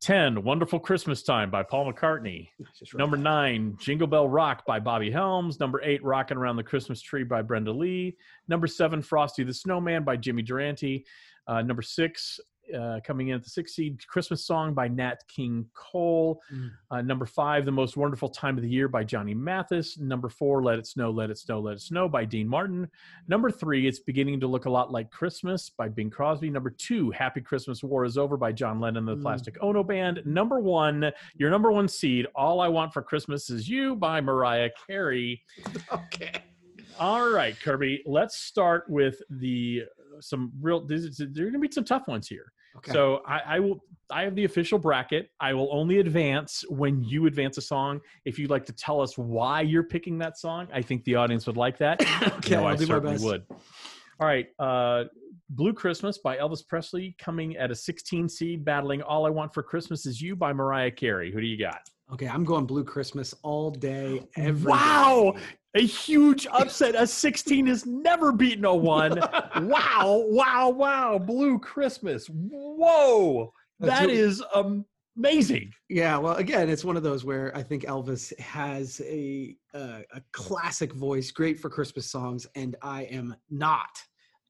10, 0.00 0.42
Wonderful 0.44 0.78
Christmas 0.78 1.22
Time 1.22 1.50
by 1.50 1.62
Paul 1.64 1.92
McCartney. 1.92 2.48
I 2.60 2.64
just 2.78 2.92
wrote 2.92 2.98
Number 2.98 3.16
that. 3.16 3.22
nine, 3.22 3.76
Jingle 3.80 4.06
Bell 4.06 4.28
Rock 4.28 4.64
by 4.66 4.78
Bobby 4.78 5.10
Helms. 5.10 5.58
Number 5.58 5.80
eight, 5.82 6.02
Rockin' 6.04 6.36
Around 6.36 6.56
the 6.56 6.62
Christmas 6.64 7.00
Tree 7.00 7.24
by 7.24 7.42
Brenda 7.42 7.72
Lee. 7.72 8.16
Number 8.48 8.66
seven, 8.66 9.02
Frosty 9.02 9.42
the 9.44 9.54
Snowman 9.54 10.04
by 10.04 10.16
Jimmy 10.16 10.42
Durante. 10.42 11.04
Uh, 11.48 11.62
number 11.62 11.82
six, 11.82 12.38
uh, 12.76 13.00
coming 13.04 13.28
in 13.28 13.34
at 13.36 13.44
the 13.44 13.50
sixth 13.50 13.74
seed, 13.74 14.06
Christmas 14.06 14.44
Song 14.46 14.72
by 14.74 14.88
Nat 14.88 15.22
King 15.28 15.66
Cole. 15.74 16.40
Mm. 16.52 16.70
Uh, 16.90 17.02
number 17.02 17.26
five, 17.26 17.64
The 17.64 17.72
Most 17.72 17.96
Wonderful 17.96 18.28
Time 18.28 18.56
of 18.56 18.62
the 18.62 18.68
Year 18.68 18.88
by 18.88 19.04
Johnny 19.04 19.34
Mathis. 19.34 19.98
Number 19.98 20.28
four, 20.28 20.62
Let 20.62 20.78
It 20.78 20.86
Snow, 20.86 21.10
Let 21.10 21.30
It 21.30 21.38
Snow, 21.38 21.60
Let 21.60 21.74
It 21.74 21.80
Snow 21.80 22.08
by 22.08 22.24
Dean 22.24 22.48
Martin. 22.48 22.88
Number 23.28 23.50
three, 23.50 23.86
It's 23.86 23.98
Beginning 24.00 24.40
to 24.40 24.46
Look 24.46 24.66
a 24.66 24.70
Lot 24.70 24.90
Like 24.92 25.10
Christmas 25.10 25.70
by 25.70 25.88
Bing 25.88 26.10
Crosby. 26.10 26.50
Number 26.50 26.70
two, 26.70 27.10
Happy 27.10 27.40
Christmas 27.40 27.82
War 27.82 28.04
is 28.04 28.16
Over 28.16 28.36
by 28.36 28.52
John 28.52 28.80
Lennon, 28.80 28.98
and 28.98 29.08
the 29.08 29.16
Mm. 29.16 29.22
Plastic 29.22 29.56
Ono 29.60 29.82
Band. 29.82 30.22
Number 30.24 30.58
one, 30.60 31.10
your 31.36 31.50
number 31.50 31.70
one 31.72 31.88
seed, 31.88 32.26
All 32.34 32.60
I 32.60 32.68
Want 32.68 32.92
for 32.92 33.02
Christmas 33.02 33.50
Is 33.50 33.68
You 33.68 33.96
by 33.96 34.20
Mariah 34.20 34.70
Carey. 34.86 35.42
Okay. 35.92 36.42
All 36.98 37.30
right, 37.30 37.58
Kirby, 37.60 38.02
let's 38.06 38.36
start 38.36 38.88
with 38.88 39.20
the 39.30 39.84
some 40.20 40.52
real. 40.60 40.80
There's, 40.84 41.16
there 41.16 41.46
are 41.46 41.50
going 41.50 41.62
to 41.62 41.68
be 41.68 41.72
some 41.72 41.84
tough 41.84 42.06
ones 42.08 42.28
here. 42.28 42.52
Okay. 42.76 42.92
So 42.92 43.22
I, 43.26 43.40
I 43.46 43.60
will. 43.60 43.84
I 44.10 44.22
have 44.22 44.34
the 44.34 44.44
official 44.44 44.78
bracket. 44.78 45.30
I 45.40 45.54
will 45.54 45.68
only 45.72 45.98
advance 45.98 46.64
when 46.68 47.02
you 47.02 47.26
advance 47.26 47.56
a 47.58 47.62
song. 47.62 48.00
If 48.24 48.38
you'd 48.38 48.50
like 48.50 48.66
to 48.66 48.72
tell 48.72 49.00
us 49.00 49.16
why 49.16 49.62
you're 49.62 49.84
picking 49.84 50.18
that 50.18 50.38
song, 50.38 50.68
I 50.72 50.82
think 50.82 51.04
the 51.04 51.14
audience 51.16 51.46
would 51.46 51.56
like 51.56 51.78
that. 51.78 52.00
okay. 52.38 52.54
no, 52.54 52.66
I'll 52.66 52.74
I 52.74 52.76
do 52.76 52.86
my 52.86 52.94
certainly 52.94 53.14
best. 53.14 53.24
would. 53.24 53.44
All 54.20 54.26
right, 54.26 54.48
uh, 54.58 55.04
"Blue 55.50 55.72
Christmas" 55.72 56.18
by 56.18 56.36
Elvis 56.36 56.66
Presley 56.66 57.14
coming 57.18 57.56
at 57.56 57.70
a 57.70 57.74
16 57.74 58.28
seed, 58.28 58.64
battling 58.64 59.02
"All 59.02 59.26
I 59.26 59.30
Want 59.30 59.52
for 59.52 59.62
Christmas 59.62 60.06
Is 60.06 60.20
You" 60.20 60.36
by 60.36 60.52
Mariah 60.52 60.90
Carey. 60.90 61.32
Who 61.32 61.40
do 61.40 61.46
you 61.46 61.58
got? 61.58 61.80
Okay, 62.12 62.28
I'm 62.28 62.44
going 62.44 62.66
Blue 62.66 62.84
Christmas 62.84 63.34
all 63.42 63.70
day, 63.70 64.20
every 64.36 64.70
Wow. 64.70 65.32
day. 65.34 65.42
A 65.76 65.86
huge 65.86 66.46
upset. 66.48 66.94
A 66.94 67.06
16 67.06 67.66
has 67.66 67.86
never 67.86 68.32
beaten 68.32 68.66
a 68.66 68.74
one. 68.74 69.18
wow, 69.62 70.22
wow, 70.28 70.68
wow. 70.68 71.18
Blue 71.18 71.58
Christmas. 71.58 72.26
Whoa. 72.26 73.54
That 73.80 74.10
is 74.10 74.44
amazing. 75.16 75.72
Yeah, 75.88 76.18
well, 76.18 76.34
again, 76.36 76.68
it's 76.68 76.84
one 76.84 76.98
of 76.98 77.02
those 77.02 77.24
where 77.24 77.56
I 77.56 77.62
think 77.62 77.84
Elvis 77.84 78.38
has 78.38 79.00
a 79.06 79.56
uh, 79.72 80.00
a 80.12 80.20
classic 80.32 80.92
voice, 80.92 81.30
great 81.30 81.58
for 81.58 81.70
Christmas 81.70 82.10
songs, 82.10 82.46
and 82.54 82.76
I 82.82 83.04
am 83.04 83.34
not 83.48 83.88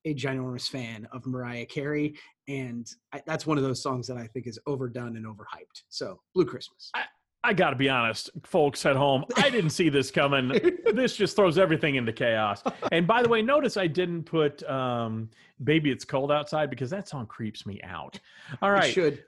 a 0.05 0.15
ginormous 0.15 0.69
fan 0.69 1.07
of 1.13 1.25
Mariah 1.27 1.67
Carey, 1.67 2.17
and 2.49 2.87
I, 3.13 3.23
that's 3.25 3.47
one 3.47 3.57
of 3.57 3.63
those 3.63 3.81
songs 3.81 4.09
that 4.09 4.17
I 4.17 4.27
think 4.27 4.49
is 4.49 4.59
overdone 4.67 5.17
and 5.17 5.25
overhyped. 5.25 5.85
So, 5.89 6.21
Blue 6.35 6.45
Christmas. 6.45 6.91
I 6.95 7.05
got 7.53 7.71
to 7.71 7.77
be 7.77 7.89
honest, 7.89 8.31
folks 8.45 8.87
at 8.87 8.95
home, 8.95 9.25
I 9.37 9.51
didn't 9.51 9.71
see 9.71 9.89
this 9.89 10.13
coming. 10.13 10.49
this 10.95 11.17
just 11.17 11.35
throws 11.35 11.59
everything 11.59 11.97
into 11.97 12.13
chaos. 12.13 12.63
And 12.93 13.05
by 13.07 13.23
the 13.23 13.29
way, 13.29 13.43
notice 13.43 13.77
I 13.77 13.89
didn't 13.89 14.23
put 14.25 14.63
um, 14.71 15.29
Baby 15.65 15.91
It's 15.91 16.05
Cold 16.05 16.31
Outside 16.31 16.71
because 16.71 16.91
that 16.91 17.09
song 17.09 17.27
creeps 17.27 17.67
me 17.67 17.81
out. 17.83 18.21
All 18.63 18.73
It 18.73 18.93
should. 18.93 19.25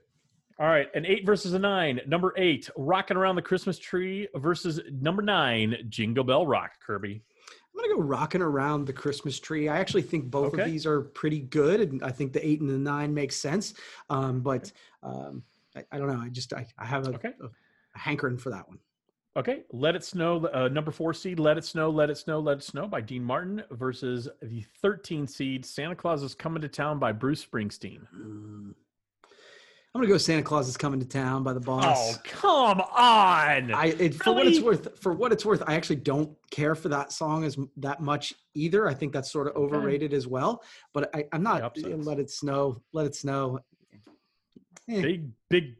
All 0.61 0.66
right, 0.68 0.87
an 0.94 1.05
eight 1.05 1.27
versus 1.27 1.53
a 1.55 1.59
nine. 1.59 2.00
Number 2.07 2.33
eight, 2.37 2.70
Rocking 2.77 3.16
Around 3.16 3.35
the 3.35 3.42
Christmas 3.42 3.77
Tree 3.77 4.29
versus 4.37 4.81
number 5.00 5.20
nine, 5.20 5.77
Jingle 5.88 6.22
Bell 6.22 6.46
Rock, 6.46 6.74
Kirby. 6.87 7.20
I'm 7.77 7.81
gonna 7.83 7.96
go 7.96 8.00
rocking 8.00 8.40
around 8.40 8.85
the 8.85 8.92
Christmas 8.92 9.40
tree. 9.40 9.68
I 9.68 9.79
actually 9.81 10.03
think 10.03 10.31
both 10.31 10.55
Okay. 10.55 10.62
of 10.62 10.68
these 10.70 10.87
are 10.87 11.00
pretty 11.00 11.40
good, 11.40 11.81
and 11.81 12.05
I 12.05 12.12
think 12.12 12.33
the 12.33 12.46
eight 12.46 12.61
and 12.61 12.70
the 12.70 12.79
nine 12.79 13.12
makes 13.12 13.35
sense. 13.35 13.74
Um, 14.11 14.42
but 14.42 14.70
um, 15.03 15.42
I, 15.74 15.83
I 15.90 15.98
don't 15.98 16.07
know. 16.07 16.20
I 16.24 16.29
just 16.29 16.53
I, 16.53 16.64
I 16.79 16.85
have 16.85 17.09
a, 17.09 17.14
Okay. 17.16 17.33
a 17.42 17.48
hankering 17.94 18.38
for 18.38 18.50
that 18.50 18.68
one. 18.68 18.78
Okay, 19.37 19.64
Let 19.72 19.96
It 19.96 20.04
Snow, 20.04 20.46
uh, 20.46 20.68
number 20.68 20.92
four 20.92 21.12
seed, 21.12 21.40
Let 21.40 21.59
It 21.59 21.64
Snow, 21.64 21.90
Let 21.90 22.09
It 22.09 22.18
Snow, 22.18 22.38
Let 22.38 22.59
It 22.59 22.62
Snow 22.62 22.87
by 22.87 23.00
Dean 23.00 23.24
Martin 23.24 23.64
versus 23.72 24.28
the 24.42 24.64
13 24.80 25.26
seed, 25.26 25.66
Santa 25.66 25.96
Claus 25.96 26.22
is 26.22 26.35
Coming 26.37 26.62
to 26.62 26.68
Town 26.68 27.00
by 27.00 27.11
Bruce 27.11 27.44
Springsteen. 27.44 28.07
Mm. 28.16 28.74
I'm 29.94 30.00
gonna 30.00 30.12
go. 30.12 30.18
Santa 30.18 30.42
Claus 30.42 30.68
is 30.68 30.76
coming 30.76 30.98
to 30.98 31.07
town 31.07 31.44
by 31.44 31.52
the 31.52 31.61
boss. 31.61 32.16
Oh, 32.16 32.20
come 32.24 32.80
on. 32.80 33.72
I 33.72 33.94
it, 34.00 34.16
for 34.16 34.33
what 34.33 34.44
it's 34.48 34.59
worth. 34.59 34.98
For 34.98 35.12
what 35.12 35.30
it's 35.30 35.44
worth, 35.44 35.62
I 35.68 35.76
actually 35.76 35.96
don't 35.96 36.37
care 36.50 36.74
for 36.74 36.88
that 36.88 37.12
song 37.12 37.44
as 37.44 37.57
that 37.76 38.00
much 38.00 38.35
either. 38.54 38.88
I 38.88 38.94
think 38.94 39.12
that's 39.12 39.30
sort 39.30 39.46
of 39.46 39.54
overrated 39.54 40.12
as 40.12 40.26
well. 40.26 40.64
But 40.92 41.14
I, 41.14 41.26
I'm 41.33 41.44
not. 41.44 41.76
Let 41.78 42.18
it 42.18 42.28
snow. 42.28 42.83
Let 42.92 43.07
it 43.07 43.14
snow. 43.14 43.61
Eh. 44.90 45.00
big, 45.00 45.30
big, 45.48 45.76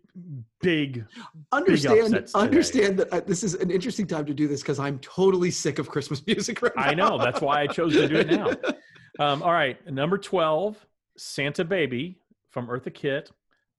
big. 0.61 1.05
understand 1.53 2.15
today. 2.15 2.27
understand 2.35 2.99
that 2.99 3.13
uh, 3.13 3.21
this 3.21 3.43
is 3.43 3.55
an 3.55 3.71
interesting 3.71 4.07
time 4.07 4.27
to 4.27 4.35
do 4.35 4.47
this 4.49 4.63
because 4.63 4.79
I'm 4.79 4.99
totally 5.01 5.51
sick 5.51 5.79
of 5.79 5.89
Christmas 5.89 6.25
music 6.27 6.63
right 6.63 6.73
I 6.77 6.95
know. 6.95 7.19
That's 7.19 7.41
why 7.41 7.63
I 7.63 7.67
chose 7.67 7.95
to 7.95 8.09
do 8.09 8.17
it 8.17 8.29
now. 8.29 8.51
Um, 9.21 9.45
all 9.45 9.53
right, 9.53 9.79
number 9.89 10.19
12, 10.19 10.77
Santa 11.17 11.65
Baby 11.65 12.19
from 12.51 12.67
Eartha 12.67 12.93
Kitt, 12.93 13.31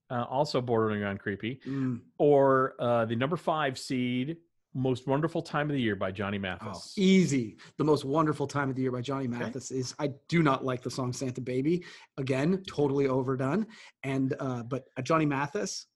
uh, 0.10 0.24
also 0.30 0.62
bordering 0.62 1.04
on 1.04 1.18
creepy. 1.18 1.60
Mm, 1.68 2.00
Or 2.18 2.76
uh, 2.80 3.04
the 3.04 3.18
number 3.18 3.36
five 3.36 3.78
seed, 3.78 4.38
Most 4.74 5.08
Wonderful 5.08 5.42
Time 5.42 5.70
of 5.70 5.74
the 5.74 5.82
Year 5.82 5.98
by 5.98 6.12
Johnny 6.12 6.38
oh, 6.38 6.42
Mathis. 6.42 6.94
easy. 6.96 7.58
The 7.78 7.84
most 7.84 8.06
wonderful 8.06 8.48
time 8.48 8.70
of 8.70 8.78
the 8.78 8.82
year 8.82 8.94
by 8.94 9.02
Johnny 9.02 9.28
Mathis 9.28 9.72
is. 9.72 9.94
I 10.00 10.12
do 10.30 10.42
not 10.42 10.64
like 10.64 10.82
the 10.82 10.92
song 10.92 11.12
Santa 11.12 11.42
Baby. 11.42 11.84
Again, 12.18 12.64
totally 12.66 13.08
overdone. 13.08 13.68
And 14.04 14.34
uh, 14.40 14.64
but 14.64 14.86
uh, 14.96 15.02
Johnny 15.02 15.26
Mathis, 15.26 15.88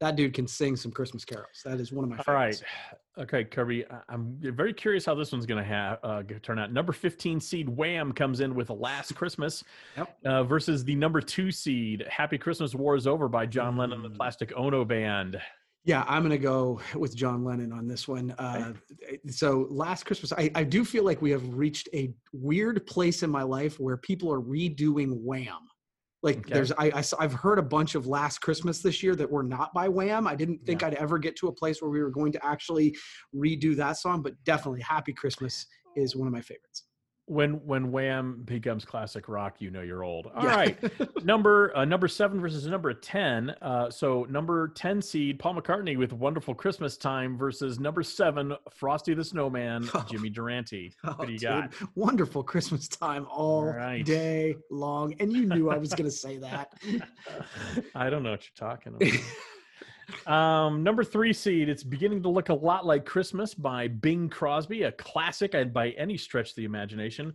that 0.00 0.14
dude 0.16 0.32
can 0.32 0.46
sing 0.46 0.76
some 0.76 0.92
Christmas 0.92 1.24
carols. 1.24 1.60
That 1.64 1.80
is 1.80 1.92
one 1.92 2.04
of 2.04 2.10
my 2.10 2.18
All 2.26 2.34
right. 2.34 2.54
favorites. 2.54 2.62
Okay, 3.18 3.42
Kirby. 3.44 3.84
I'm 4.08 4.36
very 4.40 4.72
curious 4.72 5.04
how 5.04 5.14
this 5.16 5.32
one's 5.32 5.44
going 5.44 5.62
to 5.62 5.68
ha- 5.68 5.98
uh, 6.04 6.22
turn 6.40 6.58
out. 6.60 6.72
Number 6.72 6.92
15 6.92 7.40
seed 7.40 7.68
Wham 7.68 8.12
comes 8.12 8.38
in 8.40 8.54
with 8.54 8.70
Last 8.70 9.16
Christmas 9.16 9.64
Yep. 9.96 10.16
uh, 10.24 10.44
versus 10.44 10.84
the 10.84 10.94
number 10.94 11.20
two 11.20 11.50
seed 11.50 12.04
Happy 12.08 12.38
Christmas 12.38 12.76
War 12.76 12.94
is 12.94 13.08
Over 13.08 13.28
by 13.28 13.44
John 13.44 13.76
Lennon 13.76 13.96
and 13.96 14.04
the 14.04 14.10
Mm. 14.10 14.16
Plastic 14.16 14.52
Ono 14.56 14.84
Band. 14.84 15.40
Yeah, 15.84 16.04
I'm 16.06 16.22
gonna 16.22 16.38
go 16.38 16.80
with 16.94 17.16
John 17.16 17.42
Lennon 17.44 17.72
on 17.72 17.88
this 17.88 18.06
one. 18.06 18.32
Uh, 18.32 18.74
so 19.28 19.66
last 19.70 20.04
Christmas, 20.04 20.32
I, 20.32 20.50
I 20.54 20.62
do 20.62 20.84
feel 20.84 21.02
like 21.02 21.22
we 21.22 21.30
have 21.30 21.54
reached 21.54 21.88
a 21.94 22.12
weird 22.32 22.86
place 22.86 23.22
in 23.22 23.30
my 23.30 23.42
life 23.42 23.80
where 23.80 23.96
people 23.96 24.30
are 24.32 24.40
redoing 24.40 25.14
Wham. 25.22 25.67
Like 26.22 26.38
Okay. 26.38 26.54
there's, 26.54 26.72
I, 26.72 26.90
I, 27.18 27.22
have 27.22 27.32
heard 27.32 27.58
a 27.58 27.62
bunch 27.62 27.94
of 27.94 28.06
Last 28.06 28.38
Christmas 28.38 28.80
this 28.80 29.02
year 29.02 29.14
that 29.14 29.30
were 29.30 29.44
not 29.44 29.72
by 29.72 29.88
Wham. 29.88 30.26
I 30.26 30.34
didn't 30.34 30.64
think 30.66 30.80
Yeah. 30.82 30.88
I'd 30.88 30.94
ever 30.94 31.16
get 31.18 31.36
to 31.36 31.48
a 31.48 31.52
place 31.52 31.80
where 31.80 31.90
we 31.90 32.02
were 32.02 32.10
going 32.10 32.32
to 32.32 32.44
actually 32.44 32.96
redo 33.34 33.76
that 33.76 33.98
song, 33.98 34.22
but 34.22 34.34
definitely 34.44 34.80
Happy 34.80 35.12
Christmas 35.12 35.66
is 35.94 36.16
one 36.16 36.26
of 36.26 36.32
my 36.32 36.40
favorites. 36.40 36.87
When 37.28 37.64
when 37.66 37.92
Wham 37.92 38.42
becomes 38.44 38.84
classic 38.84 39.28
rock, 39.28 39.56
you 39.60 39.70
know 39.70 39.82
you're 39.82 40.02
old. 40.02 40.28
All 40.34 40.46
right, 40.46 40.76
number 41.24 41.76
uh, 41.76 41.84
number 41.84 42.08
seven 42.08 42.40
versus 42.40 42.66
number 42.66 42.92
ten. 42.94 43.50
Uh, 43.62 43.90
so 43.90 44.26
number 44.30 44.68
ten 44.68 45.00
seed 45.02 45.38
Paul 45.38 45.54
McCartney 45.54 45.96
with 45.96 46.12
"Wonderful 46.12 46.54
Christmas 46.54 46.96
Time" 46.96 47.36
versus 47.38 47.78
number 47.78 48.02
seven 48.02 48.54
Frosty 48.72 49.14
the 49.14 49.24
Snowman, 49.24 49.88
Oh. 49.94 50.04
Jimmy 50.08 50.30
Durante. 50.30 50.92
Oh, 51.04 51.12
What 51.16 51.26
do 51.26 51.32
you 51.32 51.38
dude, 51.38 51.48
got? 51.48 51.72
Wonderful 51.94 52.42
Christmas 52.42 52.88
time 52.88 53.26
all 53.30 53.64
right. 53.64 54.04
day 54.04 54.56
long. 54.70 55.14
And 55.20 55.32
you 55.32 55.46
knew 55.46 55.70
I 55.70 55.76
was 55.78 55.90
going 55.90 56.04
to 56.08 56.16
say 56.16 56.38
that. 56.38 56.72
I 57.94 58.10
don't 58.10 58.22
know 58.22 58.30
what 58.32 58.42
you're 58.44 58.68
talking 58.68 58.94
about. 58.94 59.20
Um, 60.26 60.82
number 60.82 61.04
three 61.04 61.32
seed, 61.32 61.68
it's 61.68 61.82
beginning 61.82 62.22
to 62.22 62.28
look 62.28 62.48
a 62.48 62.54
lot 62.54 62.86
like 62.86 63.04
Christmas 63.04 63.54
by 63.54 63.88
Bing 63.88 64.28
Crosby, 64.28 64.84
a 64.84 64.92
classic 64.92 65.54
by 65.72 65.90
any 65.90 66.16
stretch 66.16 66.50
of 66.50 66.56
the 66.56 66.64
imagination. 66.64 67.32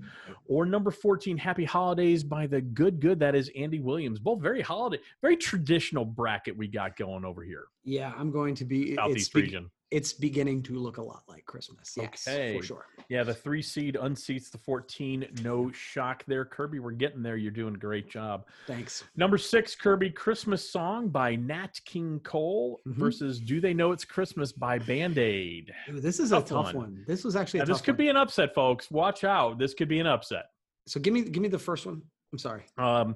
Or 0.47 0.65
number 0.65 0.91
14, 0.91 1.37
Happy 1.37 1.65
Holidays 1.65 2.23
by 2.23 2.47
the 2.47 2.61
good, 2.61 2.99
good, 2.99 3.19
that 3.19 3.35
is 3.35 3.51
Andy 3.55 3.79
Williams. 3.79 4.19
Both 4.19 4.41
very 4.41 4.61
holiday, 4.61 4.99
very 5.21 5.37
traditional 5.37 6.05
bracket 6.05 6.55
we 6.57 6.67
got 6.67 6.95
going 6.97 7.25
over 7.25 7.43
here, 7.43 7.65
yeah, 7.83 8.13
I'm 8.17 8.31
going 8.31 8.55
to 8.55 8.65
be. 8.65 8.91
It's, 8.91 8.95
Southeast 8.95 9.33
be- 9.33 9.41
region. 9.41 9.71
It's 9.93 10.11
beginning 10.11 10.63
to 10.63 10.73
look 10.79 10.97
a 10.97 11.01
lot 11.01 11.21
like 11.27 11.45
Christmas. 11.45 11.93
Yes, 11.95 12.27
Okay. 12.27 12.57
for 12.57 12.63
sure. 12.63 12.85
Yeah, 13.09 13.23
the 13.23 13.33
three 13.33 13.61
seed 13.61 13.95
unseats 14.01 14.49
the 14.49 14.57
14. 14.57 15.27
No 15.43 15.71
shock 15.71 16.23
there. 16.25 16.45
Kirby, 16.45 16.79
we're 16.79 16.91
getting 16.91 17.21
there. 17.21 17.37
You're 17.37 17.51
doing 17.51 17.75
a 17.75 17.77
great 17.77 18.09
job. 18.09 18.47
Thanks. 18.65 19.03
Number 19.15 19.37
six, 19.37 19.75
Kirby, 19.75 20.09
Christmas 20.09 20.67
Song 20.67 21.09
by 21.09 21.35
Nat 21.35 21.79
King 21.85 22.19
Cole 22.21 22.81
Mhm. 22.87 22.93
versus 22.95 23.39
Do 23.39 23.61
They 23.61 23.75
Know 23.75 23.91
It's 23.91 24.03
Christmas 24.03 24.51
by 24.51 24.79
Band 24.79 25.19
Aid. 25.19 25.71
This 25.89 26.19
is 26.19 26.31
Tough 26.31 26.45
a 26.45 26.49
tough 26.49 26.65
one. 26.65 26.75
one. 26.75 27.03
This 27.07 27.23
was 27.23 27.35
actually 27.35 27.59
a 27.59 27.63
Now, 27.63 27.67
tough 27.67 27.77
this 27.77 27.85
could 27.85 27.91
one. 27.93 27.97
be 28.05 28.09
an 28.09 28.17
upset, 28.17 28.55
folks. 28.55 28.89
Watch 28.89 29.23
out. 29.23 29.59
This 29.59 29.75
could 29.75 29.87
be 29.89 29.99
an 29.99 30.07
upset. 30.07 30.45
So 30.87 30.99
give 30.99 31.13
me 31.13 31.21
give 31.23 31.41
me 31.43 31.49
the 31.49 31.59
first 31.59 31.85
one. 31.85 32.01
I'm 32.33 32.39
sorry. 32.39 32.63
Um, 32.79 33.15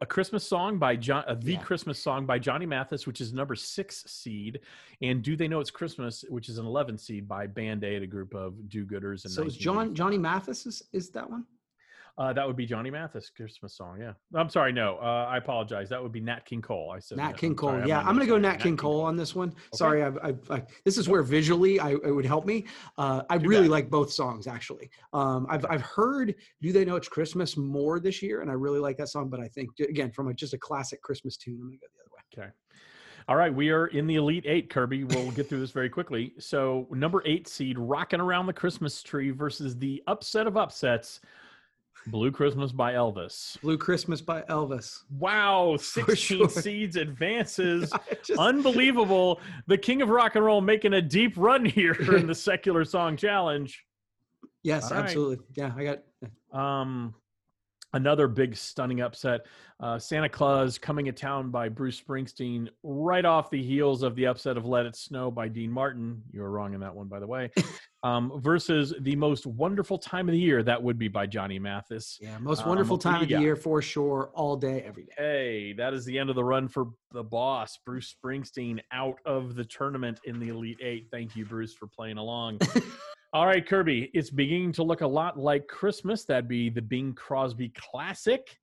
a 0.00 0.06
Christmas 0.06 0.44
song 0.46 0.76
by 0.76 0.96
John, 0.96 1.22
uh, 1.28 1.36
the 1.36 1.52
Yeah. 1.52 1.62
Christmas 1.62 2.00
song 2.00 2.26
by 2.26 2.40
Johnny 2.40 2.66
Mathis, 2.66 3.06
which 3.06 3.20
is 3.20 3.32
number 3.32 3.54
six 3.54 4.02
seed, 4.10 4.58
and 5.00 5.22
Do 5.22 5.36
They 5.36 5.46
Know 5.46 5.60
It's 5.60 5.70
Christmas, 5.70 6.24
which 6.28 6.48
is 6.48 6.58
an 6.58 6.66
11 6.66 6.98
seed 6.98 7.28
by 7.28 7.46
Band 7.46 7.84
Aid, 7.84 8.02
a 8.02 8.08
group 8.08 8.34
of 8.34 8.54
do-gooders. 8.68 9.24
in 9.24 9.30
So 9.30 9.44
is 9.44 9.56
John 9.56 9.94
Johnny 9.94 10.18
Mathis 10.18 10.66
is, 10.66 10.82
is 10.92 11.10
that 11.10 11.30
one? 11.30 11.44
Uh, 12.18 12.32
that 12.32 12.46
would 12.46 12.56
be 12.56 12.64
Johnny 12.64 12.90
Mathis 12.90 13.30
Christmas 13.30 13.76
song. 13.76 14.00
Yeah, 14.00 14.12
I'm 14.34 14.48
sorry. 14.48 14.72
No, 14.72 14.96
uh, 15.02 15.26
I 15.28 15.36
apologize. 15.36 15.90
That 15.90 16.02
would 16.02 16.12
be 16.12 16.20
Nat 16.20 16.46
King 16.46 16.62
Cole. 16.62 16.92
I 16.94 16.98
said 16.98 17.18
Nat 17.18 17.32
no. 17.32 17.36
King 17.36 17.54
Cole. 17.54 17.70
sorry, 17.70 17.88
yeah, 17.88 18.00
I'm 18.00 18.14
gonna 18.14 18.24
go 18.24 18.32
sorry. 18.32 18.42
Nat 18.42 18.56
King 18.56 18.76
Cole 18.76 19.02
on 19.02 19.16
this 19.16 19.34
one. 19.34 19.48
Okay. 19.50 19.58
Sorry, 19.74 20.02
I, 20.02 20.08
I, 20.22 20.34
I, 20.48 20.62
this 20.84 20.96
is 20.96 21.08
where 21.08 21.22
visually 21.22 21.78
I, 21.78 21.90
it 21.90 22.14
would 22.14 22.24
help 22.24 22.46
me. 22.46 22.64
Uh, 22.96 23.22
I 23.28 23.36
really 23.36 23.68
like 23.68 23.90
both 23.90 24.10
songs 24.10 24.46
actually. 24.46 24.90
Um, 25.12 25.46
I've 25.50 25.66
I've 25.68 25.82
heard 25.82 26.34
"Do 26.62 26.72
They 26.72 26.84
Know 26.84 26.96
It's 26.96 27.08
Christmas" 27.08 27.56
more 27.56 28.00
this 28.00 28.22
year, 28.22 28.40
and 28.40 28.50
I 28.50 28.54
really 28.54 28.80
like 28.80 28.96
that 28.96 29.08
song. 29.08 29.28
But 29.28 29.40
I 29.40 29.48
think 29.48 29.70
again, 29.80 30.10
from 30.10 30.28
a, 30.28 30.34
just 30.34 30.54
a 30.54 30.58
classic 30.58 31.02
Christmas 31.02 31.36
tune, 31.36 31.58
I'm 31.60 31.68
gonna 31.68 31.76
go 31.76 31.86
the 31.94 32.02
other 32.02 32.40
way. 32.40 32.44
Okay. 32.44 32.52
All 33.28 33.34
right, 33.34 33.52
we 33.52 33.70
are 33.70 33.88
in 33.88 34.06
the 34.06 34.14
Elite 34.14 34.44
Eight, 34.46 34.70
Kirby. 34.70 35.02
We'll 35.02 35.32
get 35.32 35.48
through 35.48 35.58
this 35.58 35.72
very 35.72 35.90
quickly. 35.90 36.32
So, 36.38 36.86
number 36.92 37.24
eight 37.26 37.48
seed, 37.48 37.76
Rocking 37.76 38.20
Around 38.20 38.46
the 38.46 38.52
Christmas 38.52 39.02
Tree 39.02 39.32
versus 39.32 39.76
the 39.76 40.00
upset 40.06 40.46
of 40.46 40.56
upsets, 40.56 41.20
Blue 42.06 42.30
Christmas 42.30 42.72
by 42.72 42.92
Elvis. 42.92 43.60
Blue 43.60 43.76
Christmas 43.78 44.20
by 44.20 44.42
Elvis. 44.42 45.00
Wow, 45.18 45.76
16 45.80 46.14
sure. 46.16 46.48
seeds 46.48 46.96
advances. 46.96 47.92
Just- 48.24 48.38
Unbelievable. 48.38 49.40
The 49.66 49.78
king 49.78 50.02
of 50.02 50.08
rock 50.08 50.36
and 50.36 50.44
roll 50.44 50.60
making 50.60 50.94
a 50.94 51.02
deep 51.02 51.34
run 51.36 51.64
here 51.64 51.94
in 52.16 52.26
the 52.26 52.34
secular 52.34 52.84
song 52.84 53.16
challenge. 53.16 53.84
yes, 54.62 54.90
all 54.90 54.98
right. 54.98 55.04
absolutely. 55.04 55.44
Yeah, 55.56 55.72
I 55.76 55.84
got. 56.52 56.58
Um, 56.58 57.14
another 57.92 58.28
big 58.28 58.56
stunning 58.56 59.00
upset 59.00 59.46
uh, 59.80 59.98
santa 59.98 60.28
claus 60.28 60.78
coming 60.78 61.04
to 61.04 61.12
town 61.12 61.50
by 61.50 61.68
bruce 61.68 62.00
springsteen 62.00 62.66
right 62.82 63.26
off 63.26 63.50
the 63.50 63.62
heels 63.62 64.02
of 64.02 64.14
the 64.16 64.26
upset 64.26 64.56
of 64.56 64.64
let 64.64 64.86
it 64.86 64.96
snow 64.96 65.30
by 65.30 65.48
dean 65.48 65.70
martin. 65.70 66.22
You 66.32 66.40
were 66.40 66.50
wrong 66.50 66.72
in 66.72 66.80
that 66.80 66.94
one 66.94 67.08
by 67.08 67.20
the 67.20 67.26
way. 67.26 67.50
Um, 68.02 68.40
versus 68.40 68.94
the 69.00 69.16
most 69.16 69.46
wonderful 69.46 69.98
time 69.98 70.28
of 70.28 70.32
the 70.32 70.38
year 70.38 70.62
that 70.62 70.80
would 70.80 70.96
be 70.96 71.08
by 71.08 71.26
johnny 71.26 71.58
mathis. 71.58 72.18
Yeah, 72.20 72.38
most 72.38 72.62
Um, 72.62 72.68
wonderful 72.68 72.98
do 72.98 73.02
time 73.02 73.22
of 73.22 73.28
the 73.28 73.40
year 73.40 73.56
for 73.56 73.82
sure, 73.82 74.30
all 74.32 74.56
day, 74.56 74.82
every 74.86 75.04
day. 75.06 75.12
hey 75.18 75.72
that 75.72 75.92
is 75.92 76.04
the 76.04 76.16
end 76.16 76.30
of 76.30 76.36
the 76.36 76.44
run 76.44 76.68
for 76.68 76.90
the 77.10 77.24
boss 77.24 77.76
bruce 77.84 78.14
springsteen 78.14 78.78
out 78.92 79.18
of 79.24 79.56
the 79.56 79.64
tournament 79.64 80.20
in 80.24 80.38
the 80.38 80.50
elite 80.50 80.78
eight. 80.80 81.08
Thank 81.10 81.34
you 81.34 81.44
bruce 81.46 81.74
for 81.74 81.88
playing 81.88 82.18
along. 82.18 82.60
All 83.32 83.46
right, 83.46 83.66
Kirby, 83.66 84.10
it's 84.14 84.30
beginning 84.30 84.72
to 84.74 84.84
look 84.84 85.00
a 85.00 85.06
lot 85.06 85.36
like 85.36 85.66
Christmas. 85.66 86.24
That'd 86.24 86.46
be 86.48 86.70
the 86.70 86.82
Bing 86.82 87.12
Crosby 87.12 87.70
Classic 87.76 88.56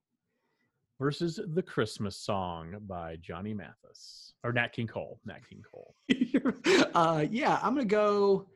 versus 1.03 1.37
the 1.53 1.61
Christmas 1.61 2.15
song 2.15 2.77
by 2.87 3.17
Johnny 3.17 3.53
Mathis 3.53 4.35
or 4.41 4.53
Nat 4.53 4.69
King 4.69 4.87
Cole. 4.87 5.19
Nat 5.25 5.41
King 5.49 5.61
Cole. 5.69 5.95
uh, 6.95 7.25
yeah, 7.29 7.59
I'm 7.61 7.75
gonna 7.75 7.83
go 7.83 8.47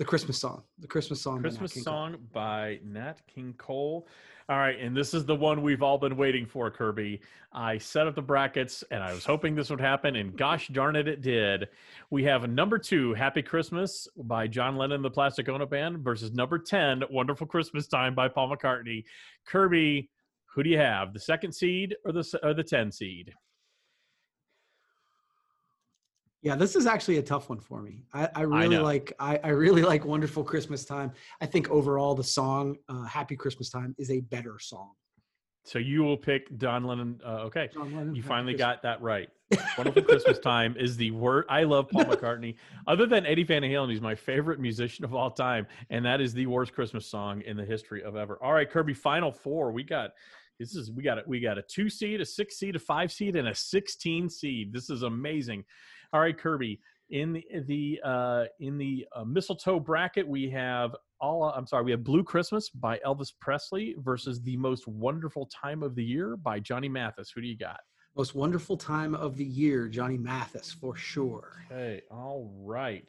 the 0.00 0.04
Christmas 0.04 0.38
song. 0.38 0.64
The 0.80 0.88
Christmas 0.88 1.20
song. 1.20 1.36
by 1.36 1.42
Nat 1.42 1.48
Christmas 1.50 1.74
King 1.74 1.84
Cole. 1.84 1.94
song 1.94 2.16
by 2.32 2.80
Nat 2.84 3.22
King 3.32 3.54
Cole. 3.58 4.08
All 4.48 4.58
right, 4.58 4.76
and 4.80 4.96
this 4.96 5.14
is 5.14 5.24
the 5.24 5.36
one 5.36 5.62
we've 5.62 5.80
all 5.82 5.98
been 5.98 6.16
waiting 6.16 6.46
for, 6.46 6.68
Kirby. 6.68 7.20
I 7.52 7.78
set 7.78 8.08
up 8.08 8.16
the 8.16 8.22
brackets 8.22 8.82
and 8.90 9.00
I 9.00 9.12
was 9.14 9.24
hoping 9.24 9.54
this 9.54 9.70
would 9.70 9.80
happen, 9.80 10.16
and 10.16 10.36
gosh 10.36 10.66
darn 10.68 10.96
it, 10.96 11.06
it 11.06 11.20
did. 11.20 11.68
We 12.10 12.24
have 12.24 12.50
number 12.50 12.78
two, 12.78 13.14
Happy 13.14 13.42
Christmas 13.42 14.08
by 14.16 14.48
John 14.48 14.76
Lennon 14.76 15.00
the 15.00 15.10
Plastic 15.10 15.48
Ono 15.48 15.66
Band 15.66 15.98
versus 15.98 16.32
number 16.32 16.58
10, 16.58 17.04
Wonderful 17.08 17.46
Christmas 17.46 17.86
Time 17.86 18.16
by 18.16 18.26
Paul 18.26 18.50
McCartney. 18.50 19.04
Kirby, 19.46 20.10
who 20.58 20.64
do 20.64 20.70
you 20.70 20.78
have, 20.78 21.12
the 21.12 21.20
second 21.20 21.52
seed 21.52 21.94
or 22.04 22.10
the, 22.10 22.40
or 22.42 22.52
the 22.52 22.64
10 22.64 22.90
seed? 22.90 23.32
Yeah, 26.42 26.56
this 26.56 26.74
is 26.74 26.84
actually 26.84 27.18
a 27.18 27.22
tough 27.22 27.48
one 27.48 27.60
for 27.60 27.80
me. 27.80 28.02
I, 28.12 28.28
I 28.34 28.40
really 28.42 28.74
know. 28.76 28.82
like 28.82 29.12
I, 29.20 29.38
I 29.44 29.50
really 29.50 29.82
like 29.82 30.04
Wonderful 30.04 30.42
Christmas 30.42 30.84
Time. 30.84 31.12
I 31.40 31.46
think 31.46 31.70
overall 31.70 32.16
the 32.16 32.24
song 32.24 32.74
uh, 32.88 33.04
Happy 33.04 33.36
Christmas 33.36 33.70
Time 33.70 33.94
is 33.98 34.10
a 34.10 34.18
better 34.18 34.58
song. 34.58 34.94
So 35.62 35.78
you 35.78 36.02
will 36.02 36.16
pick 36.16 36.56
Don 36.58 36.82
Lennon. 36.84 37.20
Uh, 37.24 37.42
okay. 37.46 37.68
Lennon, 37.76 38.14
You 38.16 38.22
Happy 38.22 38.28
finally 38.28 38.52
Christmas- 38.54 38.74
got 38.74 38.82
that 38.82 39.00
right. 39.00 39.28
Wonderful 39.76 40.02
Christmas 40.02 40.38
Time 40.38 40.76
is 40.78 40.96
the 40.96 41.10
word. 41.10 41.44
I 41.48 41.62
love 41.64 41.88
Paul 41.88 42.04
McCartney. 42.06 42.56
Other 42.86 43.06
than 43.06 43.24
Eddie 43.26 43.44
Van 43.44 43.62
Halen, 43.62 43.90
he's 43.90 44.00
my 44.00 44.14
favorite 44.14 44.60
musician 44.60 45.04
of 45.04 45.14
all 45.14 45.30
time, 45.30 45.66
and 45.90 46.04
that 46.04 46.20
is 46.20 46.34
the 46.34 46.46
worst 46.46 46.72
Christmas 46.72 47.06
song 47.06 47.42
in 47.42 47.56
the 47.56 47.64
history 47.64 48.02
of 48.02 48.16
ever. 48.16 48.38
All 48.42 48.52
right, 48.52 48.68
Kirby, 48.68 48.94
final 48.94 49.32
four. 49.32 49.72
We 49.72 49.82
got 49.82 50.10
this 50.58 50.74
is 50.74 50.90
we 50.90 51.02
got 51.02 51.18
it. 51.18 51.26
We 51.26 51.40
got 51.40 51.58
a 51.58 51.62
two 51.62 51.88
seed, 51.88 52.20
a 52.20 52.24
six 52.24 52.58
seed, 52.58 52.76
a 52.76 52.78
five 52.78 53.12
seed, 53.12 53.36
and 53.36 53.48
a 53.48 53.54
sixteen 53.54 54.28
seed. 54.28 54.72
This 54.72 54.90
is 54.90 55.02
amazing. 55.02 55.64
All 56.12 56.20
right, 56.20 56.36
Kirby. 56.36 56.80
In 57.10 57.32
the 57.32 57.44
the 57.66 58.00
uh, 58.04 58.44
in 58.60 58.76
the 58.76 59.06
uh, 59.14 59.24
mistletoe 59.24 59.80
bracket, 59.80 60.26
we 60.26 60.50
have 60.50 60.94
all. 61.20 61.44
I'm 61.44 61.66
sorry, 61.66 61.84
we 61.84 61.90
have 61.92 62.04
"Blue 62.04 62.22
Christmas" 62.22 62.68
by 62.68 62.98
Elvis 63.06 63.32
Presley 63.40 63.94
versus 63.98 64.42
"The 64.42 64.56
Most 64.56 64.86
Wonderful 64.86 65.46
Time 65.46 65.82
of 65.82 65.94
the 65.94 66.04
Year" 66.04 66.36
by 66.36 66.60
Johnny 66.60 66.88
Mathis. 66.88 67.30
Who 67.34 67.40
do 67.40 67.46
you 67.46 67.56
got? 67.56 67.80
Most 68.16 68.34
wonderful 68.34 68.76
time 68.76 69.14
of 69.14 69.36
the 69.36 69.44
year, 69.44 69.88
Johnny 69.88 70.18
Mathis 70.18 70.72
for 70.72 70.96
sure. 70.96 71.64
Okay, 71.70 72.02
all 72.10 72.52
right. 72.58 73.08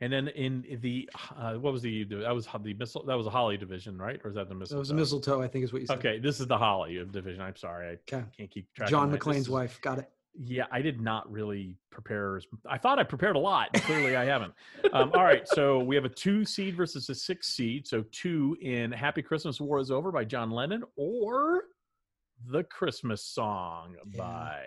And 0.00 0.12
then 0.12 0.28
in 0.28 0.78
the 0.80 1.08
uh, 1.36 1.54
what 1.54 1.72
was 1.72 1.82
the 1.82 2.04
that 2.04 2.32
was 2.34 2.46
the 2.62 2.74
missile 2.74 3.02
that 3.04 3.16
was 3.16 3.26
a 3.26 3.30
holly 3.30 3.56
division, 3.56 3.98
right? 3.98 4.20
Or 4.24 4.30
is 4.30 4.36
that 4.36 4.48
the 4.48 4.54
missile? 4.54 4.76
That 4.76 4.80
was 4.80 4.90
a 4.90 4.94
mistletoe, 4.94 5.42
I 5.42 5.48
think 5.48 5.64
is 5.64 5.72
what 5.72 5.80
you 5.80 5.86
said. 5.86 5.98
Okay, 5.98 6.18
this 6.20 6.38
is 6.38 6.46
the 6.46 6.56
holly 6.58 7.04
division. 7.10 7.40
I'm 7.42 7.56
sorry, 7.56 7.88
I 7.88 7.90
Okay. 8.14 8.24
can't 8.36 8.50
keep 8.50 8.72
track. 8.74 8.88
John 8.90 9.10
McClane's 9.12 9.38
is- 9.40 9.48
wife. 9.50 9.80
Got 9.80 9.98
it. 9.98 10.10
Yeah, 10.40 10.66
I 10.70 10.82
did 10.82 11.00
not 11.00 11.28
really 11.32 11.76
prepare. 11.90 12.40
I 12.68 12.78
thought 12.78 13.00
I 13.00 13.02
prepared 13.02 13.34
a 13.34 13.40
lot. 13.40 13.72
Clearly, 13.72 14.14
I 14.14 14.24
haven't. 14.24 14.54
Um, 14.92 15.10
all 15.14 15.24
right, 15.24 15.48
so 15.48 15.80
we 15.80 15.96
have 15.96 16.04
a 16.04 16.08
two 16.08 16.44
seed 16.44 16.76
versus 16.76 17.08
a 17.08 17.14
six 17.14 17.48
seed. 17.48 17.88
So 17.88 18.04
two 18.12 18.56
in 18.60 18.92
"Happy 18.92 19.20
Christmas 19.20 19.60
War 19.60 19.80
Is 19.80 19.90
Over" 19.90 20.12
by 20.12 20.24
John 20.24 20.52
Lennon, 20.52 20.84
or 20.94 21.64
the 22.46 22.62
Christmas 22.62 23.24
song 23.24 23.96
Yeah. 24.12 24.16
by 24.18 24.64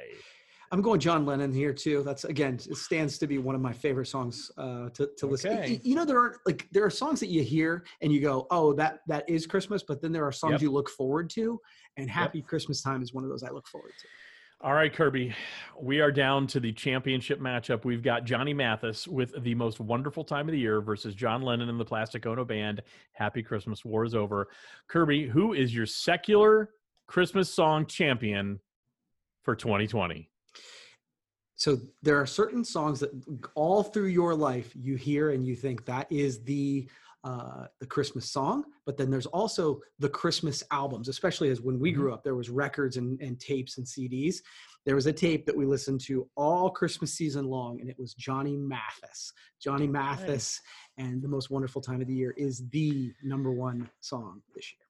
I'm 0.73 0.81
going 0.81 0.99
John 1.01 1.25
Lennon 1.25 1.51
here 1.53 1.73
too. 1.73 2.01
That's 2.03 2.23
again 2.23 2.55
it 2.69 2.77
stands 2.77 3.17
to 3.17 3.27
be 3.27 3.37
one 3.37 3.55
of 3.55 3.61
my 3.61 3.73
favorite 3.73 4.07
songs 4.07 4.49
uh, 4.57 4.89
to 4.89 5.09
to 5.17 5.27
listen. 5.27 5.57
Okay. 5.57 5.81
You 5.83 5.95
know 5.95 6.05
there 6.05 6.17
are 6.17 6.37
like 6.45 6.67
there 6.71 6.85
are 6.85 6.89
songs 6.89 7.19
that 7.19 7.27
you 7.27 7.43
hear 7.43 7.83
and 8.01 8.11
you 8.11 8.21
go, 8.21 8.47
oh 8.51 8.71
that 8.73 8.99
that 9.07 9.29
is 9.29 9.45
Christmas, 9.45 9.83
but 9.83 10.01
then 10.01 10.11
there 10.11 10.25
are 10.25 10.31
songs 10.31 10.53
Yep. 10.53 10.61
you 10.61 10.71
look 10.71 10.89
forward 10.89 11.29
to, 11.31 11.59
and 11.97 12.09
Happy 12.09 12.41
Christmas 12.41 12.81
Time 12.81 13.01
is 13.01 13.13
one 13.13 13.23
of 13.25 13.29
those 13.29 13.43
I 13.43 13.49
look 13.49 13.67
forward 13.67 13.91
to. 13.99 14.07
All 14.63 14.73
right, 14.73 14.93
Kirby, 14.93 15.33
we 15.79 16.01
are 16.01 16.11
down 16.11 16.45
to 16.47 16.59
the 16.59 16.71
championship 16.71 17.39
matchup. 17.39 17.83
We've 17.83 18.03
got 18.03 18.25
Johnny 18.25 18.53
Mathis 18.53 19.07
with 19.07 19.33
the 19.43 19.55
most 19.55 19.79
wonderful 19.79 20.23
time 20.23 20.47
of 20.47 20.51
the 20.51 20.59
year 20.59 20.81
versus 20.81 21.15
John 21.15 21.41
Lennon 21.41 21.67
and 21.67 21.79
the 21.79 21.85
Plastic 21.85 22.27
Ono 22.27 22.45
Band. 22.45 22.83
Happy 23.13 23.41
Christmas, 23.41 23.83
War 23.83 24.05
is 24.05 24.13
over. 24.13 24.49
Kirby, 24.87 25.27
who 25.27 25.53
is 25.53 25.73
your 25.73 25.87
secular 25.87 26.69
Christmas 27.07 27.51
song 27.51 27.87
champion 27.87 28.59
for 29.41 29.55
2020? 29.55 30.30
So 31.61 31.77
there 32.01 32.17
are 32.17 32.25
certain 32.25 32.65
songs 32.65 32.99
that 33.01 33.11
all 33.53 33.83
through 33.83 34.07
your 34.07 34.33
life 34.33 34.73
you 34.75 34.95
hear 34.95 35.29
and 35.29 35.45
you 35.45 35.55
think 35.55 35.85
that 35.85 36.11
is 36.11 36.43
the 36.43 36.89
uh, 37.23 37.67
the 37.79 37.85
Christmas 37.85 38.27
song, 38.27 38.63
but 38.83 38.97
then 38.97 39.11
there's 39.11 39.27
also 39.27 39.79
the 39.99 40.09
Christmas 40.09 40.63
albums, 40.71 41.07
especially 41.07 41.51
as 41.51 41.61
when 41.61 41.79
we 41.79 41.91
Mhm. 41.91 41.97
grew 41.97 42.13
up, 42.15 42.23
there 42.23 42.33
was 42.33 42.49
records 42.49 42.97
and, 42.97 43.21
and 43.21 43.39
tapes 43.39 43.77
and 43.77 43.85
CDs. 43.85 44.37
There 44.87 44.95
was 44.95 45.05
a 45.05 45.13
tape 45.13 45.45
that 45.45 45.55
we 45.55 45.67
listened 45.67 46.01
to 46.05 46.27
all 46.35 46.71
Christmas 46.71 47.13
season 47.13 47.45
long, 47.45 47.79
and 47.79 47.87
it 47.91 47.99
was 47.99 48.15
Johnny 48.15 48.57
Mathis. 48.57 49.31
Johnny 49.59 49.85
Mathis 49.85 50.59
and 50.97 51.21
the 51.21 51.27
most 51.27 51.51
wonderful 51.51 51.79
time 51.79 52.01
of 52.01 52.07
the 52.07 52.15
year 52.15 52.31
is 52.37 52.67
the 52.69 53.13
number 53.21 53.51
one 53.51 53.87
song 53.99 54.41
this 54.55 54.73
year. 54.73 54.87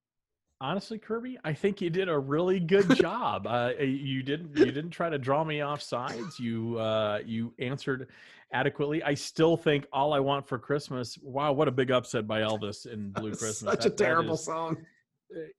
Honestly 0.61 0.97
kirby 0.99 1.37
i 1.43 1.51
think 1.51 1.81
you 1.81 1.89
did 1.89 2.07
a 2.07 2.17
really 2.17 2.59
good 2.59 2.89
job. 2.95 3.45
Uh, 3.47 3.71
you 3.79 4.21
didn't 4.23 4.55
you 4.57 4.65
didn't 4.71 4.91
try 4.91 5.09
to 5.09 5.17
draw 5.17 5.43
me 5.43 5.59
off 5.61 5.81
sides. 5.81 6.39
You 6.39 6.77
uh, 6.77 7.19
you 7.25 7.53
answered 7.59 8.07
adequately. 8.53 9.01
I 9.03 9.13
still 9.15 9.57
think 9.57 9.85
all 9.91 10.13
i 10.13 10.19
want 10.19 10.47
for 10.47 10.59
christmas 10.59 11.17
wow 11.23 11.51
what 11.51 11.67
a 11.67 11.71
big 11.71 11.89
upset 11.91 12.27
by 12.27 12.41
elvis 12.41 12.85
in 12.85 13.09
blue 13.19 13.31
christmas. 13.31 13.73
Such 13.73 13.83
That- 13.83 13.93
a 13.93 13.95
terrible 13.95 14.35
is- 14.35 14.45
song. 14.45 14.77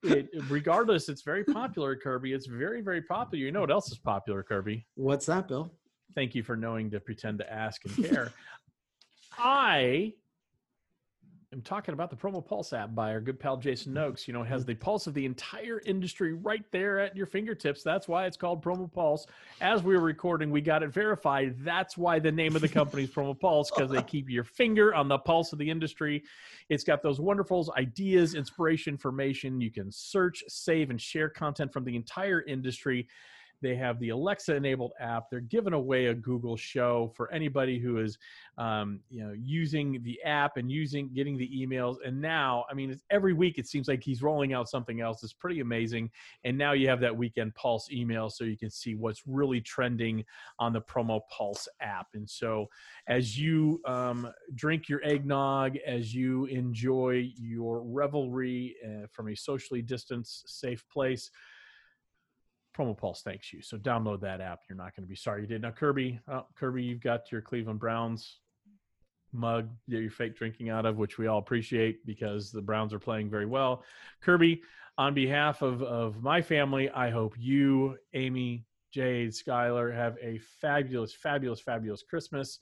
it, 0.03 0.29
regardless 0.51 1.09
it's 1.09 1.23
very 1.23 1.45
popular 1.45 1.97
kirby. 1.97 2.33
It's 2.35 2.47
very 2.47 2.81
very 2.83 3.03
popular. 3.03 3.45
You 3.45 3.51
know 3.53 3.63
what 3.63 3.71
else 3.71 3.91
is 3.91 3.99
popular 3.99 4.43
kirby? 4.43 4.87
What's 4.95 5.27
that, 5.27 5.49
Bill? 5.49 5.71
thank 6.15 6.35
you 6.35 6.43
for 6.43 6.57
knowing 6.59 6.91
to 6.91 7.01
pretend 7.01 7.39
to 7.39 7.51
ask 7.51 7.83
and 7.87 7.97
care. 8.05 8.33
I 9.39 10.13
am 11.53 11.63
talking 11.63 11.93
about 11.93 12.11
the 12.11 12.17
promo 12.17 12.45
pulse 12.45 12.73
app 12.73 12.95
by 12.95 13.11
our 13.11 13.21
good 13.21 13.39
pal 13.39 13.57
jason 13.57 13.93
mm-hmm. 13.93 14.03
noakes. 14.03 14.27
You 14.27 14.35
know 14.35 14.43
it 14.43 14.49
has 14.49 14.63
mm-hmm. 14.63 14.69
the 14.69 14.75
pulse 14.77 15.07
of 15.07 15.15
the 15.15 15.25
entire 15.25 15.81
industry 15.85 16.33
right 16.33 16.65
there 16.71 16.99
at 16.99 17.17
your 17.17 17.27
fingertips. 17.27 17.83
That's 17.83 18.09
why 18.09 18.27
it's 18.27 18.37
called 18.37 18.65
promo 18.65 18.93
pulse. 18.93 19.27
As 19.61 19.83
we 19.83 19.95
were 19.95 20.03
recording 20.03 20.51
we 20.51 20.61
got 20.61 20.83
it 20.83 20.89
verified. 20.89 21.57
That's 21.59 21.97
why 21.97 22.19
the 22.19 22.33
name 22.33 22.57
of 22.57 22.63
the 22.63 22.69
company 22.69 23.05
is 23.05 23.11
promo 23.15 23.39
pulse 23.39 23.71
because 23.71 23.91
they 23.91 24.03
keep 24.03 24.31
your 24.31 24.45
finger 24.45 24.95
on 24.95 25.09
the 25.09 25.19
pulse 25.19 25.53
of 25.53 25.59
the 25.59 25.69
industry. 25.69 26.25
It's 26.69 26.85
got 26.85 27.03
those 27.03 27.21
wonderful 27.21 27.73
ideas 27.77 28.35
inspiration 28.35 28.95
information. 28.95 29.61
You 29.61 29.71
can 29.71 29.91
search 29.91 30.45
save 30.49 30.91
and 30.91 31.01
share 31.01 31.29
content 31.29 31.73
from 31.73 31.85
the 31.85 31.97
entire 31.97 32.43
industry 32.43 33.09
they 33.63 33.77
have 33.77 33.99
the 34.01 34.11
Alexa 34.11 34.55
enabled 34.55 34.93
app. 35.01 35.31
They're 35.31 35.41
giving 35.41 35.73
away 35.73 36.07
a 36.07 36.15
Google 36.15 36.57
show 36.57 37.13
for 37.15 37.33
anybody 37.33 37.79
who 37.79 37.99
is, 37.99 38.19
um, 38.59 39.01
you 39.09 39.25
know, 39.25 39.33
using 39.33 40.03
the 40.03 40.21
app 40.25 40.57
and 40.57 40.71
using 40.71 41.09
getting 41.15 41.39
the 41.39 41.49
emails. 41.49 41.97
And 42.05 42.21
now, 42.21 42.65
I 42.71 42.75
mean, 42.75 43.01
every 43.11 43.33
week 43.33 43.59
it 43.59 43.69
seems 43.69 43.89
like 43.89 44.03
he's 44.03 44.21
rolling 44.21 44.53
out 44.53 44.69
something 44.69 45.01
else. 45.01 45.23
It's 45.23 45.33
pretty 45.33 45.61
amazing. 45.61 46.11
And 46.45 46.59
now 46.59 46.73
you 46.73 46.89
have 46.89 47.01
that 47.01 47.17
weekend 47.17 47.55
pulse 47.55 47.91
email, 47.91 48.29
so 48.29 48.45
you 48.45 48.59
can 48.59 48.71
see 48.71 48.95
what's 48.97 49.23
really 49.27 49.61
trending 49.61 50.25
on 50.59 50.73
the 50.73 50.81
promo 50.81 51.21
pulse 51.31 51.69
app. 51.81 52.09
And 52.15 52.29
so, 52.29 52.69
as 53.07 53.39
you 53.39 53.81
um, 53.87 54.31
drink 54.55 54.89
your 54.89 55.03
eggnog, 55.05 55.77
as 55.87 56.15
you 56.15 56.47
enjoy 56.47 57.31
your 57.37 57.83
revelry 57.83 58.77
uh, 58.85 59.07
from 59.11 59.29
a 59.29 59.37
socially 59.37 59.83
distanced, 59.83 60.61
safe 60.61 60.85
place 60.93 61.31
promo 62.77 62.97
pulse 62.97 63.23
thanks 63.23 63.53
you 63.53 63.63
so 63.63 63.77
download 63.77 64.21
that 64.21 64.41
app 64.41 64.61
you're 64.69 64.77
not 64.77 64.95
going 64.97 65.05
to 65.05 65.09
be 65.09 65.17
sorry. 65.17 65.43
You 65.43 65.47
did 65.47 65.63
now 65.63 65.71
kirby 65.71 66.21
oh, 66.29 66.47
kirby 66.57 66.83
you've 66.83 67.01
got 67.01 67.31
your 67.31 67.41
cleveland 67.41 67.81
browns 67.81 68.39
mug 69.33 69.71
that 69.89 70.01
you're 70.01 70.11
fake 70.11 70.37
drinking 70.37 70.69
out 70.69 70.87
of 70.87 70.97
which 70.97 71.19
we 71.19 71.27
all 71.27 71.39
appreciate 71.39 72.05
because 72.07 72.51
the 72.51 72.61
browns 72.61 72.93
are 72.93 72.99
playing 72.99 73.31
very 73.31 73.47
well. 73.47 73.83
Kirby 74.21 74.63
on 74.99 75.15
behalf 75.15 75.63
of 75.63 75.83
of 75.83 76.23
my 76.23 76.43
family 76.43 76.91
i 76.91 77.09
hope 77.09 77.35
you 77.39 77.97
amy 78.13 78.63
jade 78.93 79.31
skylar 79.31 79.95
have 79.95 80.19
a 80.21 80.39
fabulous 80.61 81.15
fabulous 81.15 81.61
fabulous 81.61 82.03
christmas. 82.03 82.59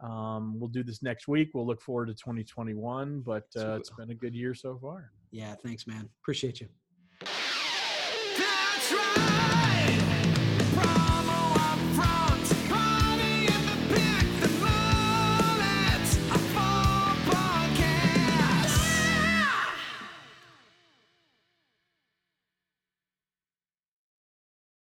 Um, 0.00 0.58
we'll 0.58 0.68
do 0.68 0.82
this 0.82 1.02
next 1.02 1.28
week. 1.28 1.50
We'll 1.54 1.66
look 1.66 1.80
forward 1.80 2.06
to 2.06 2.14
2021 2.14 3.20
but 3.20 3.46
uh, 3.56 3.76
it's 3.76 3.90
been 3.90 4.10
a 4.10 4.14
good 4.14 4.34
year 4.34 4.54
so 4.54 4.78
far. 4.80 5.10
Yeah, 5.30 5.54
thanks, 5.62 5.86
man. 5.86 6.08
Appreciate 6.22 6.60
you. 6.60 6.68